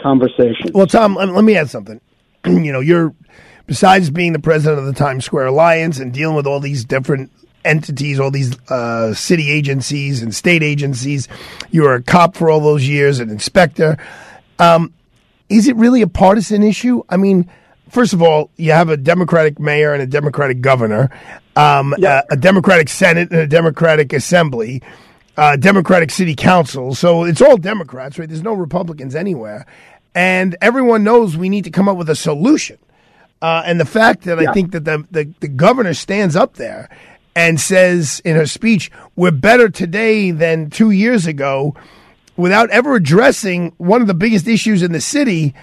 conversations. 0.02 0.72
Well, 0.74 0.88
Tom, 0.88 1.16
let, 1.16 1.30
let 1.30 1.44
me 1.44 1.56
add 1.56 1.70
something. 1.70 2.02
you 2.46 2.74
know, 2.74 2.82
you're 2.82 3.16
besides 3.66 4.10
being 4.10 4.34
the 4.34 4.40
president 4.40 4.80
of 4.80 4.86
the 4.86 4.94
Times 4.94 5.26
Square 5.26 5.48
Alliance 5.48 6.00
and 6.00 6.14
dealing 6.14 6.36
with 6.36 6.46
all 6.46 6.60
these 6.60 6.84
different 6.84 7.32
entities, 7.66 8.20
all 8.20 8.32
these 8.32 8.58
uh, 8.70 9.14
city 9.14 9.50
agencies 9.50 10.22
and 10.22 10.34
state 10.34 10.64
agencies, 10.64 11.28
you 11.72 11.82
were 11.82 11.96
a 11.96 12.04
cop 12.04 12.36
for 12.36 12.50
all 12.50 12.60
those 12.60 12.88
years, 12.88 13.20
an 13.20 13.30
inspector. 13.30 13.98
Um, 14.60 14.94
is 15.50 15.68
it 15.68 15.76
really 15.76 16.02
a 16.02 16.08
partisan 16.08 16.64
issue? 16.64 17.04
I 17.10 17.18
mean, 17.18 17.50
first 17.90 18.14
of 18.14 18.22
all, 18.22 18.50
you 18.58 18.72
have 18.72 18.90
a 18.90 18.98
Democratic 18.98 19.60
mayor 19.60 19.94
and 19.94 20.02
a 20.02 20.08
Democratic 20.08 20.62
governor, 20.62 21.10
um, 21.56 21.94
a, 22.02 22.24
a 22.32 22.38
Democratic 22.38 22.90
Senate 22.90 23.32
and 23.32 23.40
a 23.40 23.48
Democratic 23.48 24.14
Assembly, 24.14 24.82
uh, 25.38 25.56
Democratic 25.56 26.12
City 26.12 26.36
Council. 26.36 26.96
So 26.96 27.24
it's 27.24 27.42
all 27.42 27.58
Democrats, 27.58 28.18
right? 28.18 28.28
There's 28.28 28.44
no 28.44 28.54
Republicans 28.54 29.16
anywhere. 29.16 29.66
And 30.14 30.56
everyone 30.62 31.04
knows 31.04 31.36
we 31.36 31.50
need 31.50 31.66
to 31.66 31.72
come 31.72 31.90
up 31.90 31.98
with 31.98 32.10
a 32.10 32.16
solution. 32.16 32.78
Uh, 33.42 33.62
and 33.66 33.80
the 33.80 33.86
fact 33.86 34.24
that 34.24 34.40
I 34.40 34.54
think 34.54 34.72
that 34.72 34.86
the, 34.86 35.06
the, 35.12 35.32
the 35.42 35.48
governor 35.50 35.94
stands 35.94 36.36
up 36.36 36.56
there 36.56 36.90
and 37.36 37.60
says 37.60 38.22
in 38.24 38.36
her 38.36 38.46
speech, 38.46 38.90
we're 39.16 39.32
better 39.32 39.70
today 39.70 40.32
than 40.32 40.70
two 40.70 40.92
years 40.92 41.28
ago, 41.28 41.76
without 42.38 42.70
ever 42.70 42.96
addressing 42.96 43.74
one 43.78 44.02
of 44.02 44.08
the 44.08 44.14
biggest 44.14 44.48
issues 44.48 44.82
in 44.82 44.92
the 44.92 45.02
city, 45.02 45.54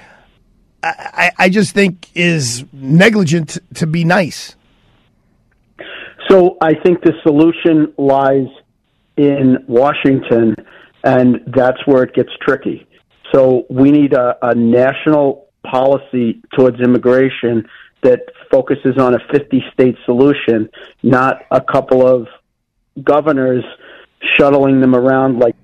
I, 0.82 1.30
I 1.38 1.48
just 1.48 1.74
think 1.74 2.08
is 2.14 2.64
negligent 2.72 3.58
to 3.74 3.86
be 3.86 4.04
nice. 4.04 4.56
So 6.28 6.56
I 6.60 6.74
think 6.74 7.02
the 7.02 7.12
solution 7.22 7.92
lies 7.98 8.46
in 9.16 9.58
Washington 9.66 10.54
and 11.04 11.40
that's 11.54 11.78
where 11.86 12.02
it 12.04 12.14
gets 12.14 12.30
tricky. 12.40 12.86
So 13.32 13.64
we 13.68 13.90
need 13.90 14.12
a, 14.12 14.36
a 14.42 14.54
national 14.54 15.46
policy 15.64 16.42
towards 16.54 16.80
immigration 16.80 17.68
that 18.02 18.20
focuses 18.50 18.98
on 18.98 19.14
a 19.14 19.18
50 19.32 19.62
state 19.72 19.96
solution, 20.04 20.68
not 21.02 21.42
a 21.50 21.60
couple 21.60 22.06
of 22.06 22.28
governors 23.02 23.64
shuttling 24.36 24.80
them 24.80 24.94
around 24.94 25.38
like. 25.38 25.56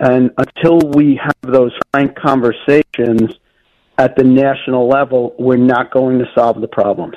And 0.00 0.30
until 0.38 0.78
we 0.90 1.20
have 1.22 1.52
those 1.52 1.72
frank 1.92 2.16
conversations 2.16 3.34
at 3.98 4.14
the 4.16 4.22
national 4.22 4.88
level, 4.88 5.34
we're 5.38 5.56
not 5.56 5.90
going 5.90 6.18
to 6.20 6.24
solve 6.34 6.60
the 6.60 6.68
problems. 6.68 7.16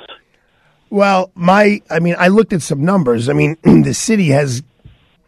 Well, 0.90 1.30
my, 1.34 1.80
I 1.88 2.00
mean, 2.00 2.16
I 2.18 2.28
looked 2.28 2.52
at 2.52 2.60
some 2.60 2.84
numbers. 2.84 3.28
I 3.28 3.32
mean, 3.32 3.56
the 3.62 3.94
city 3.94 4.28
has 4.28 4.62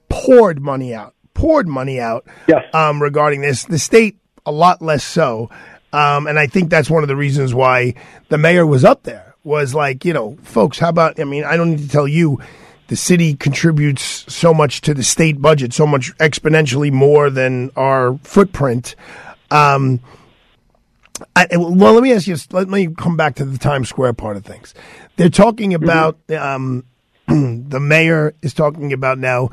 poured 0.09 0.61
money 0.61 0.95
out, 0.95 1.14
poured 1.32 1.68
money 1.68 2.01
out 2.01 2.26
yes. 2.49 2.62
um, 2.74 3.01
regarding 3.01 3.41
this. 3.41 3.64
The 3.64 3.78
state, 3.78 4.18
a 4.45 4.53
lot 4.53 4.82
less 4.82 5.05
so. 5.05 5.49
Um, 5.95 6.26
and 6.26 6.40
I 6.40 6.49
think 6.49 6.70
that's 6.70 6.90
one 6.90 7.05
of 7.05 7.09
the 7.09 7.14
reasons 7.14 7.55
why 7.55 7.95
the 8.28 8.36
mayor 8.36 8.66
was 8.66 8.84
up 8.84 9.05
there 9.05 9.36
was 9.45 9.76
like, 9.76 10.05
you 10.05 10.12
know, 10.12 10.36
folks, 10.42 10.78
how 10.78 10.88
about, 10.88 11.20
I 11.20 11.24
mean, 11.24 11.45
I 11.45 11.57
don't 11.57 11.70
need 11.70 11.78
to 11.80 11.88
tell 11.88 12.09
you, 12.09 12.40
the 12.88 12.97
city 12.97 13.34
contributes 13.34 14.03
so 14.32 14.53
much 14.53 14.80
to 14.82 14.92
the 14.92 15.05
state 15.05 15.40
budget, 15.40 15.72
so 15.72 15.86
much 15.86 16.12
exponentially 16.18 16.90
more 16.90 17.30
than 17.30 17.70
our 17.76 18.18
footprint. 18.24 18.97
Um, 19.53 20.01
I, 21.36 21.47
well, 21.53 21.95
let 21.95 22.03
me 22.03 22.12
ask 22.12 22.26
you. 22.26 22.36
Let 22.51 22.68
me 22.68 22.88
come 22.88 23.16
back 23.16 23.36
to 23.36 23.45
the 23.45 23.57
Times 23.57 23.88
Square 23.88 24.14
part 24.14 24.36
of 24.36 24.45
things. 24.45 24.74
They're 25.16 25.28
talking 25.28 25.72
about 25.72 26.18
um, 26.32 26.84
the 27.28 27.78
mayor 27.80 28.34
is 28.42 28.53
talking 28.53 28.92
about 28.92 29.18
now, 29.18 29.51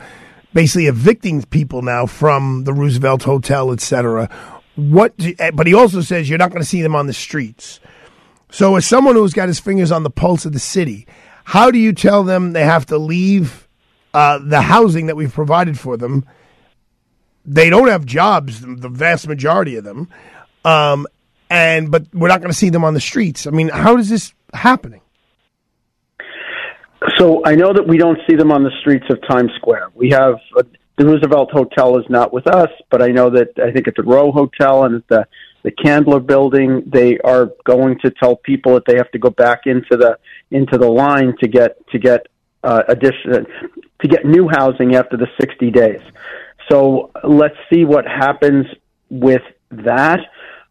basically 0.54 0.88
evicting 0.88 1.44
people 1.44 1.84
now 1.84 2.08
from 2.08 2.64
the 2.64 2.74
Roosevelt 2.74 3.24
Hotel, 3.24 3.72
etc. 3.72 4.30
What? 4.76 5.13
eh, 5.19 5.51
But 5.51 5.67
he 5.67 5.74
also 5.74 6.01
says 6.01 6.30
you're 6.30 6.38
not 6.39 6.49
going 6.51 6.61
to 6.61 6.67
see 6.67 6.82
them 6.82 6.95
on 6.95 7.07
the 7.07 7.13
streets. 7.13 7.80
So, 8.49 8.76
as 8.76 8.86
someone 8.86 9.15
who's 9.15 9.34
got 9.34 9.47
his 9.47 9.59
fingers 9.59 9.91
on 9.91 10.03
the 10.03 10.09
pulse 10.09 10.45
of 10.45 10.53
the 10.53 10.59
city, 10.59 11.07
how 11.45 11.72
do 11.72 11.80
you 11.80 11.93
tell 11.93 12.24
them 12.24 12.51
they 12.53 12.65
have 12.65 12.86
to 12.88 12.97
leave 12.97 13.67
uh, 14.13 14.39
the 14.39 14.61
housing 14.61 15.05
that 15.07 15.15
we've 15.15 15.34
provided 15.34 15.80
for 15.80 15.95
them? 15.97 16.26
They 17.45 17.69
don't 17.69 17.88
have 17.88 18.05
jobs, 18.05 18.61
the 18.61 18.89
vast 18.89 19.28
majority 19.28 19.76
of 19.78 19.84
them, 19.84 20.09
um, 20.63 21.07
and 21.49 21.89
but 21.89 22.05
we're 22.13 22.28
not 22.28 22.39
going 22.41 22.51
to 22.51 22.57
see 22.57 22.69
them 22.69 22.84
on 22.84 22.93
the 22.93 22.99
streets. 22.99 23.47
I 23.47 23.51
mean, 23.51 23.69
how 23.69 23.97
is 23.97 24.09
this 24.09 24.34
happening? 24.53 25.01
So 27.17 27.41
I 27.45 27.55
know 27.55 27.74
that 27.74 27.88
we 27.88 27.97
don't 27.97 28.19
see 28.30 28.36
them 28.36 28.51
on 28.51 28.63
the 28.63 28.72
streets 28.82 29.05
of 29.09 29.19
Times 29.28 29.49
Square. 29.57 29.89
We 29.95 30.11
have 30.11 30.36
the 30.98 31.06
Roosevelt 31.06 31.52
Hotel 31.52 31.98
is 31.98 32.06
not 32.10 32.34
with 32.34 32.48
us, 32.48 32.70
but 32.89 33.02
I 33.02 33.08
know 33.08 33.30
that 33.30 33.58
I 33.58 33.72
think 33.72 33.88
at 33.88 33.96
the 33.96 34.04
Row 34.04 34.32
Hotel 34.32 34.84
and 34.86 34.96
at 34.96 35.08
the 35.08 35.28
the 35.64 35.72
Candler 35.72 36.20
Building, 36.20 36.84
they 36.88 37.20
are 37.20 37.52
going 37.66 38.00
to 38.00 38.10
tell 38.10 38.36
people 38.36 38.74
that 38.74 38.86
they 38.88 38.96
have 38.96 39.12
to 39.12 39.20
go 39.20 39.30
back 39.30 39.62
into 39.66 39.96
the 39.96 40.18
into 40.50 40.78
the 40.78 40.89
line 40.89 41.36
to 41.42 41.48
get 41.48 41.78
to 41.89 42.00
get 42.00 42.28
uh, 42.64 42.84
addition 42.88 43.46
to 44.02 44.08
get 44.08 44.26
new 44.26 44.50
housing 44.50 44.96
after 44.96 45.18
the 45.18 45.28
60 45.39 45.70
days. 45.72 46.02
So 46.70 47.12
let's 47.24 47.56
see 47.72 47.86
what 47.86 48.06
happens 48.06 48.66
with 49.10 49.44
that. 49.70 50.20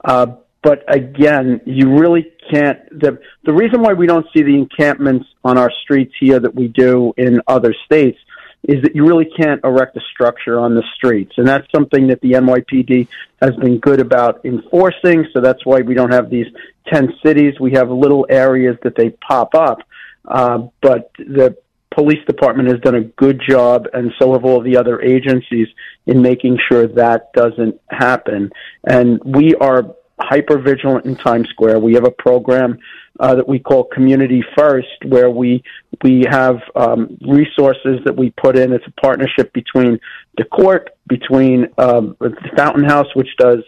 Uh, 0.05 0.27
but 0.63 0.85
again, 0.89 1.61
you 1.65 1.99
really 1.99 2.33
can't. 2.51 2.79
The 2.91 3.19
the 3.45 3.53
reason 3.53 3.81
why 3.81 3.93
we 3.95 4.07
don't 4.07 4.27
see 4.35 4.43
the 4.43 4.55
encampments 4.55 5.27
on 5.45 5.57
our 5.57 5.71
streets 5.83 6.15
here 6.21 6.39
that 6.39 6.55
we 6.55 6.69
do 6.69 7.15
in 7.17 7.41
other 7.47 7.75
states 7.87 8.19
is 8.65 8.83
that 8.83 8.95
you 8.95 9.07
really 9.07 9.25
can't 9.25 9.63
erect 9.65 9.97
a 9.97 10.01
structure 10.13 10.59
on 10.59 10.75
the 10.75 10.83
streets, 10.95 11.33
and 11.37 11.47
that's 11.47 11.67
something 11.73 12.09
that 12.09 12.21
the 12.21 12.33
NYPD 12.33 13.09
has 13.41 13.57
been 13.57 13.79
good 13.79 14.01
about 14.01 14.45
enforcing. 14.45 15.27
So 15.33 15.41
that's 15.41 15.65
why 15.65 15.81
we 15.81 15.95
don't 15.95 16.13
have 16.13 16.31
these 16.31 16.47
tent 16.87 17.11
cities. 17.25 17.59
We 17.59 17.73
have 17.73 17.91
little 17.91 18.27
areas 18.29 18.77
that 18.83 18.97
they 18.97 19.11
pop 19.11 19.55
up, 19.55 19.79
uh, 20.27 20.69
but 20.83 21.11
the 21.19 21.57
police 21.95 22.25
department 22.27 22.69
has 22.69 22.81
done 22.81 22.95
a 22.95 23.01
good 23.03 23.41
job, 23.47 23.89
and 23.93 24.13
so 24.19 24.33
have 24.33 24.45
all 24.45 24.61
the 24.61 24.77
other 24.77 25.01
agencies 25.01 25.69
in 26.07 26.23
making 26.23 26.59
sure 26.69 26.87
that 26.87 27.33
doesn't 27.33 27.81
happen. 27.91 28.51
And 28.85 29.21
we 29.25 29.55
are 29.57 29.95
hyper 30.21 30.59
vigilant 30.59 31.07
in 31.07 31.17
Times 31.17 31.49
Square. 31.51 31.81
We 31.81 31.95
have 31.95 32.05
a 32.05 32.11
program 32.11 32.79
uh, 33.19 33.35
that 33.35 33.49
we 33.49 33.59
call 33.59 33.85
Community 33.85 34.43
First, 34.57 35.05
where 35.07 35.31
we 35.31 35.63
we 36.03 36.25
have 36.31 36.57
um, 36.75 37.19
resources 37.27 37.99
that 38.05 38.17
we 38.17 38.31
put 38.31 38.57
in. 38.57 38.73
It's 38.73 38.87
a 38.87 39.01
partnership 39.01 39.53
between 39.53 39.99
the 40.37 40.45
court, 40.45 40.91
between 41.09 41.69
um, 41.79 42.17
the 42.21 42.51
Fountain 42.57 42.85
House, 42.85 43.09
which 43.15 43.29
does 43.39 43.63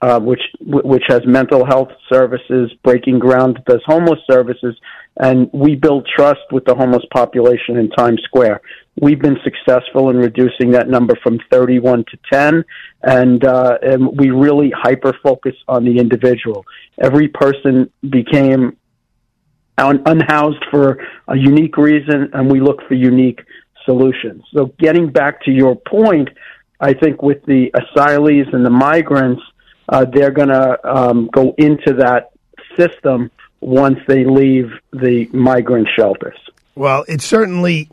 uh, 0.00 0.20
which 0.20 0.42
which 0.60 1.04
has 1.08 1.22
mental 1.26 1.64
health 1.64 1.88
services, 2.12 2.72
Breaking 2.82 3.18
Ground 3.18 3.62
does 3.66 3.80
homeless 3.86 4.20
services, 4.30 4.76
and 5.16 5.48
we 5.52 5.76
build 5.76 6.06
trust 6.06 6.40
with 6.52 6.64
the 6.64 6.74
homeless 6.74 7.04
population 7.12 7.76
in 7.76 7.90
Times 7.90 8.20
Square. 8.24 8.60
We've 9.00 9.20
been 9.20 9.38
successful 9.42 10.10
in 10.10 10.16
reducing 10.16 10.70
that 10.72 10.88
number 10.88 11.14
from 11.22 11.40
31 11.50 12.04
to 12.10 12.18
10, 12.32 12.64
and, 13.02 13.44
uh, 13.44 13.78
and 13.82 14.16
we 14.16 14.30
really 14.30 14.70
hyper 14.70 15.12
focus 15.22 15.54
on 15.66 15.84
the 15.84 15.98
individual. 15.98 16.64
Every 16.98 17.28
person 17.28 17.90
became 18.08 18.76
un- 19.78 20.02
unhoused 20.06 20.64
for 20.70 21.04
a 21.26 21.36
unique 21.36 21.76
reason, 21.76 22.30
and 22.32 22.50
we 22.50 22.60
look 22.60 22.86
for 22.86 22.94
unique 22.94 23.40
solutions. 23.84 24.44
So, 24.54 24.72
getting 24.78 25.10
back 25.10 25.42
to 25.42 25.50
your 25.50 25.74
point, 25.74 26.28
I 26.80 26.94
think 26.94 27.22
with 27.22 27.44
the 27.46 27.72
asylees 27.74 28.52
and 28.54 28.64
the 28.64 28.70
migrants, 28.70 29.42
uh, 29.88 30.04
they're 30.04 30.30
going 30.30 30.48
to 30.48 30.78
um, 30.84 31.28
go 31.32 31.54
into 31.58 31.94
that 31.94 32.30
system 32.76 33.30
once 33.60 33.98
they 34.06 34.24
leave 34.24 34.70
the 34.92 35.26
migrant 35.32 35.88
shelters. 35.96 36.36
Well, 36.74 37.04
it 37.08 37.22
certainly 37.22 37.88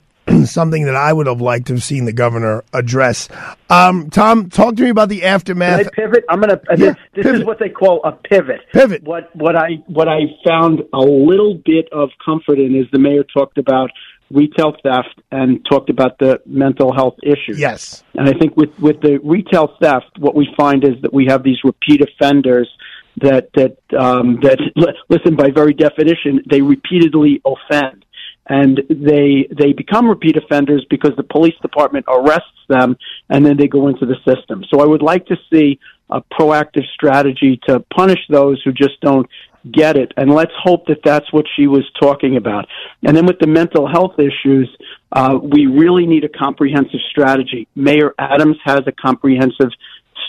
something 0.46 0.86
that 0.86 0.96
I 0.96 1.12
would 1.14 1.28
have 1.28 1.42
liked 1.42 1.68
to 1.68 1.74
have 1.74 1.84
seen 1.84 2.06
the 2.06 2.14
governor 2.14 2.64
address. 2.74 3.30
Um, 3.70 4.10
Tom, 4.10 4.50
talk 4.50 4.76
to 4.76 4.84
me 4.84 4.89
about 4.89 5.10
the 5.10 5.24
aftermath. 5.24 5.80
Can 5.80 5.88
I 5.88 6.08
pivot? 6.08 6.26
I'm 6.30 6.42
going 6.42 6.50
to. 6.50 6.62
Yeah, 6.70 6.94
this 7.14 7.26
this 7.26 7.39
is 7.39 7.44
what 7.44 7.60
they 7.60 7.70
call 7.70 8.02
a 8.04 8.12
pivot. 8.12 8.62
Pivot. 8.74 9.04
What 9.04 9.36
what 9.36 9.56
I 9.56 9.84
what 9.88 10.08
I 10.08 10.22
found 10.48 10.82
a 10.94 11.00
little 11.00 11.60
bit 11.66 11.88
of 11.92 12.10
comfort 12.24 12.60
in 12.60 12.76
is 12.76 12.86
the 12.92 13.00
mayor 13.00 13.24
talked 13.24 13.58
about 13.58 13.89
retail 14.32 14.74
theft 14.84 15.22
and 15.32 15.66
talked 15.70 15.89
about 15.89 16.18
the 16.20 16.39
mental 16.46 16.94
health 16.94 17.16
issues. 17.24 17.60
Yes. 17.60 18.04
And 18.16 18.30
I 18.30 18.34
think 18.34 18.56
with 18.56 18.70
with 18.80 19.02
the 19.02 19.20
retail 19.24 19.76
theft, 19.82 20.18
what 20.18 20.36
we 20.36 20.48
find 20.58 20.84
is 20.84 21.02
that 21.02 21.14
we 21.14 21.26
have 21.28 21.44
these 21.44 21.58
repeat 21.64 22.02
offenders 22.02 22.70
that 23.18 23.50
that 23.56 23.78
um, 23.98 24.39
that 24.42 24.58
listen 25.10 25.36
by 25.36 25.50
very 25.54 25.74
definition 25.74 26.42
they 26.50 26.62
repeatedly 26.62 27.42
offend 27.46 28.06
and 28.48 28.82
they 28.89 29.48
they 29.56 29.74
become 29.74 30.08
repeat 30.08 30.36
offenders 30.38 30.86
because 30.89 31.12
the 31.16 31.24
police 31.24 31.56
department 31.62 32.06
arrests 32.08 32.48
them 32.68 32.98
and 33.30 33.46
then 33.46 33.58
they 33.58 33.68
go 33.68 33.88
into 33.88 34.06
the 34.06 34.16
system. 34.26 34.64
So 34.74 34.82
I 34.82 34.86
would 34.86 35.02
like 35.02 35.26
to 35.28 35.38
see 35.52 35.80
a 36.10 36.22
proactive 36.22 36.86
strategy 36.94 37.60
to 37.68 37.80
punish 37.96 38.20
those 38.30 38.62
who 38.64 38.72
just 38.72 39.00
don't 39.02 39.28
get 39.72 39.96
it 39.96 40.12
and 40.18 40.34
let's 40.34 40.52
hope 40.60 40.88
that 40.88 41.02
that's 41.04 41.32
what 41.32 41.46
she 41.56 41.68
was 41.68 41.84
talking 42.00 42.36
about. 42.36 42.66
And 43.04 43.16
then 43.16 43.28
with 43.28 43.38
the 43.39 43.48
mental 43.48 43.88
health 43.88 44.18
issues, 44.18 44.68
uh, 45.12 45.38
we 45.42 45.68
really 45.68 46.08
need 46.08 46.24
a 46.24 46.30
comprehensive 46.30 47.00
strategy. 47.12 47.68
Mayor 47.76 48.14
Adams 48.18 48.58
has 48.66 48.82
a 48.88 48.92
comprehensive 48.92 49.70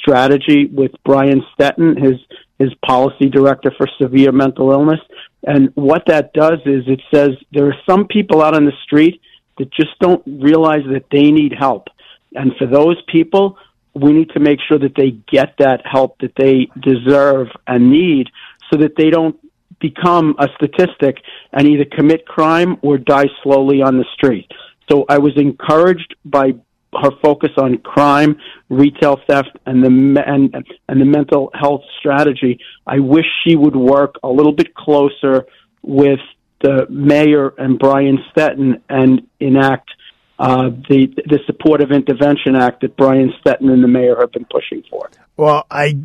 strategy 0.01 0.67
with 0.67 0.91
Brian 1.05 1.43
Stettin, 1.55 1.97
his 1.97 2.21
his 2.63 2.75
policy 2.87 3.29
director 3.29 3.73
for 3.77 3.87
severe 4.01 4.33
mental 4.33 4.71
illness. 4.71 5.01
And 5.45 5.71
what 5.75 6.05
that 6.07 6.33
does 6.33 6.61
is 6.65 6.85
it 6.87 7.01
says 7.13 7.31
there 7.53 7.67
are 7.67 7.77
some 7.89 8.07
people 8.07 8.43
out 8.43 8.55
on 8.55 8.65
the 8.65 8.73
street 8.85 9.21
that 9.59 9.73
just 9.73 9.99
don't 10.01 10.23
realize 10.27 10.85
that 10.93 11.07
they 11.11 11.31
need 11.31 11.53
help. 11.59 11.89
And 12.35 12.53
for 12.59 12.67
those 12.67 12.97
people, 13.11 13.59
we 13.95 14.13
need 14.13 14.31
to 14.31 14.41
make 14.41 14.59
sure 14.67 14.79
that 14.79 14.95
they 14.97 15.11
get 15.31 15.55
that 15.59 15.83
help 15.85 16.19
that 16.21 16.35
they 16.37 16.69
deserve 16.81 17.49
and 17.67 17.91
need 17.91 18.29
so 18.71 18.79
that 18.79 18.97
they 18.97 19.11
don't 19.11 19.37
become 19.81 20.35
a 20.39 20.49
statistic 20.55 21.17
and 21.53 21.67
either 21.67 21.85
commit 21.85 22.25
crime 22.27 22.77
or 22.83 22.97
die 22.97 23.29
slowly 23.43 23.83
on 23.83 23.99
the 23.99 24.07
street. 24.15 24.51
So 24.91 25.05
I 25.09 25.19
was 25.19 25.33
encouraged 25.37 26.15
by 26.25 26.55
her 26.95 27.11
focus 27.23 27.51
on 27.57 27.79
crime, 27.79 28.37
retail 28.69 29.19
theft, 29.27 29.51
and 29.67 29.83
the 29.83 30.23
and 30.27 30.55
and 30.89 31.01
the 31.01 31.05
mental 31.05 31.51
health 31.55 31.83
strategy. 31.99 32.59
I 32.87 32.99
wish 32.99 33.25
she 33.47 33.57
would 33.57 33.77
work 33.77 34.17
a 34.23 34.29
little 34.29 34.53
bit 34.53 34.75
closer 34.75 35.47
with 35.83 36.21
the 36.61 36.87
mayor 36.89 37.53
and 37.59 37.79
Brian 37.79 38.19
Stettin 38.31 38.83
and 38.89 39.27
enact 39.41 39.91
uh, 40.39 40.71
the 40.89 41.07
the 41.27 41.39
Supportive 41.47 41.93
Intervention 41.93 42.57
Act 42.57 42.83
that 42.83 42.97
Brian 42.97 43.33
Stettin 43.41 43.69
and 43.71 43.83
the 43.83 43.89
mayor 43.89 44.17
have 44.21 44.33
been 44.33 44.47
pushing 44.51 44.83
for. 44.91 45.11
Well, 45.37 45.67
I 45.71 45.99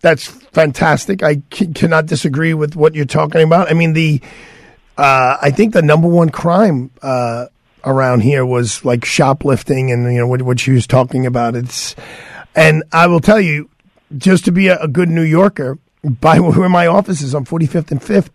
that's 0.00 0.26
fantastic. 0.26 1.22
I 1.22 1.42
c- 1.52 1.68
cannot 1.68 2.06
disagree 2.06 2.52
with 2.52 2.76
what 2.76 2.94
you're 2.94 3.06
talking 3.06 3.42
about. 3.42 3.70
I 3.70 3.74
mean, 3.74 3.94
the 3.94 4.20
uh, 4.96 5.36
I 5.40 5.50
think 5.50 5.72
the 5.72 5.82
number 5.82 6.08
one 6.08 6.30
crime 6.30 6.90
uh, 7.02 7.46
around 7.84 8.20
here 8.20 8.44
was 8.44 8.84
like 8.84 9.04
shoplifting 9.04 9.90
and 9.90 10.12
you 10.12 10.18
know 10.18 10.26
what 10.26 10.42
what 10.42 10.60
she 10.60 10.72
was 10.72 10.86
talking 10.86 11.26
about. 11.26 11.54
It's 11.56 11.94
and 12.54 12.84
I 12.92 13.06
will 13.06 13.20
tell 13.20 13.40
you, 13.40 13.68
just 14.16 14.44
to 14.46 14.52
be 14.52 14.68
a, 14.68 14.78
a 14.78 14.88
good 14.88 15.08
New 15.08 15.22
Yorker, 15.22 15.78
by 16.02 16.40
where 16.40 16.68
my 16.68 16.86
office 16.86 17.22
is 17.22 17.34
on 17.34 17.44
45th 17.44 17.90
and 17.90 18.00
5th, 18.00 18.30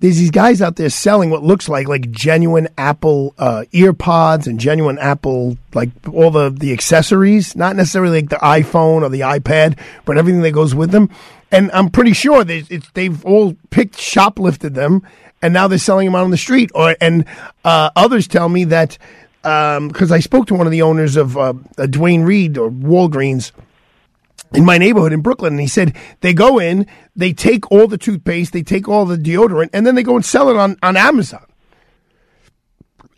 there's 0.00 0.18
these 0.18 0.30
guys 0.30 0.60
out 0.60 0.76
there 0.76 0.90
selling 0.90 1.30
what 1.30 1.42
looks 1.42 1.68
like 1.68 1.88
like 1.88 2.10
genuine 2.10 2.68
Apple 2.76 3.34
uh, 3.38 3.64
ear 3.72 3.92
pods 3.92 4.46
and 4.46 4.60
genuine 4.60 4.98
Apple 4.98 5.56
like 5.74 5.90
all 6.12 6.30
the 6.30 6.50
the 6.50 6.72
accessories, 6.72 7.56
not 7.56 7.76
necessarily 7.76 8.20
like 8.20 8.30
the 8.30 8.36
iPhone 8.36 9.02
or 9.02 9.08
the 9.08 9.20
iPad, 9.20 9.78
but 10.04 10.18
everything 10.18 10.42
that 10.42 10.52
goes 10.52 10.74
with 10.74 10.90
them. 10.90 11.10
And 11.52 11.70
I'm 11.72 11.90
pretty 11.90 12.12
sure 12.12 12.42
they, 12.42 12.62
they've 12.94 13.24
all 13.24 13.56
picked 13.70 13.96
shoplifted 13.96 14.74
them, 14.74 15.02
and 15.46 15.54
now 15.54 15.68
they're 15.68 15.78
selling 15.78 16.06
them 16.06 16.16
out 16.16 16.24
on 16.24 16.32
the 16.32 16.36
street. 16.36 16.72
Or 16.74 16.96
and 17.00 17.24
uh, 17.64 17.90
others 17.94 18.26
tell 18.26 18.48
me 18.48 18.64
that 18.64 18.98
because 19.42 20.10
I 20.10 20.18
spoke 20.18 20.48
to 20.48 20.54
one 20.54 20.66
of 20.66 20.72
the 20.72 20.82
owners 20.82 21.14
of 21.14 21.38
uh, 21.38 21.54
uh, 21.78 21.86
Duane 21.86 22.22
Reade 22.22 22.58
or 22.58 22.68
Walgreens 22.68 23.52
in 24.52 24.64
my 24.64 24.76
neighborhood 24.76 25.12
in 25.12 25.20
Brooklyn, 25.20 25.52
and 25.52 25.60
he 25.60 25.68
said 25.68 25.94
they 26.20 26.34
go 26.34 26.58
in, 26.58 26.84
they 27.14 27.32
take 27.32 27.70
all 27.70 27.86
the 27.86 27.96
toothpaste, 27.96 28.52
they 28.52 28.64
take 28.64 28.88
all 28.88 29.06
the 29.06 29.16
deodorant, 29.16 29.70
and 29.72 29.86
then 29.86 29.94
they 29.94 30.02
go 30.02 30.16
and 30.16 30.24
sell 30.24 30.48
it 30.48 30.56
on, 30.56 30.76
on 30.82 30.96
Amazon. 30.96 31.44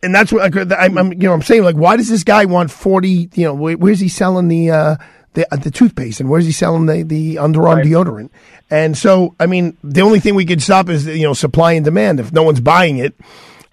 And 0.03 0.15
that's 0.15 0.31
what 0.31 0.55
I, 0.55 0.85
I'm, 0.85 0.99
I'm, 0.99 1.13
you 1.15 1.21
know, 1.21 1.33
I'm 1.33 1.43
saying 1.43 1.65
like, 1.65 1.77
why 1.77 1.97
does 1.97 2.09
this 2.09 2.25
guy 2.25 2.45
want 2.45 2.71
forty? 2.71 3.31
You 3.35 3.45
know, 3.45 3.55
where, 3.55 3.77
where's 3.79 4.01
he 4.01 4.09
selling 4.09 4.49
the 4.49 4.71
uh, 4.71 4.97
the 5.39 5.55
uh, 5.55 5.57
the 5.57 5.71
toothpaste, 5.71 6.21
and 6.21 6.29
where's 6.29 6.45
he 6.47 6.53
selling 6.53 6.87
the 6.87 7.03
the 7.03 7.37
underarm 7.37 7.83
deodorant? 7.85 8.31
And 8.71 8.97
so, 8.99 9.35
I 9.41 9.47
mean, 9.47 9.77
the 9.83 10.03
only 10.03 10.21
thing 10.21 10.35
we 10.35 10.45
could 10.45 10.61
stop 10.61 10.89
is 10.89 11.07
you 11.07 11.23
know 11.27 11.33
supply 11.33 11.73
and 11.73 11.85
demand. 11.85 12.21
If 12.21 12.33
no 12.33 12.43
one's 12.43 12.61
buying 12.61 12.99
it, 12.99 13.15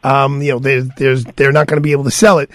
um, 0.03 0.41
you 0.41 0.51
know, 0.51 0.59
there's 0.59 0.88
there's 0.97 1.24
they're 1.36 1.51
not 1.51 1.68
going 1.68 1.78
to 1.78 1.82
be 1.82 1.91
able 1.91 2.05
to 2.05 2.11
sell 2.11 2.39
it. 2.39 2.49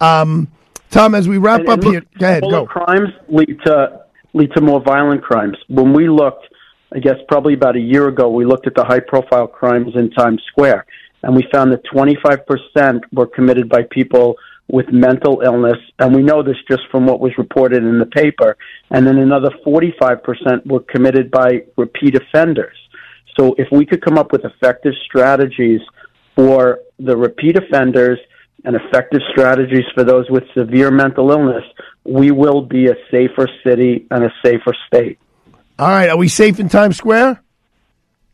Um, 0.00 0.48
Tom, 0.90 1.14
as 1.14 1.28
we 1.28 1.38
wrap 1.38 1.60
And- 1.60 1.68
up 1.68 1.74
and 1.80 1.84
look, 1.84 1.92
here, 1.94 2.02
go 2.18 2.26
ahead, 2.26 2.42
go. 2.42 2.66
crimes 2.66 3.10
lead 3.28 3.58
to 3.66 4.00
lead 4.34 4.50
to 4.54 4.60
more 4.60 4.80
violent 4.80 5.22
crimes. 5.22 5.56
When 5.68 5.92
we 5.92 6.08
looked, 6.08 6.46
I 6.94 6.98
guess 7.00 7.16
probably 7.28 7.54
about 7.54 7.76
a 7.76 7.80
year 7.80 8.08
ago, 8.08 8.30
we 8.30 8.44
looked 8.44 8.66
at 8.66 8.74
the 8.74 8.84
high 8.84 9.00
profile 9.00 9.46
crimes 9.46 9.94
in 9.94 10.10
Times 10.10 10.42
Square, 10.50 10.86
and 11.22 11.34
we 11.34 11.44
found 11.52 11.72
that 11.72 11.82
25% 11.92 13.00
were 13.12 13.26
committed 13.26 13.68
by 13.68 13.82
people 13.90 14.36
with 14.68 14.86
mental 14.90 15.42
illness, 15.44 15.78
and 15.98 16.14
we 16.14 16.22
know 16.22 16.42
this 16.42 16.56
just 16.68 16.82
from 16.90 17.06
what 17.06 17.20
was 17.20 17.32
reported 17.36 17.82
in 17.82 17.98
the 17.98 18.06
paper. 18.06 18.56
And 18.90 19.06
then 19.06 19.18
another 19.18 19.50
45% 19.66 20.66
were 20.66 20.80
committed 20.80 21.30
by 21.30 21.64
repeat 21.76 22.14
offenders. 22.14 22.76
So 23.38 23.54
if 23.58 23.68
we 23.70 23.86
could 23.86 24.02
come 24.02 24.18
up 24.18 24.32
with 24.32 24.44
effective 24.44 24.94
strategies 25.04 25.80
for 26.34 26.80
the 26.98 27.16
repeat 27.16 27.56
offenders 27.56 28.18
and 28.64 28.76
effective 28.76 29.20
strategies 29.30 29.84
for 29.94 30.04
those 30.04 30.30
with 30.30 30.44
severe 30.56 30.90
mental 30.90 31.30
illness, 31.30 31.64
we 32.04 32.30
will 32.30 32.62
be 32.62 32.86
a 32.86 32.94
safer 33.10 33.48
city 33.66 34.06
and 34.10 34.24
a 34.24 34.32
safer 34.44 34.74
state. 34.86 35.18
All 35.78 35.88
right, 35.88 36.08
are 36.08 36.16
we 36.16 36.28
safe 36.28 36.60
in 36.60 36.68
Times 36.68 36.96
Square? 36.96 37.41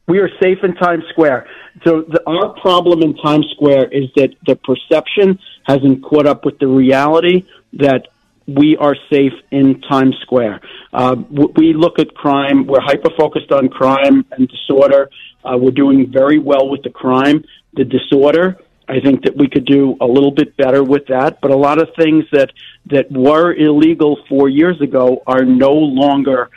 We 0.09 0.21
are 0.21 0.31
safe 0.43 0.59
in 0.63 0.75
Times 0.75 1.05
Square. 1.11 1.47
So 1.85 2.01
the, 2.01 2.23
our 2.27 2.59
problem 2.61 3.03
in 3.03 3.15
Times 3.17 3.47
Square 3.55 3.93
is 3.93 4.09
that 4.17 4.31
the 4.47 4.57
perception 4.57 5.39
hasn't 5.65 6.03
caught 6.03 6.27
up 6.27 6.47
with 6.47 6.59
the 6.59 6.67
reality 6.67 7.45
that 7.75 8.09
we 8.47 8.79
are 8.79 8.97
safe 9.13 9.35
in 9.51 9.83
Times 9.83 10.17
Square. 10.23 10.63
Uh, 10.95 11.17
we 11.31 11.75
look 11.75 11.99
at 11.99 12.15
crime. 12.15 12.67
We're 12.67 12.81
hyper 12.81 13.11
focused 13.19 13.53
on 13.53 13.69
crime 13.69 14.25
and 14.33 14.49
disorder. 14.49 15.11
Uh, 15.45 15.59
we're 15.59 15.71
doing 15.71 16.11
very 16.11 16.39
well 16.39 16.71
with 16.71 16.83
the 16.83 16.91
crime. 16.91 17.45
The 17.75 17.85
disorder, 17.85 18.57
I 18.89 19.01
think 19.01 19.25
that 19.25 19.37
we 19.37 19.49
could 19.49 19.67
do 19.67 19.99
a 20.01 20.07
little 20.07 20.31
bit 20.31 20.57
better 20.57 20.83
with 20.83 21.07
that. 21.09 21.43
But 21.43 21.51
a 21.51 21.57
lot 21.57 21.79
of 21.79 21.91
things 21.99 22.25
that 22.33 22.51
that 22.87 23.13
were 23.13 23.53
illegal 23.53 24.19
four 24.31 24.49
years 24.49 24.81
ago 24.81 25.23
are 25.27 25.45
no 25.45 25.73
longer 25.73 26.49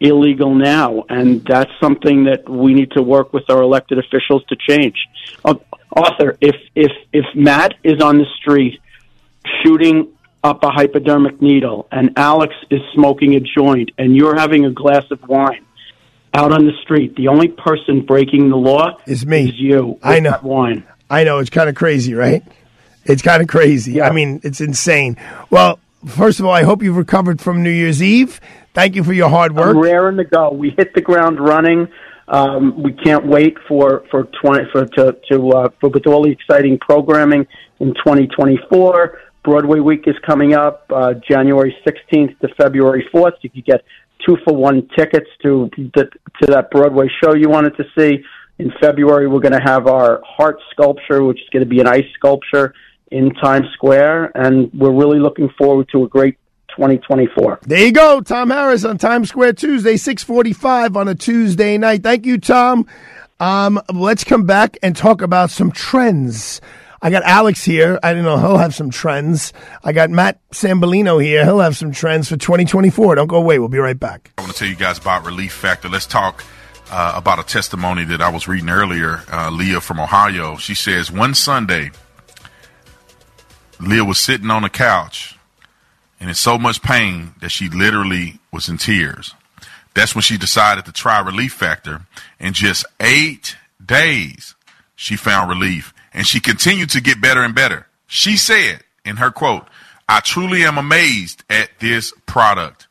illegal 0.00 0.54
now, 0.54 1.04
and 1.08 1.44
that's 1.44 1.70
something 1.80 2.24
that 2.24 2.48
we 2.48 2.74
need 2.74 2.90
to 2.92 3.02
work 3.02 3.32
with 3.32 3.48
our 3.50 3.62
elected 3.62 3.98
officials 3.98 4.44
to 4.48 4.56
change. 4.56 4.96
Uh, 5.44 5.54
Arthur, 5.92 6.36
if 6.40 6.56
if 6.74 6.92
if 7.12 7.24
Matt 7.34 7.74
is 7.82 8.02
on 8.02 8.18
the 8.18 8.26
street 8.38 8.80
shooting 9.62 10.08
up 10.44 10.62
a 10.62 10.70
hypodermic 10.70 11.40
needle, 11.40 11.88
and 11.90 12.12
Alex 12.16 12.54
is 12.70 12.80
smoking 12.94 13.34
a 13.34 13.40
joint, 13.40 13.90
and 13.98 14.14
you're 14.14 14.36
having 14.38 14.64
a 14.64 14.70
glass 14.70 15.04
of 15.10 15.26
wine 15.26 15.64
out 16.34 16.52
on 16.52 16.66
the 16.66 16.72
street, 16.82 17.16
the 17.16 17.28
only 17.28 17.48
person 17.48 18.04
breaking 18.04 18.50
the 18.50 18.56
law 18.56 18.98
is 19.06 19.24
me. 19.24 19.48
Is 19.48 19.58
you? 19.58 19.98
I 20.02 20.20
know. 20.20 20.38
wine. 20.42 20.84
I 21.08 21.24
know 21.24 21.38
it's 21.38 21.50
kind 21.50 21.68
of 21.68 21.74
crazy, 21.74 22.14
right? 22.14 22.42
It's 23.04 23.22
kind 23.22 23.40
of 23.40 23.48
crazy. 23.48 24.02
I 24.02 24.10
mean, 24.10 24.40
it's 24.42 24.60
insane. 24.60 25.16
Well, 25.48 25.78
first 26.04 26.40
of 26.40 26.46
all, 26.46 26.52
I 26.52 26.62
hope 26.62 26.82
you've 26.82 26.96
recovered 26.96 27.40
from 27.40 27.62
New 27.62 27.70
Year's 27.70 28.02
Eve. 28.02 28.40
Thank 28.74 28.94
you 28.94 29.04
for 29.04 29.12
your 29.12 29.28
hard 29.28 29.54
work. 29.54 29.74
I'm 29.74 29.78
raring 29.78 30.16
to 30.18 30.24
go. 30.24 30.50
We 30.50 30.70
hit 30.76 30.94
the 30.94 31.00
ground 31.00 31.40
running. 31.40 31.88
Um, 32.28 32.82
we 32.82 32.92
can't 32.92 33.26
wait 33.26 33.56
for 33.68 34.04
for 34.10 34.24
twenty 34.42 34.64
for 34.72 34.84
to 34.84 35.16
to 35.30 35.50
uh, 35.50 35.68
for 35.80 35.88
with 35.88 36.06
all 36.06 36.24
the 36.24 36.30
exciting 36.30 36.78
programming 36.78 37.46
in 37.80 37.94
2024. 37.94 39.18
Broadway 39.44 39.78
Week 39.78 40.02
is 40.06 40.16
coming 40.26 40.54
up 40.54 40.84
uh, 40.92 41.14
January 41.30 41.74
16th 41.86 42.36
to 42.40 42.48
February 42.56 43.08
4th. 43.14 43.34
You 43.42 43.50
could 43.50 43.64
get 43.64 43.84
two 44.26 44.36
for 44.44 44.56
one 44.56 44.88
tickets 44.98 45.30
to 45.42 45.70
the, 45.76 46.10
to 46.42 46.46
that 46.48 46.70
Broadway 46.72 47.06
show 47.22 47.34
you 47.34 47.48
wanted 47.48 47.76
to 47.76 47.84
see. 47.96 48.24
In 48.58 48.72
February, 48.80 49.28
we're 49.28 49.40
going 49.40 49.52
to 49.52 49.62
have 49.62 49.86
our 49.86 50.20
heart 50.26 50.58
sculpture, 50.72 51.22
which 51.22 51.38
is 51.38 51.48
going 51.52 51.62
to 51.62 51.68
be 51.68 51.78
an 51.78 51.86
ice 51.86 52.06
sculpture 52.14 52.74
in 53.10 53.34
Times 53.34 53.66
Square, 53.74 54.32
and 54.34 54.70
we're 54.72 54.92
really 54.92 55.18
looking 55.18 55.48
forward 55.58 55.88
to 55.92 56.04
a 56.04 56.08
great 56.08 56.36
2024. 56.70 57.60
There 57.62 57.78
you 57.78 57.92
go, 57.92 58.20
Tom 58.20 58.50
Harris 58.50 58.84
on 58.84 58.98
Times 58.98 59.28
Square 59.28 59.54
Tuesday, 59.54 59.96
six 59.96 60.22
forty-five 60.22 60.96
on 60.96 61.08
a 61.08 61.14
Tuesday 61.14 61.78
night. 61.78 62.02
Thank 62.02 62.26
you, 62.26 62.38
Tom. 62.38 62.86
Um, 63.38 63.80
let's 63.92 64.24
come 64.24 64.44
back 64.44 64.78
and 64.82 64.96
talk 64.96 65.22
about 65.22 65.50
some 65.50 65.70
trends. 65.70 66.60
I 67.02 67.10
got 67.10 67.22
Alex 67.24 67.62
here. 67.62 67.98
I 68.02 68.14
don't 68.14 68.24
know. 68.24 68.38
He'll 68.38 68.56
have 68.56 68.74
some 68.74 68.90
trends. 68.90 69.52
I 69.84 69.92
got 69.92 70.10
Matt 70.10 70.40
Sambolino 70.50 71.22
here. 71.22 71.44
He'll 71.44 71.60
have 71.60 71.76
some 71.76 71.92
trends 71.92 72.28
for 72.28 72.36
2024. 72.36 73.14
Don't 73.14 73.26
go 73.26 73.36
away. 73.36 73.58
We'll 73.58 73.68
be 73.68 73.78
right 73.78 73.98
back. 73.98 74.32
I 74.38 74.42
want 74.42 74.52
to 74.54 74.58
tell 74.58 74.68
you 74.68 74.74
guys 74.74 74.98
about 74.98 75.24
Relief 75.26 75.52
Factor. 75.52 75.88
Let's 75.88 76.06
talk 76.06 76.42
uh, 76.90 77.12
about 77.14 77.38
a 77.38 77.42
testimony 77.42 78.04
that 78.04 78.20
I 78.22 78.30
was 78.30 78.48
reading 78.48 78.70
earlier. 78.70 79.22
Uh, 79.30 79.50
Leah 79.50 79.80
from 79.80 80.00
Ohio. 80.00 80.56
She 80.56 80.74
says 80.74 81.12
one 81.12 81.34
Sunday, 81.34 81.90
Leah 83.80 84.04
was 84.04 84.18
sitting 84.18 84.50
on 84.50 84.64
a 84.64 84.70
couch 84.70 85.36
and 86.18 86.28
in 86.28 86.34
so 86.34 86.58
much 86.58 86.82
pain 86.82 87.34
that 87.40 87.50
she 87.50 87.68
literally 87.68 88.38
was 88.52 88.68
in 88.68 88.78
tears. 88.78 89.34
That's 89.94 90.14
when 90.14 90.22
she 90.22 90.38
decided 90.38 90.84
to 90.84 90.92
try 90.92 91.20
Relief 91.20 91.52
Factor. 91.52 92.02
In 92.38 92.52
just 92.52 92.84
eight 93.00 93.56
days, 93.84 94.54
she 94.94 95.16
found 95.16 95.48
relief 95.48 95.94
and 96.12 96.26
she 96.26 96.40
continued 96.40 96.90
to 96.90 97.00
get 97.00 97.20
better 97.20 97.42
and 97.42 97.54
better. 97.54 97.86
She 98.06 98.36
said 98.36 98.80
in 99.04 99.16
her 99.16 99.30
quote, 99.30 99.66
I 100.08 100.20
truly 100.20 100.64
am 100.64 100.78
amazed 100.78 101.44
at 101.50 101.70
this 101.80 102.12
product. 102.26 102.86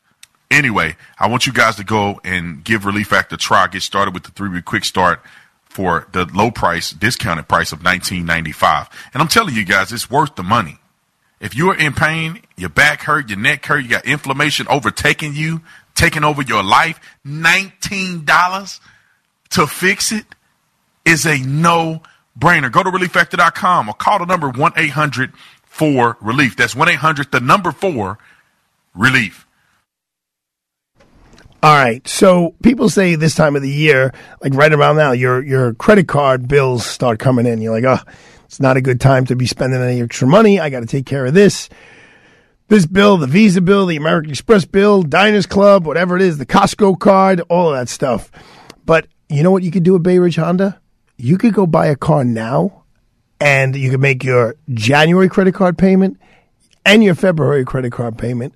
Anyway, 0.50 0.96
I 1.18 1.28
want 1.28 1.46
you 1.46 1.52
guys 1.52 1.76
to 1.76 1.84
go 1.84 2.20
and 2.22 2.62
give 2.62 2.84
Relief 2.84 3.08
Factor 3.08 3.34
a 3.34 3.38
try. 3.38 3.66
Get 3.66 3.82
started 3.82 4.14
with 4.14 4.24
the 4.24 4.30
three 4.30 4.48
week 4.48 4.64
quick 4.64 4.84
start 4.84 5.20
for 5.76 6.08
the 6.12 6.24
low 6.32 6.50
price, 6.50 6.90
discounted 6.90 7.46
price 7.48 7.70
of 7.70 7.80
$19.95. 7.80 8.88
And 9.12 9.20
I'm 9.20 9.28
telling 9.28 9.54
you 9.54 9.62
guys, 9.62 9.92
it's 9.92 10.08
worth 10.08 10.34
the 10.34 10.42
money. 10.42 10.78
If 11.38 11.54
you're 11.54 11.76
in 11.76 11.92
pain, 11.92 12.40
your 12.56 12.70
back 12.70 13.02
hurt, 13.02 13.28
your 13.28 13.38
neck 13.38 13.66
hurt, 13.66 13.80
you 13.80 13.90
got 13.90 14.06
inflammation 14.06 14.66
overtaking 14.70 15.34
you, 15.34 15.60
taking 15.94 16.24
over 16.24 16.40
your 16.40 16.64
life, 16.64 16.98
$19 17.26 18.80
to 19.50 19.66
fix 19.66 20.12
it 20.12 20.24
is 21.04 21.26
a 21.26 21.36
no 21.40 22.02
brainer. 22.38 22.72
Go 22.72 22.82
to 22.82 22.90
relieffactor.com 22.90 23.90
or 23.90 23.94
call 23.94 24.20
the 24.20 24.24
number 24.24 24.48
1 24.48 24.72
800 24.76 25.34
4 25.64 26.16
relief. 26.22 26.56
That's 26.56 26.74
1 26.74 26.88
800 26.88 27.32
the 27.32 27.40
number 27.40 27.70
4 27.70 28.16
relief. 28.94 29.45
All 31.66 31.74
right. 31.74 32.06
So 32.06 32.54
people 32.62 32.88
say 32.88 33.16
this 33.16 33.34
time 33.34 33.56
of 33.56 33.62
the 33.62 33.68
year, 33.68 34.14
like 34.40 34.54
right 34.54 34.72
around 34.72 34.98
now, 34.98 35.10
your 35.10 35.42
your 35.42 35.74
credit 35.74 36.06
card 36.06 36.46
bills 36.46 36.86
start 36.86 37.18
coming 37.18 37.44
in. 37.44 37.60
You're 37.60 37.72
like, 37.72 37.82
oh, 37.82 38.08
it's 38.44 38.60
not 38.60 38.76
a 38.76 38.80
good 38.80 39.00
time 39.00 39.24
to 39.26 39.34
be 39.34 39.46
spending 39.46 39.82
any 39.82 40.00
extra 40.00 40.28
money. 40.28 40.60
I 40.60 40.70
got 40.70 40.80
to 40.80 40.86
take 40.86 41.06
care 41.06 41.26
of 41.26 41.34
this. 41.34 41.68
This 42.68 42.86
bill, 42.86 43.16
the 43.16 43.26
Visa 43.26 43.60
bill, 43.60 43.86
the 43.86 43.96
American 43.96 44.30
Express 44.30 44.64
bill, 44.64 45.02
Diners 45.02 45.46
Club, 45.46 45.86
whatever 45.86 46.14
it 46.14 46.22
is, 46.22 46.38
the 46.38 46.46
Costco 46.46 47.00
card, 47.00 47.40
all 47.48 47.72
of 47.72 47.76
that 47.76 47.88
stuff. 47.88 48.30
But 48.84 49.08
you 49.28 49.42
know 49.42 49.50
what 49.50 49.64
you 49.64 49.72
could 49.72 49.82
do 49.82 49.96
at 49.96 50.04
Bay 50.04 50.20
Ridge 50.20 50.36
Honda? 50.36 50.80
You 51.16 51.36
could 51.36 51.52
go 51.52 51.66
buy 51.66 51.88
a 51.88 51.96
car 51.96 52.22
now 52.22 52.84
and 53.40 53.74
you 53.74 53.90
could 53.90 54.00
make 54.00 54.22
your 54.22 54.54
January 54.72 55.28
credit 55.28 55.56
card 55.56 55.78
payment 55.78 56.20
and 56.84 57.02
your 57.02 57.16
February 57.16 57.64
credit 57.64 57.90
card 57.90 58.18
payment. 58.18 58.54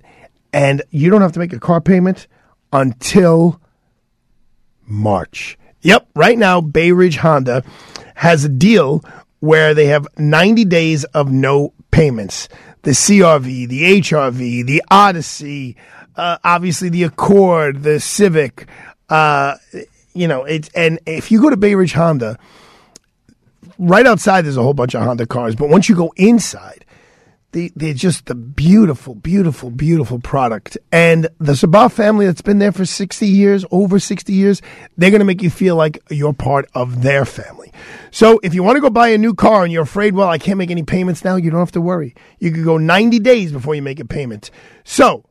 And 0.53 0.81
you 0.91 1.09
don't 1.09 1.21
have 1.21 1.33
to 1.33 1.39
make 1.39 1.51
a 1.51 1.59
car 1.59 1.81
payment 1.81 2.27
until 2.71 3.59
March. 4.85 5.57
Yep, 5.81 6.09
right 6.15 6.37
now, 6.37 6.61
Bay 6.61 6.91
Ridge 6.91 7.17
Honda 7.17 7.63
has 8.15 8.45
a 8.45 8.49
deal 8.49 9.03
where 9.39 9.73
they 9.73 9.87
have 9.87 10.07
90 10.17 10.65
days 10.65 11.03
of 11.05 11.31
no 11.31 11.73
payments. 11.89 12.47
The 12.83 12.91
CRV, 12.91 13.67
the 13.67 14.01
HRV, 14.01 14.65
the 14.65 14.83
Odyssey, 14.89 15.75
uh, 16.15 16.37
obviously 16.43 16.89
the 16.89 17.03
Accord, 17.03 17.83
the 17.83 17.99
Civic. 17.99 18.67
Uh, 19.09 19.55
you 20.13 20.27
know, 20.27 20.43
it's 20.43 20.69
and 20.69 20.99
if 21.05 21.31
you 21.31 21.41
go 21.41 21.49
to 21.49 21.57
Bay 21.57 21.75
Ridge 21.75 21.93
Honda, 21.93 22.37
right 23.77 24.05
outside 24.05 24.45
there's 24.45 24.57
a 24.57 24.63
whole 24.63 24.73
bunch 24.73 24.95
of 24.95 25.03
Honda 25.03 25.25
cars, 25.25 25.55
but 25.55 25.69
once 25.69 25.89
you 25.89 25.95
go 25.95 26.13
inside, 26.15 26.80
they, 27.51 27.71
they're 27.75 27.93
just 27.93 28.27
the 28.27 28.35
beautiful, 28.35 29.15
beautiful, 29.15 29.69
beautiful 29.69 30.19
product. 30.19 30.77
And 30.91 31.27
the 31.39 31.53
Sabah 31.53 31.91
family 31.91 32.25
that's 32.25 32.41
been 32.41 32.59
there 32.59 32.71
for 32.71 32.85
60 32.85 33.27
years, 33.27 33.65
over 33.71 33.99
60 33.99 34.33
years, 34.33 34.61
they're 34.97 35.11
going 35.11 35.19
to 35.19 35.25
make 35.25 35.41
you 35.41 35.49
feel 35.49 35.75
like 35.75 36.01
you're 36.09 36.33
part 36.33 36.69
of 36.73 37.03
their 37.03 37.25
family. 37.25 37.71
So 38.11 38.39
if 38.43 38.53
you 38.53 38.63
want 38.63 38.77
to 38.77 38.81
go 38.81 38.89
buy 38.89 39.09
a 39.09 39.17
new 39.17 39.33
car 39.33 39.63
and 39.63 39.71
you're 39.71 39.83
afraid, 39.83 40.15
well, 40.15 40.29
I 40.29 40.37
can't 40.37 40.57
make 40.57 40.71
any 40.71 40.83
payments 40.83 41.23
now, 41.23 41.35
you 41.35 41.51
don't 41.51 41.59
have 41.59 41.71
to 41.73 41.81
worry. 41.81 42.15
You 42.39 42.51
could 42.51 42.63
go 42.63 42.77
90 42.77 43.19
days 43.19 43.51
before 43.51 43.75
you 43.75 43.81
make 43.81 43.99
a 43.99 44.05
payment. 44.05 44.51
So 44.83 45.25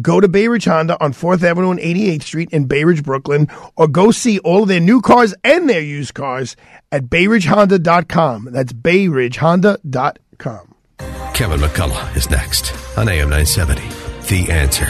Go 0.00 0.20
to 0.20 0.28
Bay 0.28 0.48
Ridge 0.48 0.64
Honda 0.64 0.98
on 1.04 1.12
4th 1.12 1.42
Avenue 1.42 1.70
and 1.70 1.78
88th 1.78 2.22
Street 2.22 2.48
in 2.50 2.64
Bay 2.64 2.82
Ridge, 2.84 3.02
Brooklyn, 3.02 3.48
or 3.76 3.88
go 3.88 4.10
see 4.10 4.38
all 4.38 4.62
of 4.62 4.68
their 4.68 4.80
new 4.80 5.02
cars 5.02 5.34
and 5.44 5.68
their 5.68 5.82
used 5.82 6.14
cars 6.14 6.56
at 6.90 7.10
BayRidgeHonda.com. 7.10 8.48
That's 8.52 8.72
BayRidgeHonda.com. 8.72 10.71
Kevin 11.42 11.58
McCullough 11.58 12.16
is 12.16 12.30
next 12.30 12.72
on 12.96 13.08
AM 13.08 13.28
970. 13.28 13.82
The 14.28 14.52
answer. 14.52 14.86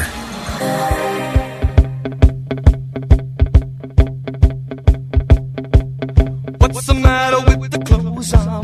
What's 6.59 6.87
the 6.87 6.93
matter 6.93 7.59
with 7.59 7.71
the 7.71 7.79
clothes 7.79 8.35
I'm 8.35 8.62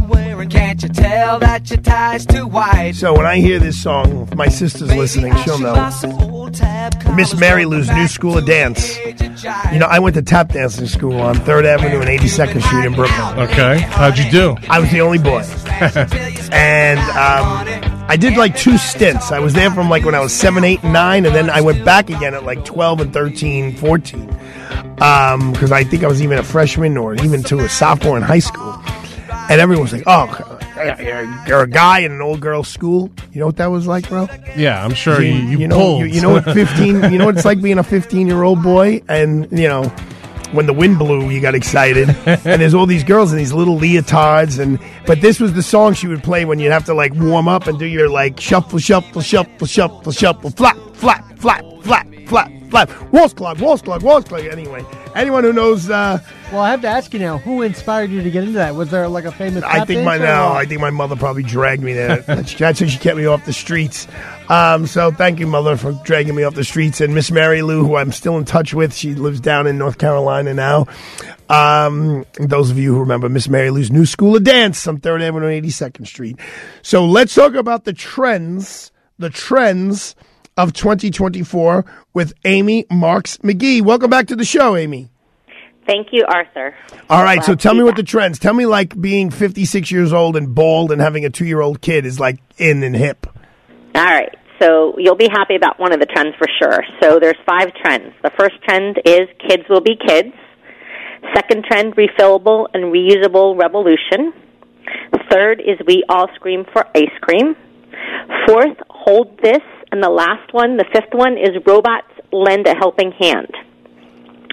wearing? 0.82 0.94
Can't 0.94 0.98
you 0.98 1.02
tell 1.02 1.38
that 1.40 1.70
your 1.70 1.80
tie's 1.80 2.26
too 2.26 2.46
wide? 2.46 2.96
So 2.96 3.14
when 3.14 3.26
I 3.26 3.38
hear 3.38 3.58
this 3.58 3.80
song, 3.82 4.22
if 4.22 4.34
my 4.34 4.48
sister's 4.48 4.94
listening, 4.94 5.34
she'll 5.38 5.58
know. 5.58 5.74
Miss 7.14 7.38
Mary 7.38 7.64
Lou's 7.64 7.90
New 7.90 8.06
School 8.08 8.38
of 8.38 8.46
Dance. 8.46 8.96
You 9.72 9.78
know, 9.78 9.86
I 9.86 9.98
went 9.98 10.14
to 10.16 10.22
tap 10.22 10.48
dancing 10.48 10.86
school 10.86 11.20
on 11.20 11.36
3rd 11.36 11.64
Avenue 11.64 12.00
and 12.00 12.08
82nd 12.08 12.62
Street 12.62 12.84
in 12.84 12.94
Brooklyn. 12.94 13.38
Okay. 13.48 13.80
How'd 13.80 14.18
you 14.18 14.30
do? 14.30 14.56
I 14.68 14.78
was 14.80 14.90
the 14.90 15.00
only 15.00 15.18
boy. 15.18 15.40
and 16.52 16.98
um, 16.98 18.04
I 18.08 18.16
did 18.16 18.36
like 18.36 18.56
two 18.56 18.78
stints. 18.78 19.32
I 19.32 19.38
was 19.38 19.54
there 19.54 19.70
from 19.70 19.88
like 19.88 20.04
when 20.04 20.14
I 20.14 20.20
was 20.20 20.32
7, 20.32 20.64
8, 20.64 20.82
and 20.82 20.92
9, 20.92 21.26
and 21.26 21.34
then 21.34 21.50
I 21.50 21.60
went 21.60 21.84
back 21.84 22.10
again 22.10 22.34
at 22.34 22.44
like 22.44 22.64
12 22.64 23.00
and 23.00 23.12
13, 23.12 23.76
14. 23.76 24.26
Because 24.96 25.72
I 25.72 25.84
think 25.84 26.02
I 26.02 26.08
was 26.08 26.22
even 26.22 26.38
a 26.38 26.42
freshman 26.42 26.96
or 26.96 27.14
even 27.14 27.42
to 27.44 27.60
a 27.60 27.68
sophomore 27.68 28.16
in 28.16 28.22
high 28.22 28.40
school. 28.40 28.80
And 29.50 29.60
everyone 29.60 29.84
was 29.84 29.92
like, 29.94 30.04
oh, 30.06 30.58
you're 31.46 31.62
a 31.62 31.66
guy 31.66 32.00
in 32.00 32.12
an 32.12 32.20
old 32.20 32.40
girl's 32.40 32.68
school. 32.68 33.10
You 33.32 33.40
know 33.40 33.46
what 33.46 33.56
that 33.56 33.66
was 33.66 33.86
like, 33.86 34.08
bro? 34.08 34.28
Yeah, 34.56 34.84
I'm 34.84 34.92
sure 34.92 35.22
you, 35.22 35.32
you, 35.32 35.68
know, 35.68 35.76
pulled. 35.76 36.00
You, 36.00 36.06
you 36.06 36.20
know 36.20 36.30
what 36.30 36.44
15, 36.52 37.10
you 37.10 37.18
know 37.18 37.24
what 37.24 37.36
it's 37.36 37.46
like 37.46 37.62
being 37.62 37.78
a 37.78 37.82
15 37.82 38.26
year 38.26 38.42
old 38.42 38.62
boy 38.62 39.02
and, 39.08 39.50
you 39.50 39.66
know, 39.68 39.84
when 40.52 40.66
the 40.66 40.72
wind 40.72 40.98
blew, 40.98 41.30
you 41.30 41.40
got 41.40 41.54
excited. 41.54 42.08
and 42.26 42.60
there's 42.60 42.74
all 42.74 42.86
these 42.86 43.04
girls 43.04 43.32
in 43.32 43.38
these 43.38 43.52
little 43.52 43.78
leotards 43.78 44.58
and 44.58 44.78
but 45.06 45.20
this 45.20 45.40
was 45.40 45.54
the 45.54 45.62
song 45.62 45.94
she 45.94 46.06
would 46.06 46.22
play 46.22 46.44
when 46.44 46.58
you'd 46.58 46.72
have 46.72 46.84
to 46.84 46.94
like 46.94 47.14
warm 47.14 47.48
up 47.48 47.66
and 47.66 47.78
do 47.78 47.86
your 47.86 48.08
like 48.08 48.38
shuffle, 48.40 48.78
shuffle, 48.78 49.22
shuffle, 49.22 49.66
shuffle, 49.66 50.12
shuffle, 50.12 50.50
flap, 50.50 50.76
flap, 50.94 51.38
flap, 51.38 51.64
flap, 51.82 52.06
flap, 52.26 52.50
flap. 52.70 52.90
Waltz 53.12 53.34
clock, 53.34 53.58
waltz 53.58 53.82
clock, 53.82 54.02
waltz 54.02 54.28
clock. 54.28 54.44
Anyway, 54.44 54.84
anyone 55.14 55.44
who 55.44 55.52
knows 55.52 55.90
uh 55.90 56.18
Well, 56.52 56.60
I 56.60 56.70
have 56.70 56.80
to 56.82 56.88
ask 56.88 57.12
you 57.12 57.18
now, 57.18 57.38
who 57.38 57.62
inspired 57.62 58.10
you 58.10 58.22
to 58.22 58.30
get 58.30 58.42
into 58.44 58.54
that? 58.54 58.74
Was 58.74 58.90
there 58.90 59.08
like 59.08 59.24
a 59.24 59.32
famous? 59.32 59.64
I 59.64 59.84
think 59.84 60.04
my 60.04 60.18
dancer 60.18 60.32
no, 60.32 60.52
I 60.52 60.64
think 60.64 60.80
my 60.80 60.90
mother 60.90 61.16
probably 61.16 61.42
dragged 61.42 61.82
me 61.82 61.92
there. 61.92 62.18
That's 62.26 62.54
that's 62.54 62.80
how 62.80 62.86
she 62.86 62.98
kept 62.98 63.16
me 63.16 63.26
off 63.26 63.44
the 63.44 63.52
streets. 63.52 64.06
Um, 64.48 64.86
so 64.86 65.10
thank 65.10 65.40
you, 65.40 65.46
mother, 65.46 65.76
for 65.76 65.92
dragging 66.04 66.34
me 66.34 66.42
off 66.42 66.54
the 66.54 66.64
streets. 66.64 67.00
And 67.00 67.14
Miss 67.14 67.30
Mary 67.30 67.62
Lou, 67.62 67.84
who 67.84 67.96
I'm 67.96 68.12
still 68.12 68.38
in 68.38 68.44
touch 68.44 68.72
with, 68.72 68.94
she 68.94 69.14
lives 69.14 69.40
down 69.40 69.66
in 69.66 69.76
North 69.76 69.98
Carolina 69.98 70.54
now. 70.54 70.86
Um, 71.48 72.24
those 72.38 72.70
of 72.70 72.78
you 72.78 72.94
who 72.94 73.00
remember 73.00 73.28
Miss 73.28 73.48
Mary 73.48 73.70
Lou's 73.70 73.90
new 73.90 74.06
school 74.06 74.36
of 74.36 74.44
dance 74.44 74.86
on 74.86 75.00
Third 75.00 75.22
Avenue 75.22 75.46
and 75.46 75.64
82nd 75.64 76.06
Street. 76.06 76.38
So 76.82 77.06
let's 77.06 77.34
talk 77.34 77.54
about 77.54 77.84
the 77.84 77.92
trends, 77.92 78.90
the 79.18 79.30
trends 79.30 80.14
of 80.58 80.74
2024 80.74 81.86
with 82.12 82.34
Amy 82.44 82.84
Marks 82.90 83.38
McGee. 83.38 83.80
Welcome 83.80 84.10
back 84.10 84.26
to 84.26 84.36
the 84.36 84.44
show, 84.44 84.76
Amy. 84.76 85.08
Thank 85.86 86.08
you, 86.12 86.26
Arthur. 86.28 86.74
All 87.08 87.22
right, 87.22 87.42
so 87.42 87.54
tell 87.54 87.72
me 87.72 87.82
what 87.82 87.96
the 87.96 88.02
trends. 88.02 88.38
Tell 88.38 88.52
me 88.52 88.66
like 88.66 89.00
being 89.00 89.30
56 89.30 89.90
years 89.90 90.12
old 90.12 90.36
and 90.36 90.54
bald 90.54 90.92
and 90.92 91.00
having 91.00 91.24
a 91.24 91.30
2-year-old 91.30 91.80
kid 91.80 92.04
is 92.04 92.20
like 92.20 92.40
in 92.58 92.82
and 92.82 92.94
hip. 92.94 93.26
All 93.94 94.04
right. 94.04 94.34
So 94.60 94.96
you'll 94.98 95.14
be 95.14 95.28
happy 95.30 95.54
about 95.54 95.78
one 95.78 95.92
of 95.92 96.00
the 96.00 96.06
trends 96.06 96.34
for 96.36 96.48
sure. 96.60 96.82
So 97.00 97.20
there's 97.20 97.38
five 97.46 97.72
trends. 97.80 98.12
The 98.24 98.32
first 98.36 98.60
trend 98.64 98.98
is 99.04 99.28
kids 99.48 99.62
will 99.70 99.80
be 99.80 99.96
kids. 99.96 100.34
Second 101.34 101.64
trend, 101.64 101.94
refillable 101.94 102.66
and 102.74 102.92
reusable 102.92 103.56
revolution. 103.56 104.32
Third 105.30 105.60
is 105.60 105.78
we 105.86 106.02
all 106.08 106.26
scream 106.34 106.64
for 106.72 106.84
ice 106.96 107.16
cream. 107.20 107.54
Fourth, 108.46 108.76
hold 108.90 109.38
this. 109.42 109.62
And 109.90 110.02
the 110.02 110.10
last 110.10 110.52
one, 110.52 110.76
the 110.76 110.84
fifth 110.92 111.12
one, 111.12 111.38
is 111.38 111.50
robots 111.66 112.08
lend 112.32 112.66
a 112.66 112.76
helping 112.76 113.12
hand. 113.12 113.52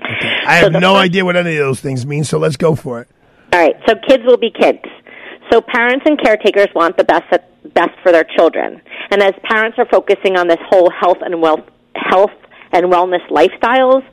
I 0.02 0.56
have 0.56 0.72
no 0.72 0.96
idea 0.96 1.26
what 1.26 1.36
any 1.36 1.58
of 1.58 1.66
those 1.66 1.82
things 1.82 2.06
mean, 2.06 2.24
so 2.24 2.38
let's 2.38 2.58
go 2.58 2.76
for 2.76 3.02
it. 3.02 3.08
All 3.52 3.60
right, 3.60 3.76
so 3.88 3.96
kids 4.08 4.24
will 4.26 4.38
be 4.38 4.52
kids. 4.52 4.84
So 5.52 5.62
parents 5.62 6.06
and 6.06 6.20
caretakers 6.22 6.68
want 6.76 6.98
the 6.98 7.04
best 7.04 7.26
best 7.74 7.92
for 8.04 8.12
their 8.12 8.26
children. 8.38 8.82
And 9.12 9.22
as 9.22 9.34
parents 9.44 9.78
are 9.80 9.88
focusing 9.90 10.38
on 10.38 10.48
this 10.48 10.60
whole 10.70 10.90
health 10.90 11.18
and 11.22 11.42
wealth 11.42 11.66
health 11.96 12.32
and 12.72 12.86
wellness 12.92 13.26
lifestyles, 13.30 14.04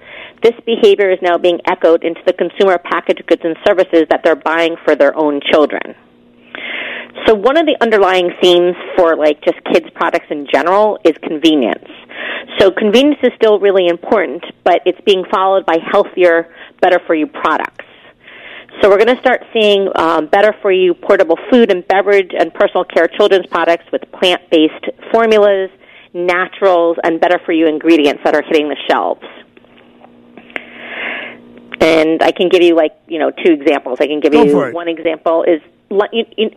this 0.42 0.54
behavior 0.66 1.10
is 1.10 1.18
now 1.22 1.38
being 1.38 1.60
echoed 1.66 2.04
into 2.04 2.20
the 2.26 2.32
consumer 2.32 2.78
packaged 2.78 3.26
goods 3.26 3.42
and 3.44 3.56
services 3.66 4.04
that 4.10 4.22
they're 4.24 4.36
buying 4.36 4.76
for 4.84 4.94
their 4.94 5.16
own 5.16 5.40
children. 5.50 5.94
So 7.26 7.34
one 7.34 7.56
of 7.56 7.66
the 7.66 7.76
underlying 7.80 8.30
themes 8.40 8.74
for 8.96 9.16
like 9.16 9.42
just 9.42 9.62
kids 9.72 9.86
products 9.94 10.26
in 10.30 10.46
general 10.52 10.98
is 11.04 11.12
convenience. 11.22 11.88
So 12.58 12.70
convenience 12.70 13.20
is 13.22 13.32
still 13.36 13.60
really 13.60 13.86
important, 13.86 14.44
but 14.64 14.80
it's 14.86 15.00
being 15.02 15.24
followed 15.30 15.64
by 15.64 15.78
healthier, 15.90 16.52
better 16.80 17.00
for 17.06 17.14
you 17.14 17.26
products. 17.26 17.84
So 18.80 18.88
we're 18.88 18.98
going 18.98 19.14
to 19.14 19.20
start 19.20 19.44
seeing 19.52 19.88
um, 19.96 20.26
better 20.26 20.54
for 20.62 20.72
you 20.72 20.94
portable 20.94 21.38
food 21.50 21.70
and 21.70 21.86
beverage 21.86 22.32
and 22.36 22.52
personal 22.52 22.84
care 22.84 23.06
children's 23.06 23.46
products 23.46 23.84
with 23.92 24.02
plant-based 24.12 25.12
formulas, 25.12 25.70
naturals, 26.14 26.96
and 27.04 27.20
better 27.20 27.38
for 27.44 27.52
you 27.52 27.66
ingredients 27.66 28.22
that 28.24 28.34
are 28.34 28.42
hitting 28.42 28.68
the 28.68 28.76
shelves. 28.88 29.22
And 31.80 32.22
I 32.22 32.32
can 32.32 32.48
give 32.48 32.62
you 32.62 32.74
like 32.74 32.92
you 33.08 33.18
know 33.18 33.30
two 33.30 33.52
examples. 33.52 33.98
I 34.00 34.06
can 34.06 34.20
give 34.20 34.32
Go 34.32 34.44
you 34.44 34.72
one 34.72 34.88
example 34.88 35.42
is 35.42 35.60
lu- 35.60 35.60
you, 35.60 35.60
you, 35.60 35.72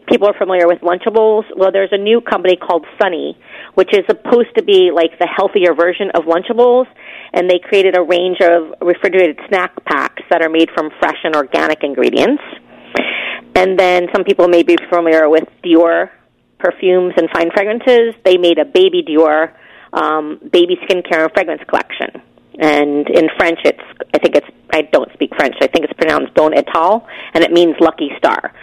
people 0.08 0.28
are 0.28 0.38
familiar 0.38 0.68
with 0.68 0.80
Lunchables. 0.82 1.44
Well, 1.56 1.72
there's 1.72 1.92
a 1.92 1.98
new 1.98 2.22
company 2.22 2.56
called 2.56 2.86
Sunny, 3.02 3.38
which 3.76 3.90
is 3.94 4.04
supposed 4.08 4.56
to 4.58 4.64
be 4.64 4.92
like 4.94 5.18
the 5.20 5.28
healthier 5.28 5.74
version 5.74 6.12
of 6.14 6.24
Lunchables, 6.24 6.88
and 7.34 7.50
they 7.50 7.60
created 7.60 7.98
a 7.98 8.02
range 8.02 8.38
of 8.42 8.74
refrigerated 8.82 9.40
snack 9.48 9.84
packs 9.86 10.24
that 10.30 10.42
are 10.42 10.50
made 10.50 10.70
from 10.74 10.90
fresh 11.00 11.20
and 11.24 11.36
organic 11.36 11.84
ingredients. 11.84 12.44
And 13.56 13.80
then 13.80 14.08
some 14.14 14.24
people 14.24 14.48
may 14.48 14.64
be 14.64 14.76
familiar 14.90 15.30
with 15.30 15.44
Dior 15.64 16.10
perfumes 16.60 17.14
and 17.18 17.30
fine 17.32 17.52
fragrances. 17.52 18.16
They 18.24 18.38
made 18.38 18.60
a 18.60 18.66
baby 18.66 19.04
Dior 19.04 19.54
um, 19.96 20.40
baby 20.52 20.78
skincare 20.84 21.24
and 21.24 21.32
fragrance 21.34 21.62
collection. 21.68 22.22
And 22.60 23.10
in 23.10 23.30
French, 23.38 23.60
it's 23.66 23.84
I 24.14 24.20
think 24.20 24.36
it's 24.36 24.48
I 24.72 24.84
don't 24.84 25.12
speak 25.14 25.32
French. 25.36 25.56
I 25.62 25.68
think 25.68 25.86
it's 25.86 25.94
pronounced 25.94 26.34
Bonne 26.36 26.54
Étoile, 26.54 27.06
and 27.34 27.44
it 27.44 27.52
means 27.52 27.76
lucky 27.80 28.12
star. 28.18 28.54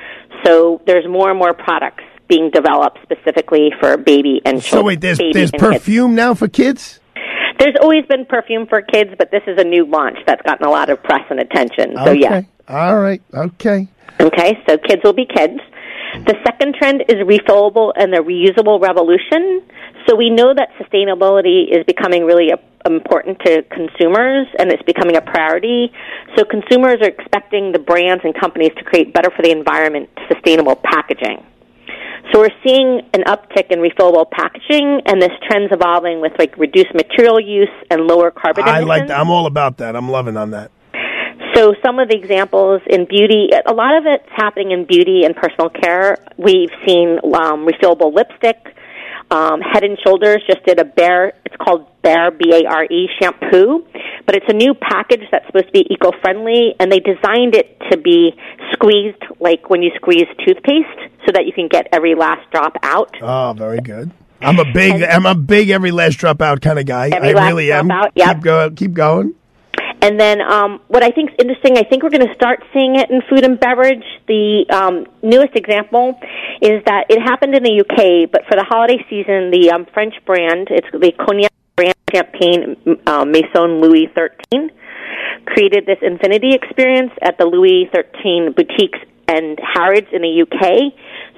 So 0.45 0.82
there's 0.86 1.07
more 1.09 1.30
and 1.30 1.38
more 1.38 1.55
products 1.55 2.05
being 2.28 2.51
developed 2.51 2.99
specifically 3.03 3.70
for 3.80 3.97
baby 3.97 4.40
and 4.45 4.62
children. 4.62 4.80
So 4.80 4.82
wait, 4.82 5.01
there's 5.01 5.18
there's 5.18 5.51
and 5.53 5.61
kids. 5.61 5.62
perfume 5.62 6.14
now 6.14 6.34
for 6.34 6.49
kids? 6.49 7.01
There's 7.59 7.76
always 7.80 8.05
been 8.07 8.24
perfume 8.24 8.66
for 8.66 8.82
kids, 8.82 9.11
but 9.18 9.30
this 9.30 9.43
is 9.47 9.59
a 9.59 9.64
new 9.64 9.84
launch 9.86 10.18
that's 10.26 10.43
gotten 10.43 10.66
a 10.66 10.70
lot 10.70 10.90
of 10.90 11.03
press 11.03 11.24
and 11.30 11.38
attention. 11.38 11.95
So 11.97 12.11
okay. 12.11 12.20
yes. 12.20 12.45
All 12.68 12.99
right. 12.99 13.22
Okay. 13.32 13.88
Okay, 14.20 14.59
so 14.68 14.78
kids 14.78 15.03
will 15.05 15.12
be 15.12 15.26
kids. 15.26 15.61
The 16.12 16.36
second 16.44 16.74
trend 16.74 17.02
is 17.08 17.16
refillable 17.24 17.92
and 17.96 18.12
the 18.12 18.18
reusable 18.18 18.80
revolution. 18.80 19.62
So 20.06 20.14
we 20.14 20.28
know 20.28 20.52
that 20.54 20.68
sustainability 20.76 21.72
is 21.72 21.84
becoming 21.86 22.24
really 22.24 22.50
a, 22.50 22.58
important 22.84 23.38
to 23.46 23.62
consumers 23.62 24.46
and 24.58 24.70
it's 24.70 24.82
becoming 24.82 25.16
a 25.16 25.22
priority. 25.22 25.90
So 26.36 26.44
consumers 26.44 26.98
are 27.00 27.08
expecting 27.08 27.72
the 27.72 27.78
brands 27.78 28.24
and 28.24 28.38
companies 28.38 28.72
to 28.76 28.84
create 28.84 29.14
better 29.14 29.30
for 29.30 29.42
the 29.42 29.50
environment 29.50 30.10
sustainable 30.28 30.76
packaging. 30.76 31.46
So 32.32 32.40
we're 32.40 32.56
seeing 32.64 33.00
an 33.14 33.24
uptick 33.24 33.70
in 33.70 33.80
refillable 33.80 34.30
packaging 34.30 35.02
and 35.06 35.20
this 35.20 35.32
trend's 35.48 35.72
evolving 35.72 36.20
with 36.20 36.32
like 36.38 36.56
reduced 36.58 36.94
material 36.94 37.40
use 37.40 37.72
and 37.90 38.02
lower 38.02 38.30
carbon 38.30 38.64
I 38.64 38.80
emissions. 38.80 38.88
like 38.88 39.08
that. 39.08 39.18
I'm 39.18 39.30
all 39.30 39.46
about 39.46 39.78
that. 39.78 39.96
I'm 39.96 40.10
loving 40.10 40.36
on 40.36 40.50
that. 40.50 40.70
So 41.55 41.74
some 41.84 41.98
of 41.98 42.09
the 42.09 42.16
examples 42.16 42.80
in 42.88 43.05
beauty, 43.05 43.50
a 43.66 43.74
lot 43.74 43.96
of 43.96 44.05
it's 44.07 44.28
happening 44.34 44.70
in 44.70 44.84
beauty 44.86 45.24
and 45.24 45.36
personal 45.36 45.68
care. 45.68 46.18
We've 46.38 46.70
seen 46.86 47.18
um, 47.24 47.66
refillable 47.66 48.14
lipstick. 48.14 48.57
Um, 49.30 49.61
Head 49.61 49.82
and 49.82 49.98
Shoulders 50.05 50.42
just 50.46 50.64
did 50.66 50.78
a 50.78 50.84
Bare. 50.84 51.32
It's 51.46 51.57
called 51.57 51.86
Bare 52.03 52.30
B 52.30 52.53
A 52.53 52.68
R 52.68 52.84
E 52.84 53.09
shampoo, 53.20 53.86
but 54.26 54.34
it's 54.36 54.46
a 54.48 54.53
new 54.53 54.74
package 54.74 55.22
that's 55.30 55.46
supposed 55.46 55.66
to 55.66 55.72
be 55.72 55.86
eco-friendly, 55.90 56.74
and 56.78 56.92
they 56.92 57.00
designed 57.00 57.55
it 57.55 57.80
to 57.90 57.96
be 57.96 58.34
squeezed 58.72 59.22
like 59.40 59.70
when 59.70 59.82
you 59.82 59.90
squeeze 59.96 60.26
toothpaste, 60.44 61.12
so 61.24 61.32
that 61.32 61.46
you 61.46 61.53
can 61.53 61.68
get 61.68 61.86
every 61.92 62.14
last 62.14 62.50
drop 62.50 62.76
out. 62.82 63.14
Oh, 63.22 63.55
very 63.57 63.80
good. 63.80 64.11
I'm 64.42 64.59
a 64.59 64.70
big, 64.72 65.03
I'm 65.03 65.24
a 65.24 65.34
big 65.34 65.70
every 65.70 65.92
last 65.92 66.18
drop 66.18 66.42
out 66.42 66.61
kind 66.61 66.78
of 66.78 66.84
guy. 66.84 67.09
Every 67.11 67.30
I 67.30 67.32
last 67.32 67.48
really 67.48 67.72
am. 67.72 67.90
out, 67.90 68.12
yep. 68.14 68.36
Keep 68.36 68.44
going. 68.44 68.74
Keep 68.74 68.92
going. 68.94 69.34
And 70.03 70.18
then 70.18 70.40
um, 70.40 70.80
what 70.88 71.05
I 71.05 71.11
think 71.11 71.30
is 71.30 71.36
interesting, 71.38 71.78
I 71.78 71.84
think 71.84 72.03
we're 72.03 72.11
going 72.11 72.26
to 72.26 72.34
start 72.34 72.59
seeing 72.74 72.96
it 72.96 73.09
in 73.09 73.22
food 73.30 73.44
and 73.44 73.59
beverage. 73.59 74.03
The 74.26 74.66
um, 74.68 75.07
newest 75.22 75.55
example 75.55 76.18
is 76.61 76.82
that 76.86 77.07
it 77.09 77.22
happened 77.22 77.55
in 77.55 77.62
the 77.62 77.80
UK, 77.80 78.28
but 78.30 78.42
for 78.50 78.57
the 78.57 78.66
holiday 78.68 78.98
season, 79.09 79.53
the 79.55 79.70
um, 79.70 79.86
French 79.94 80.14
brand, 80.26 80.66
it's 80.70 80.88
the 80.90 81.12
Cognac 81.12 81.53
brand 81.76 81.94
campaign, 82.12 82.76
uh, 83.07 83.24
Maison 83.24 83.80
Louis 83.80 84.11
XIII, 84.11 84.70
created 85.46 85.86
this 85.86 85.98
infinity 86.03 86.53
experience 86.53 87.12
at 87.22 87.38
the 87.38 87.46
Louis 87.46 87.88
XIII 87.94 88.50
boutiques 88.50 88.98
and 89.28 89.57
Harrods 89.62 90.09
in 90.12 90.22
the 90.22 90.42
UK. 90.42 90.92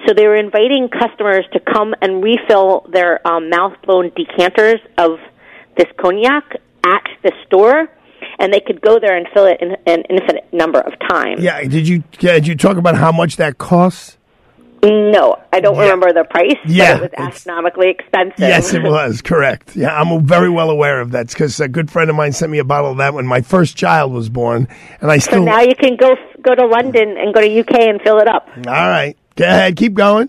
So 0.07 0.15
they 0.15 0.27
were 0.27 0.37
inviting 0.37 0.89
customers 0.89 1.45
to 1.53 1.61
come 1.61 1.95
and 2.01 2.25
refill 2.25 2.87
their 2.91 3.21
um, 3.29 3.51
mouth-blown 3.51 4.13
decanters 4.17 4.81
of 4.97 5.19
this 5.77 5.87
cognac 6.01 6.45
at 6.87 7.05
the 7.23 7.33
store, 7.47 7.89
and 8.39 8.53
they 8.53 8.61
could 8.61 8.81
go 8.81 8.99
there 8.99 9.17
and 9.17 9.27
fill 9.33 9.47
it 9.47 9.61
in 9.61 9.77
an 9.87 10.03
infinite 10.11 10.53
number 10.53 10.81
of 10.81 10.93
times. 11.09 11.41
Yeah. 11.43 11.63
Did 11.63 11.89
you 11.89 12.03
yeah, 12.21 12.35
did 12.35 12.47
you 12.47 12.57
talk 12.57 12.77
about 12.77 12.97
how 12.97 13.13
much 13.13 13.37
that 13.37 13.59
costs? 13.59 14.19
No, 14.85 15.37
I 15.51 15.61
don't 15.61 15.79
remember 15.79 16.13
the 16.13 16.25
price, 16.25 16.57
Yeah, 16.67 16.99
but 16.99 17.05
it 17.15 17.19
was 17.19 17.29
astronomically 17.29 17.89
expensive. 17.89 18.39
Yes, 18.39 18.75
it 18.75 18.83
was 18.83 19.23
correct. 19.23 19.75
Yeah, 19.75 19.99
I'm 19.99 20.27
very 20.27 20.51
well 20.51 20.69
aware 20.69 21.01
of 21.01 21.13
that 21.13 21.29
because 21.29 21.59
a 21.59 21.69
good 21.69 21.91
friend 21.91 22.11
of 22.11 22.17
mine 22.17 22.33
sent 22.33 22.53
me 22.53 22.59
a 22.59 22.65
bottle 22.65 22.91
of 22.91 22.99
that 22.99 23.15
when 23.15 23.27
my 23.27 23.41
first 23.41 23.79
child 23.79 24.13
was 24.13 24.29
born, 24.29 24.69
and 25.01 25.11
I 25.11 25.19
still. 25.19 25.39
So 25.39 25.45
now 25.45 25.63
you 25.63 25.75
can 25.75 25.97
go 25.97 26.15
go 26.43 26.55
to 26.55 26.67
London 26.67 27.17
and 27.17 27.33
go 27.33 27.41
to 27.41 27.61
UK 27.61 27.81
and 27.81 28.01
fill 28.03 28.19
it 28.19 28.29
up. 28.29 28.47
All 28.57 28.63
right, 28.65 29.17
go 29.37 29.47
ahead, 29.47 29.77
keep 29.77 29.95
going. 29.95 30.29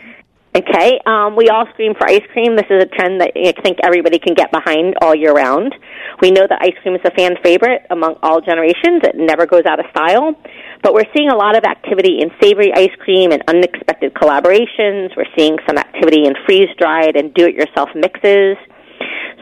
Okay, 0.55 1.01
um, 1.05 1.35
we 1.35 1.49
all 1.49 1.67
scream 1.73 1.95
for 1.95 2.07
ice 2.07 2.23
cream. 2.31 2.55
This 2.55 2.67
is 2.69 2.81
a 2.81 2.85
trend 2.85 3.19
that 3.19 3.31
I 3.35 3.51
think 3.61 3.77
everybody 3.83 4.19
can 4.19 4.33
get 4.33 4.53
behind 4.53 4.95
all 5.01 5.13
year 5.13 5.33
round. 5.33 5.75
We 6.21 6.31
know 6.31 6.47
that 6.47 6.59
ice 6.61 6.75
cream 6.81 6.95
is 6.95 7.01
a 7.03 7.11
fan 7.11 7.35
favorite 7.43 7.85
among 7.89 8.15
all 8.23 8.39
generations. 8.39 9.03
It 9.03 9.17
never 9.17 9.45
goes 9.45 9.65
out 9.65 9.81
of 9.81 9.85
style. 9.91 10.33
But 10.81 10.93
we're 10.93 11.11
seeing 11.13 11.27
a 11.27 11.35
lot 11.35 11.57
of 11.57 11.65
activity 11.65 12.21
in 12.21 12.31
savory 12.41 12.71
ice 12.73 12.95
cream 13.03 13.33
and 13.33 13.43
unexpected 13.49 14.13
collaborations. 14.13 15.11
We're 15.17 15.27
seeing 15.37 15.57
some 15.67 15.77
activity 15.77 16.23
in 16.23 16.35
freeze 16.45 16.69
dried 16.77 17.17
and 17.17 17.33
do 17.33 17.45
it 17.45 17.53
yourself 17.53 17.89
mixes. 17.93 18.55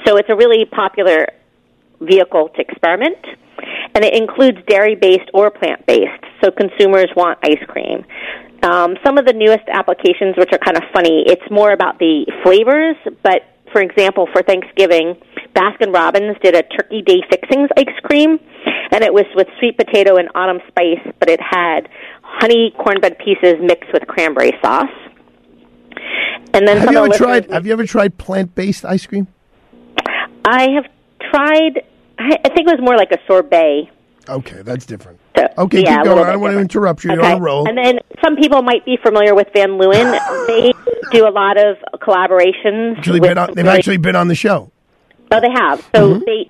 So 0.07 0.17
it's 0.17 0.29
a 0.29 0.35
really 0.35 0.65
popular 0.65 1.27
vehicle 2.01 2.49
to 2.55 2.59
experiment. 2.59 3.21
And 3.95 4.03
it 4.03 4.13
includes 4.13 4.57
dairy 4.67 4.95
based 4.95 5.29
or 5.33 5.51
plant 5.51 5.85
based. 5.85 6.23
So 6.43 6.51
consumers 6.51 7.09
want 7.15 7.39
ice 7.43 7.63
cream. 7.67 8.05
Um, 8.63 8.95
some 9.03 9.17
of 9.17 9.25
the 9.25 9.33
newest 9.33 9.67
applications, 9.67 10.35
which 10.37 10.49
are 10.51 10.57
kind 10.57 10.77
of 10.77 10.83
funny, 10.93 11.23
it's 11.27 11.43
more 11.51 11.71
about 11.71 11.99
the 11.99 12.25
flavors. 12.43 12.95
But 13.21 13.43
for 13.71 13.81
example, 13.81 14.27
for 14.31 14.41
Thanksgiving, 14.41 15.17
Baskin 15.55 15.93
Robbins 15.93 16.37
did 16.41 16.55
a 16.55 16.63
Turkey 16.63 17.01
Day 17.01 17.21
Fixings 17.29 17.69
ice 17.77 17.99
cream, 18.03 18.39
and 18.91 19.03
it 19.03 19.13
was 19.13 19.25
with 19.35 19.47
sweet 19.59 19.77
potato 19.77 20.17
and 20.17 20.29
autumn 20.35 20.59
spice, 20.67 21.01
but 21.19 21.29
it 21.29 21.39
had 21.41 21.89
honey 22.21 22.73
cornbread 22.77 23.17
pieces 23.17 23.55
mixed 23.61 23.91
with 23.91 24.07
cranberry 24.07 24.53
sauce. 24.63 24.89
And 26.53 26.67
then 26.67 26.77
Have 26.77 26.91
you 26.91 26.97
ever 26.99 27.13
tried? 27.13 27.51
Have 27.51 27.65
you 27.65 27.73
ever 27.73 27.85
tried 27.85 28.17
plant 28.17 28.55
based 28.55 28.85
ice 28.85 29.05
cream? 29.05 29.27
I 30.45 30.69
have 30.75 30.85
tried. 31.31 31.83
I 32.31 32.37
I 32.45 32.49
think 32.49 32.67
it 32.69 32.71
was 32.71 32.79
more 32.81 32.95
like 32.97 33.11
a 33.11 33.17
sorbet. 33.27 33.89
Okay, 34.29 34.61
that's 34.61 34.85
different. 34.85 35.19
So, 35.35 35.47
Okay, 35.57 35.81
yeah, 35.83 35.97
keep 35.97 36.05
going. 36.05 36.25
I 36.25 36.31
don't 36.31 36.41
want 36.41 36.53
to 36.53 36.59
interrupt 36.59 37.03
you. 37.03 37.11
You're 37.11 37.19
Okay. 37.21 37.33
on 37.33 37.39
a 37.39 37.43
roll. 37.43 37.67
And 37.67 37.77
then 37.77 37.99
some 38.23 38.37
people 38.37 38.61
might 38.61 38.85
be 38.85 38.97
familiar 39.03 39.35
with 39.35 39.47
Van 39.53 39.71
Leeuwen. 39.71 40.17
they 40.47 40.71
do 41.11 41.27
a 41.27 41.29
lot 41.31 41.57
of 41.57 41.75
collaborations. 41.99 42.97
Actually 42.97 43.19
with 43.19 43.37
on, 43.37 43.53
they've 43.53 43.65
really- 43.65 43.77
actually 43.77 43.97
been 43.97 44.15
on 44.15 44.29
the 44.29 44.35
show. 44.35 44.71
Oh, 45.31 45.41
they 45.41 45.49
have. 45.53 45.79
So 45.93 46.13
Mm-hmm. 46.15 46.23
they 46.25 46.49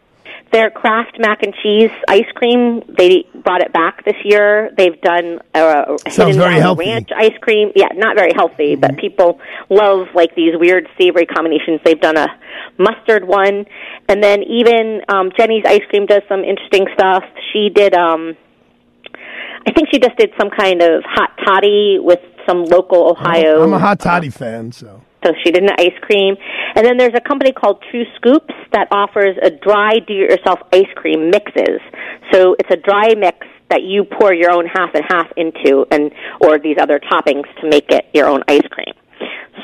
their 0.53 0.69
Kraft 0.71 1.17
mac 1.19 1.43
and 1.43 1.53
cheese 1.61 1.91
ice 2.07 2.29
cream. 2.35 2.81
They 2.97 3.25
brought 3.43 3.59
it 3.61 3.73
back 3.73 4.05
this 4.05 4.15
year. 4.23 4.71
They've 4.77 4.99
done 5.01 5.39
uh, 5.53 5.97
Sounds 6.07 6.15
Hidden 6.15 6.37
very 6.39 6.59
healthy. 6.61 6.85
ranch 6.87 7.09
ice 7.15 7.37
cream. 7.41 7.71
Yeah, 7.75 7.87
not 7.95 8.15
very 8.15 8.31
healthy, 8.33 8.73
Mm-hmm. 8.77 8.81
but 8.81 8.97
people 8.97 9.39
love 9.69 10.07
like 10.15 10.33
these 10.35 10.53
weird 10.57 10.87
savory 10.97 11.25
combinations. 11.25 11.81
They've 11.83 11.99
done 11.99 12.15
a 12.17 12.27
mustard 12.77 13.27
one, 13.27 13.65
and 14.07 14.23
then 14.23 14.43
even 14.43 15.01
um, 15.09 15.31
Jeni's 15.37 15.65
ice 15.67 15.81
cream 15.89 16.05
does 16.05 16.21
some 16.29 16.43
interesting 16.45 16.85
stuff. 16.93 17.23
She 17.51 17.69
did. 17.69 17.93
um 17.93 18.37
I 19.65 19.71
think 19.71 19.87
she 19.91 19.99
just 19.99 20.17
did 20.17 20.31
some 20.39 20.49
kind 20.49 20.81
of 20.81 21.03
hot 21.05 21.31
toddy 21.45 21.97
with 21.99 22.19
some 22.45 22.65
local 22.65 23.11
Ohio. 23.11 23.63
I'm 23.63 23.71
a 23.73 23.79
hot 23.79 23.99
toddy 23.99 24.29
fan, 24.29 24.71
so. 24.73 25.01
So 25.23 25.33
she 25.43 25.51
did 25.51 25.63
an 25.63 25.69
ice 25.79 25.97
cream. 26.01 26.35
And 26.75 26.85
then 26.85 26.97
there's 26.97 27.13
a 27.15 27.21
company 27.21 27.51
called 27.51 27.83
True 27.89 28.05
Scoops 28.15 28.53
that 28.73 28.87
offers 28.91 29.37
a 29.41 29.49
dry 29.49 29.99
do-it-yourself 30.07 30.59
ice 30.71 30.91
cream 30.95 31.29
mixes. 31.29 31.79
So 32.31 32.55
it's 32.59 32.69
a 32.71 32.77
dry 32.77 33.13
mix 33.15 33.47
that 33.69 33.83
you 33.83 34.03
pour 34.03 34.33
your 34.33 34.51
own 34.51 34.65
half 34.67 34.93
and 34.93 35.03
half 35.07 35.27
into 35.37 35.85
and 35.91 36.11
or 36.41 36.59
these 36.59 36.77
other 36.79 36.99
toppings 36.99 37.45
to 37.61 37.69
make 37.69 37.89
it 37.89 38.05
your 38.13 38.27
own 38.27 38.43
ice 38.47 38.67
cream. 38.69 38.93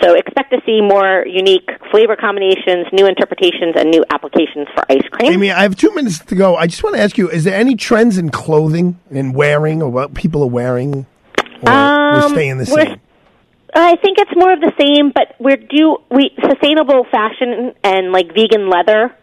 So 0.02 0.16
expect 0.16 0.52
to 0.52 0.62
see 0.66 0.82
more 0.82 1.26
unique 1.28 1.70
flavor 1.92 2.16
combinations, 2.16 2.88
new 2.94 3.06
interpretations, 3.06 3.74
and 3.76 3.90
new 3.90 4.06
applications 4.12 4.68
for 4.74 4.86
ice 4.90 5.02
cream. 5.12 5.34
Amy, 5.34 5.52
I 5.52 5.62
have 5.64 5.76
two 5.76 5.94
minutes 5.94 6.20
to 6.20 6.36
go. 6.36 6.56
I 6.56 6.68
just 6.68 6.84
want 6.84 6.96
to 6.96 7.02
ask 7.02 7.18
you: 7.18 7.30
Is 7.30 7.44
there 7.44 7.56
any 7.56 7.76
trends 7.76 8.18
in 8.18 8.30
clothing 8.30 8.98
and 9.12 9.36
wearing, 9.36 9.82
or 9.82 9.90
what 9.90 10.14
people 10.14 10.42
are 10.44 10.48
wearing? 10.48 11.06
Or 11.62 11.64
we're 11.64 12.24
Um, 12.24 12.30
staying 12.32 12.58
the 12.60 12.66
same. 12.68 13.02
I 13.76 13.96
think 13.98 14.18
it's 14.18 14.32
more 14.36 14.54
of 14.54 14.62
the 14.62 14.74
same, 14.80 15.12
but 15.14 15.36
we're 15.40 15.58
do 15.58 15.98
we 16.10 16.32
sustainable 16.42 17.06
fashion 17.12 17.74
and 17.84 18.12
like 18.12 18.34
vegan 18.34 18.70
leather 18.70 19.16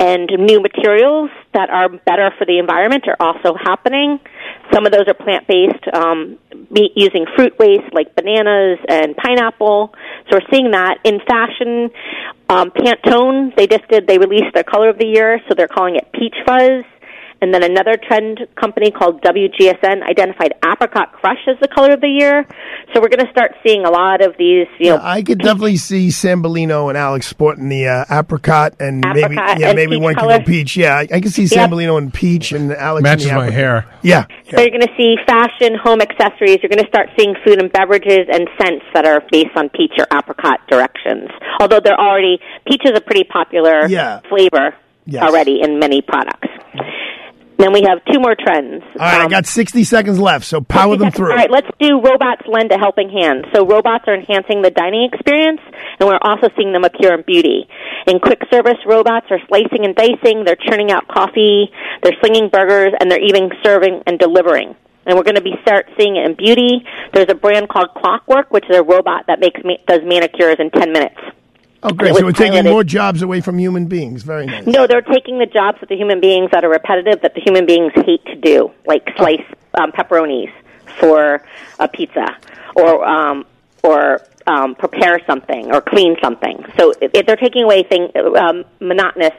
and 0.00 0.30
new 0.38 0.60
materials 0.60 1.28
that 1.52 1.68
are 1.68 1.90
better 1.90 2.32
for 2.38 2.46
the 2.46 2.58
environment 2.58 3.04
are 3.06 3.16
also 3.20 3.54
happening. 3.54 4.18
Some 4.72 4.86
of 4.86 4.92
those 4.92 5.04
are 5.08 5.14
plant 5.14 5.46
based, 5.46 5.84
um, 5.92 6.38
using 6.96 7.26
fruit 7.36 7.58
waste 7.58 7.92
like 7.92 8.16
bananas 8.16 8.78
and 8.88 9.14
pineapple. 9.14 9.92
So 10.30 10.38
we're 10.38 10.48
seeing 10.50 10.70
that 10.70 10.98
in 11.04 11.20
fashion. 11.28 11.90
Um, 12.48 12.70
Pantone, 12.70 13.54
they 13.56 13.66
just 13.66 13.86
did 13.88 14.06
they 14.06 14.18
released 14.18 14.54
their 14.54 14.64
color 14.64 14.88
of 14.88 14.98
the 14.98 15.06
year, 15.06 15.38
so 15.46 15.54
they're 15.54 15.68
calling 15.68 15.96
it 15.96 16.10
peach 16.12 16.36
fuzz. 16.46 16.84
And 17.42 17.54
then 17.54 17.62
another 17.62 17.96
trend 17.96 18.40
company 18.60 18.90
called 18.90 19.22
WGSN 19.22 20.02
identified 20.08 20.52
apricot 20.64 21.12
crush 21.12 21.38
as 21.48 21.56
the 21.60 21.68
color 21.68 21.92
of 21.94 22.00
the 22.02 22.08
year. 22.08 22.46
So 22.92 23.00
we're 23.00 23.08
going 23.08 23.24
to 23.24 23.30
start 23.32 23.52
seeing 23.66 23.84
a 23.86 23.90
lot 23.90 24.20
of 24.22 24.36
these, 24.38 24.66
you 24.78 24.90
know, 24.90 24.98
I 25.00 25.22
could 25.22 25.38
definitely 25.38 25.76
see 25.78 26.10
Sam 26.10 26.42
Bellino 26.42 26.88
and 26.90 26.98
Alex 26.98 27.26
sporting 27.26 27.68
the 27.70 27.86
uh, 27.88 28.04
apricot 28.10 28.74
and 28.80 29.04
maybe 29.14 29.34
yeah 29.36 29.68
and 29.68 29.76
maybe 29.76 29.92
peach 29.96 30.02
one 30.02 30.14
could 30.14 30.20
color. 30.20 30.38
go 30.38 30.44
peach. 30.44 30.76
Yeah, 30.76 30.94
I, 30.96 31.00
I 31.12 31.20
can 31.20 31.30
see 31.30 31.46
Sam 31.46 31.70
Yep. 31.70 31.70
Bellino 31.70 31.96
and 31.98 32.12
peach 32.12 32.52
and 32.52 32.72
Alex 32.72 33.02
Matches 33.02 33.26
in 33.26 33.30
the 33.30 33.36
my 33.36 33.46
apricot. 33.46 33.54
hair. 33.58 33.98
Yeah, 34.02 34.24
So 34.50 34.60
you're 34.60 34.70
going 34.70 34.80
to 34.82 34.94
see 34.96 35.16
fashion, 35.26 35.76
home 35.82 36.00
accessories. 36.02 36.58
You're 36.62 36.70
going 36.70 36.82
to 36.84 36.88
start 36.88 37.08
seeing 37.18 37.34
food 37.46 37.60
and 37.62 37.72
beverages 37.72 38.26
and 38.30 38.48
scents 38.60 38.84
that 38.92 39.06
are 39.06 39.22
based 39.32 39.56
on 39.56 39.68
peach 39.70 39.92
or 39.98 40.06
apricot 40.12 40.60
directions. 40.68 41.28
Although 41.60 41.80
they're 41.80 41.98
already 42.00 42.38
peach 42.66 42.82
is 42.84 42.92
a 42.96 43.00
pretty 43.00 43.24
popular 43.24 43.86
Yeah. 43.88 44.20
flavor 44.28 44.74
Yes. 45.06 45.22
already 45.24 45.60
in 45.62 45.78
many 45.78 46.02
products. 46.02 46.48
Then 47.60 47.74
we 47.74 47.82
have 47.86 48.02
two 48.10 48.18
more 48.18 48.34
trends. 48.34 48.82
All 48.82 49.04
right, 49.04 49.20
I 49.20 49.24
um, 49.24 49.30
got 49.30 49.44
60 49.44 49.84
seconds 49.84 50.18
left, 50.18 50.46
so 50.46 50.62
power 50.62 50.96
them 50.96 51.10
through. 51.12 51.30
All 51.30 51.36
right, 51.36 51.50
let's 51.50 51.68
do 51.78 52.00
robots 52.00 52.42
lend 52.46 52.72
a 52.72 52.78
helping 52.78 53.10
hand. 53.10 53.46
So 53.54 53.66
robots 53.66 54.04
are 54.06 54.14
enhancing 54.14 54.62
the 54.62 54.70
dining 54.70 55.10
experience, 55.12 55.60
and 56.00 56.08
we're 56.08 56.18
also 56.22 56.48
seeing 56.56 56.72
them 56.72 56.84
appear 56.84 57.12
in 57.12 57.22
beauty. 57.26 57.68
In 58.06 58.18
quick 58.18 58.40
service, 58.50 58.78
robots 58.86 59.26
are 59.30 59.40
slicing 59.46 59.84
and 59.84 59.94
dicing, 59.94 60.44
they're 60.44 60.56
churning 60.56 60.90
out 60.90 61.06
coffee, 61.06 61.70
they're 62.02 62.16
slinging 62.20 62.48
burgers, 62.48 62.94
and 62.98 63.10
they're 63.10 63.22
even 63.22 63.50
serving 63.62 64.02
and 64.06 64.18
delivering. 64.18 64.74
And 65.04 65.16
we're 65.18 65.24
going 65.24 65.34
to 65.34 65.42
be 65.42 65.54
start 65.60 65.86
seeing 65.98 66.16
it 66.16 66.24
in 66.24 66.34
beauty. 66.36 66.86
There's 67.12 67.28
a 67.28 67.34
brand 67.34 67.68
called 67.68 67.88
Clockwork, 67.94 68.50
which 68.50 68.64
is 68.70 68.76
a 68.76 68.82
robot 68.82 69.26
that 69.26 69.38
makes 69.38 69.60
ma- 69.64 69.76
does 69.86 70.00
manicures 70.04 70.56
in 70.58 70.70
10 70.70 70.92
minutes. 70.92 71.20
Oh, 71.82 71.90
great! 71.92 72.14
So 72.14 72.24
we're 72.24 72.32
taking 72.32 72.64
more 72.64 72.84
jobs 72.84 73.22
away 73.22 73.40
from 73.40 73.58
human 73.58 73.86
beings. 73.86 74.22
Very 74.22 74.46
nice. 74.46 74.66
No, 74.66 74.86
they're 74.86 75.00
taking 75.00 75.38
the 75.38 75.46
jobs 75.46 75.78
of 75.82 75.88
the 75.88 75.96
human 75.96 76.20
beings 76.20 76.50
that 76.52 76.64
are 76.64 76.68
repetitive 76.68 77.22
that 77.22 77.34
the 77.34 77.40
human 77.40 77.64
beings 77.64 77.92
hate 77.94 78.24
to 78.26 78.36
do, 78.36 78.70
like 78.86 79.08
slice 79.16 79.44
um, 79.78 79.90
pepperonis 79.92 80.52
for 80.98 81.42
a 81.78 81.88
pizza, 81.88 82.36
or 82.76 83.04
um, 83.08 83.46
or 83.82 84.20
um, 84.46 84.74
prepare 84.74 85.20
something, 85.26 85.72
or 85.72 85.80
clean 85.80 86.16
something. 86.22 86.64
So 86.78 86.90
it, 87.00 87.10
it, 87.14 87.26
they're 87.26 87.36
taking 87.36 87.62
away 87.64 87.82
thing 87.84 88.10
um, 88.36 88.64
monotonous 88.80 89.32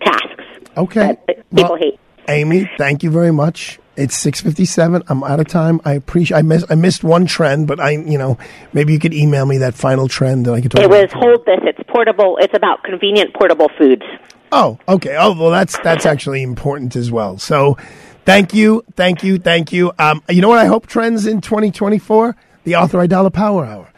tasks 0.00 0.44
Okay. 0.76 1.16
that 1.26 1.48
people 1.50 1.70
Well, 1.70 1.76
hate. 1.76 2.00
Amy, 2.28 2.70
thank 2.76 3.02
you 3.02 3.10
very 3.10 3.32
much. 3.32 3.78
It's 3.98 4.16
six 4.16 4.40
fifty 4.40 4.64
seven. 4.64 5.02
I'm 5.08 5.24
out 5.24 5.40
of 5.40 5.48
time. 5.48 5.80
I 5.84 5.94
appreciate. 5.94 6.38
I 6.38 6.42
missed. 6.42 6.66
I 6.70 6.76
missed 6.76 7.02
one 7.02 7.26
trend, 7.26 7.66
but 7.66 7.80
I, 7.80 7.90
you 7.90 8.16
know, 8.16 8.38
maybe 8.72 8.92
you 8.92 9.00
could 9.00 9.12
email 9.12 9.44
me 9.44 9.58
that 9.58 9.74
final 9.74 10.06
trend, 10.06 10.46
that 10.46 10.52
I 10.52 10.60
could 10.60 10.70
talk. 10.70 10.80
It 10.80 10.86
about 10.86 11.02
was 11.02 11.12
hold 11.12 11.44
this. 11.46 11.58
It's 11.64 11.90
portable. 11.90 12.38
It's 12.40 12.54
about 12.54 12.84
convenient 12.84 13.34
portable 13.34 13.68
foods. 13.76 14.04
Oh, 14.52 14.78
okay. 14.88 15.16
Oh, 15.18 15.36
well, 15.36 15.50
that's 15.50 15.76
that's 15.80 16.06
actually 16.06 16.44
important 16.44 16.94
as 16.94 17.10
well. 17.10 17.38
So, 17.38 17.76
thank 18.24 18.54
you, 18.54 18.84
thank 18.94 19.24
you, 19.24 19.36
thank 19.36 19.72
you. 19.72 19.90
Um, 19.98 20.22
you 20.28 20.42
know 20.42 20.48
what 20.48 20.58
I 20.58 20.66
hope 20.66 20.86
trends 20.86 21.26
in 21.26 21.40
2024? 21.40 22.36
The 22.62 22.76
Arthur 22.76 22.98
Aidala 22.98 23.32
Power 23.32 23.64
Hour. 23.64 23.92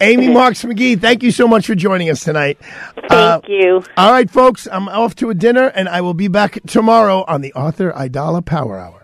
Amy 0.00 0.28
Marks 0.28 0.64
McGee, 0.64 0.98
thank 0.98 1.22
you 1.22 1.30
so 1.30 1.46
much 1.46 1.66
for 1.66 1.74
joining 1.74 2.10
us 2.10 2.24
tonight. 2.24 2.58
Thank 3.08 3.48
you. 3.48 3.82
All 3.96 4.10
right, 4.10 4.28
folks, 4.28 4.66
I'm 4.70 4.88
off 4.88 5.14
to 5.16 5.30
a 5.30 5.34
dinner, 5.34 5.66
and 5.66 5.88
I 5.88 6.00
will 6.00 6.14
be 6.14 6.28
back 6.28 6.58
tomorrow 6.66 7.24
on 7.28 7.42
the 7.42 7.52
Arthur 7.52 7.92
Aidala 7.92 8.44
Power 8.44 8.78
Hour. 8.78 9.03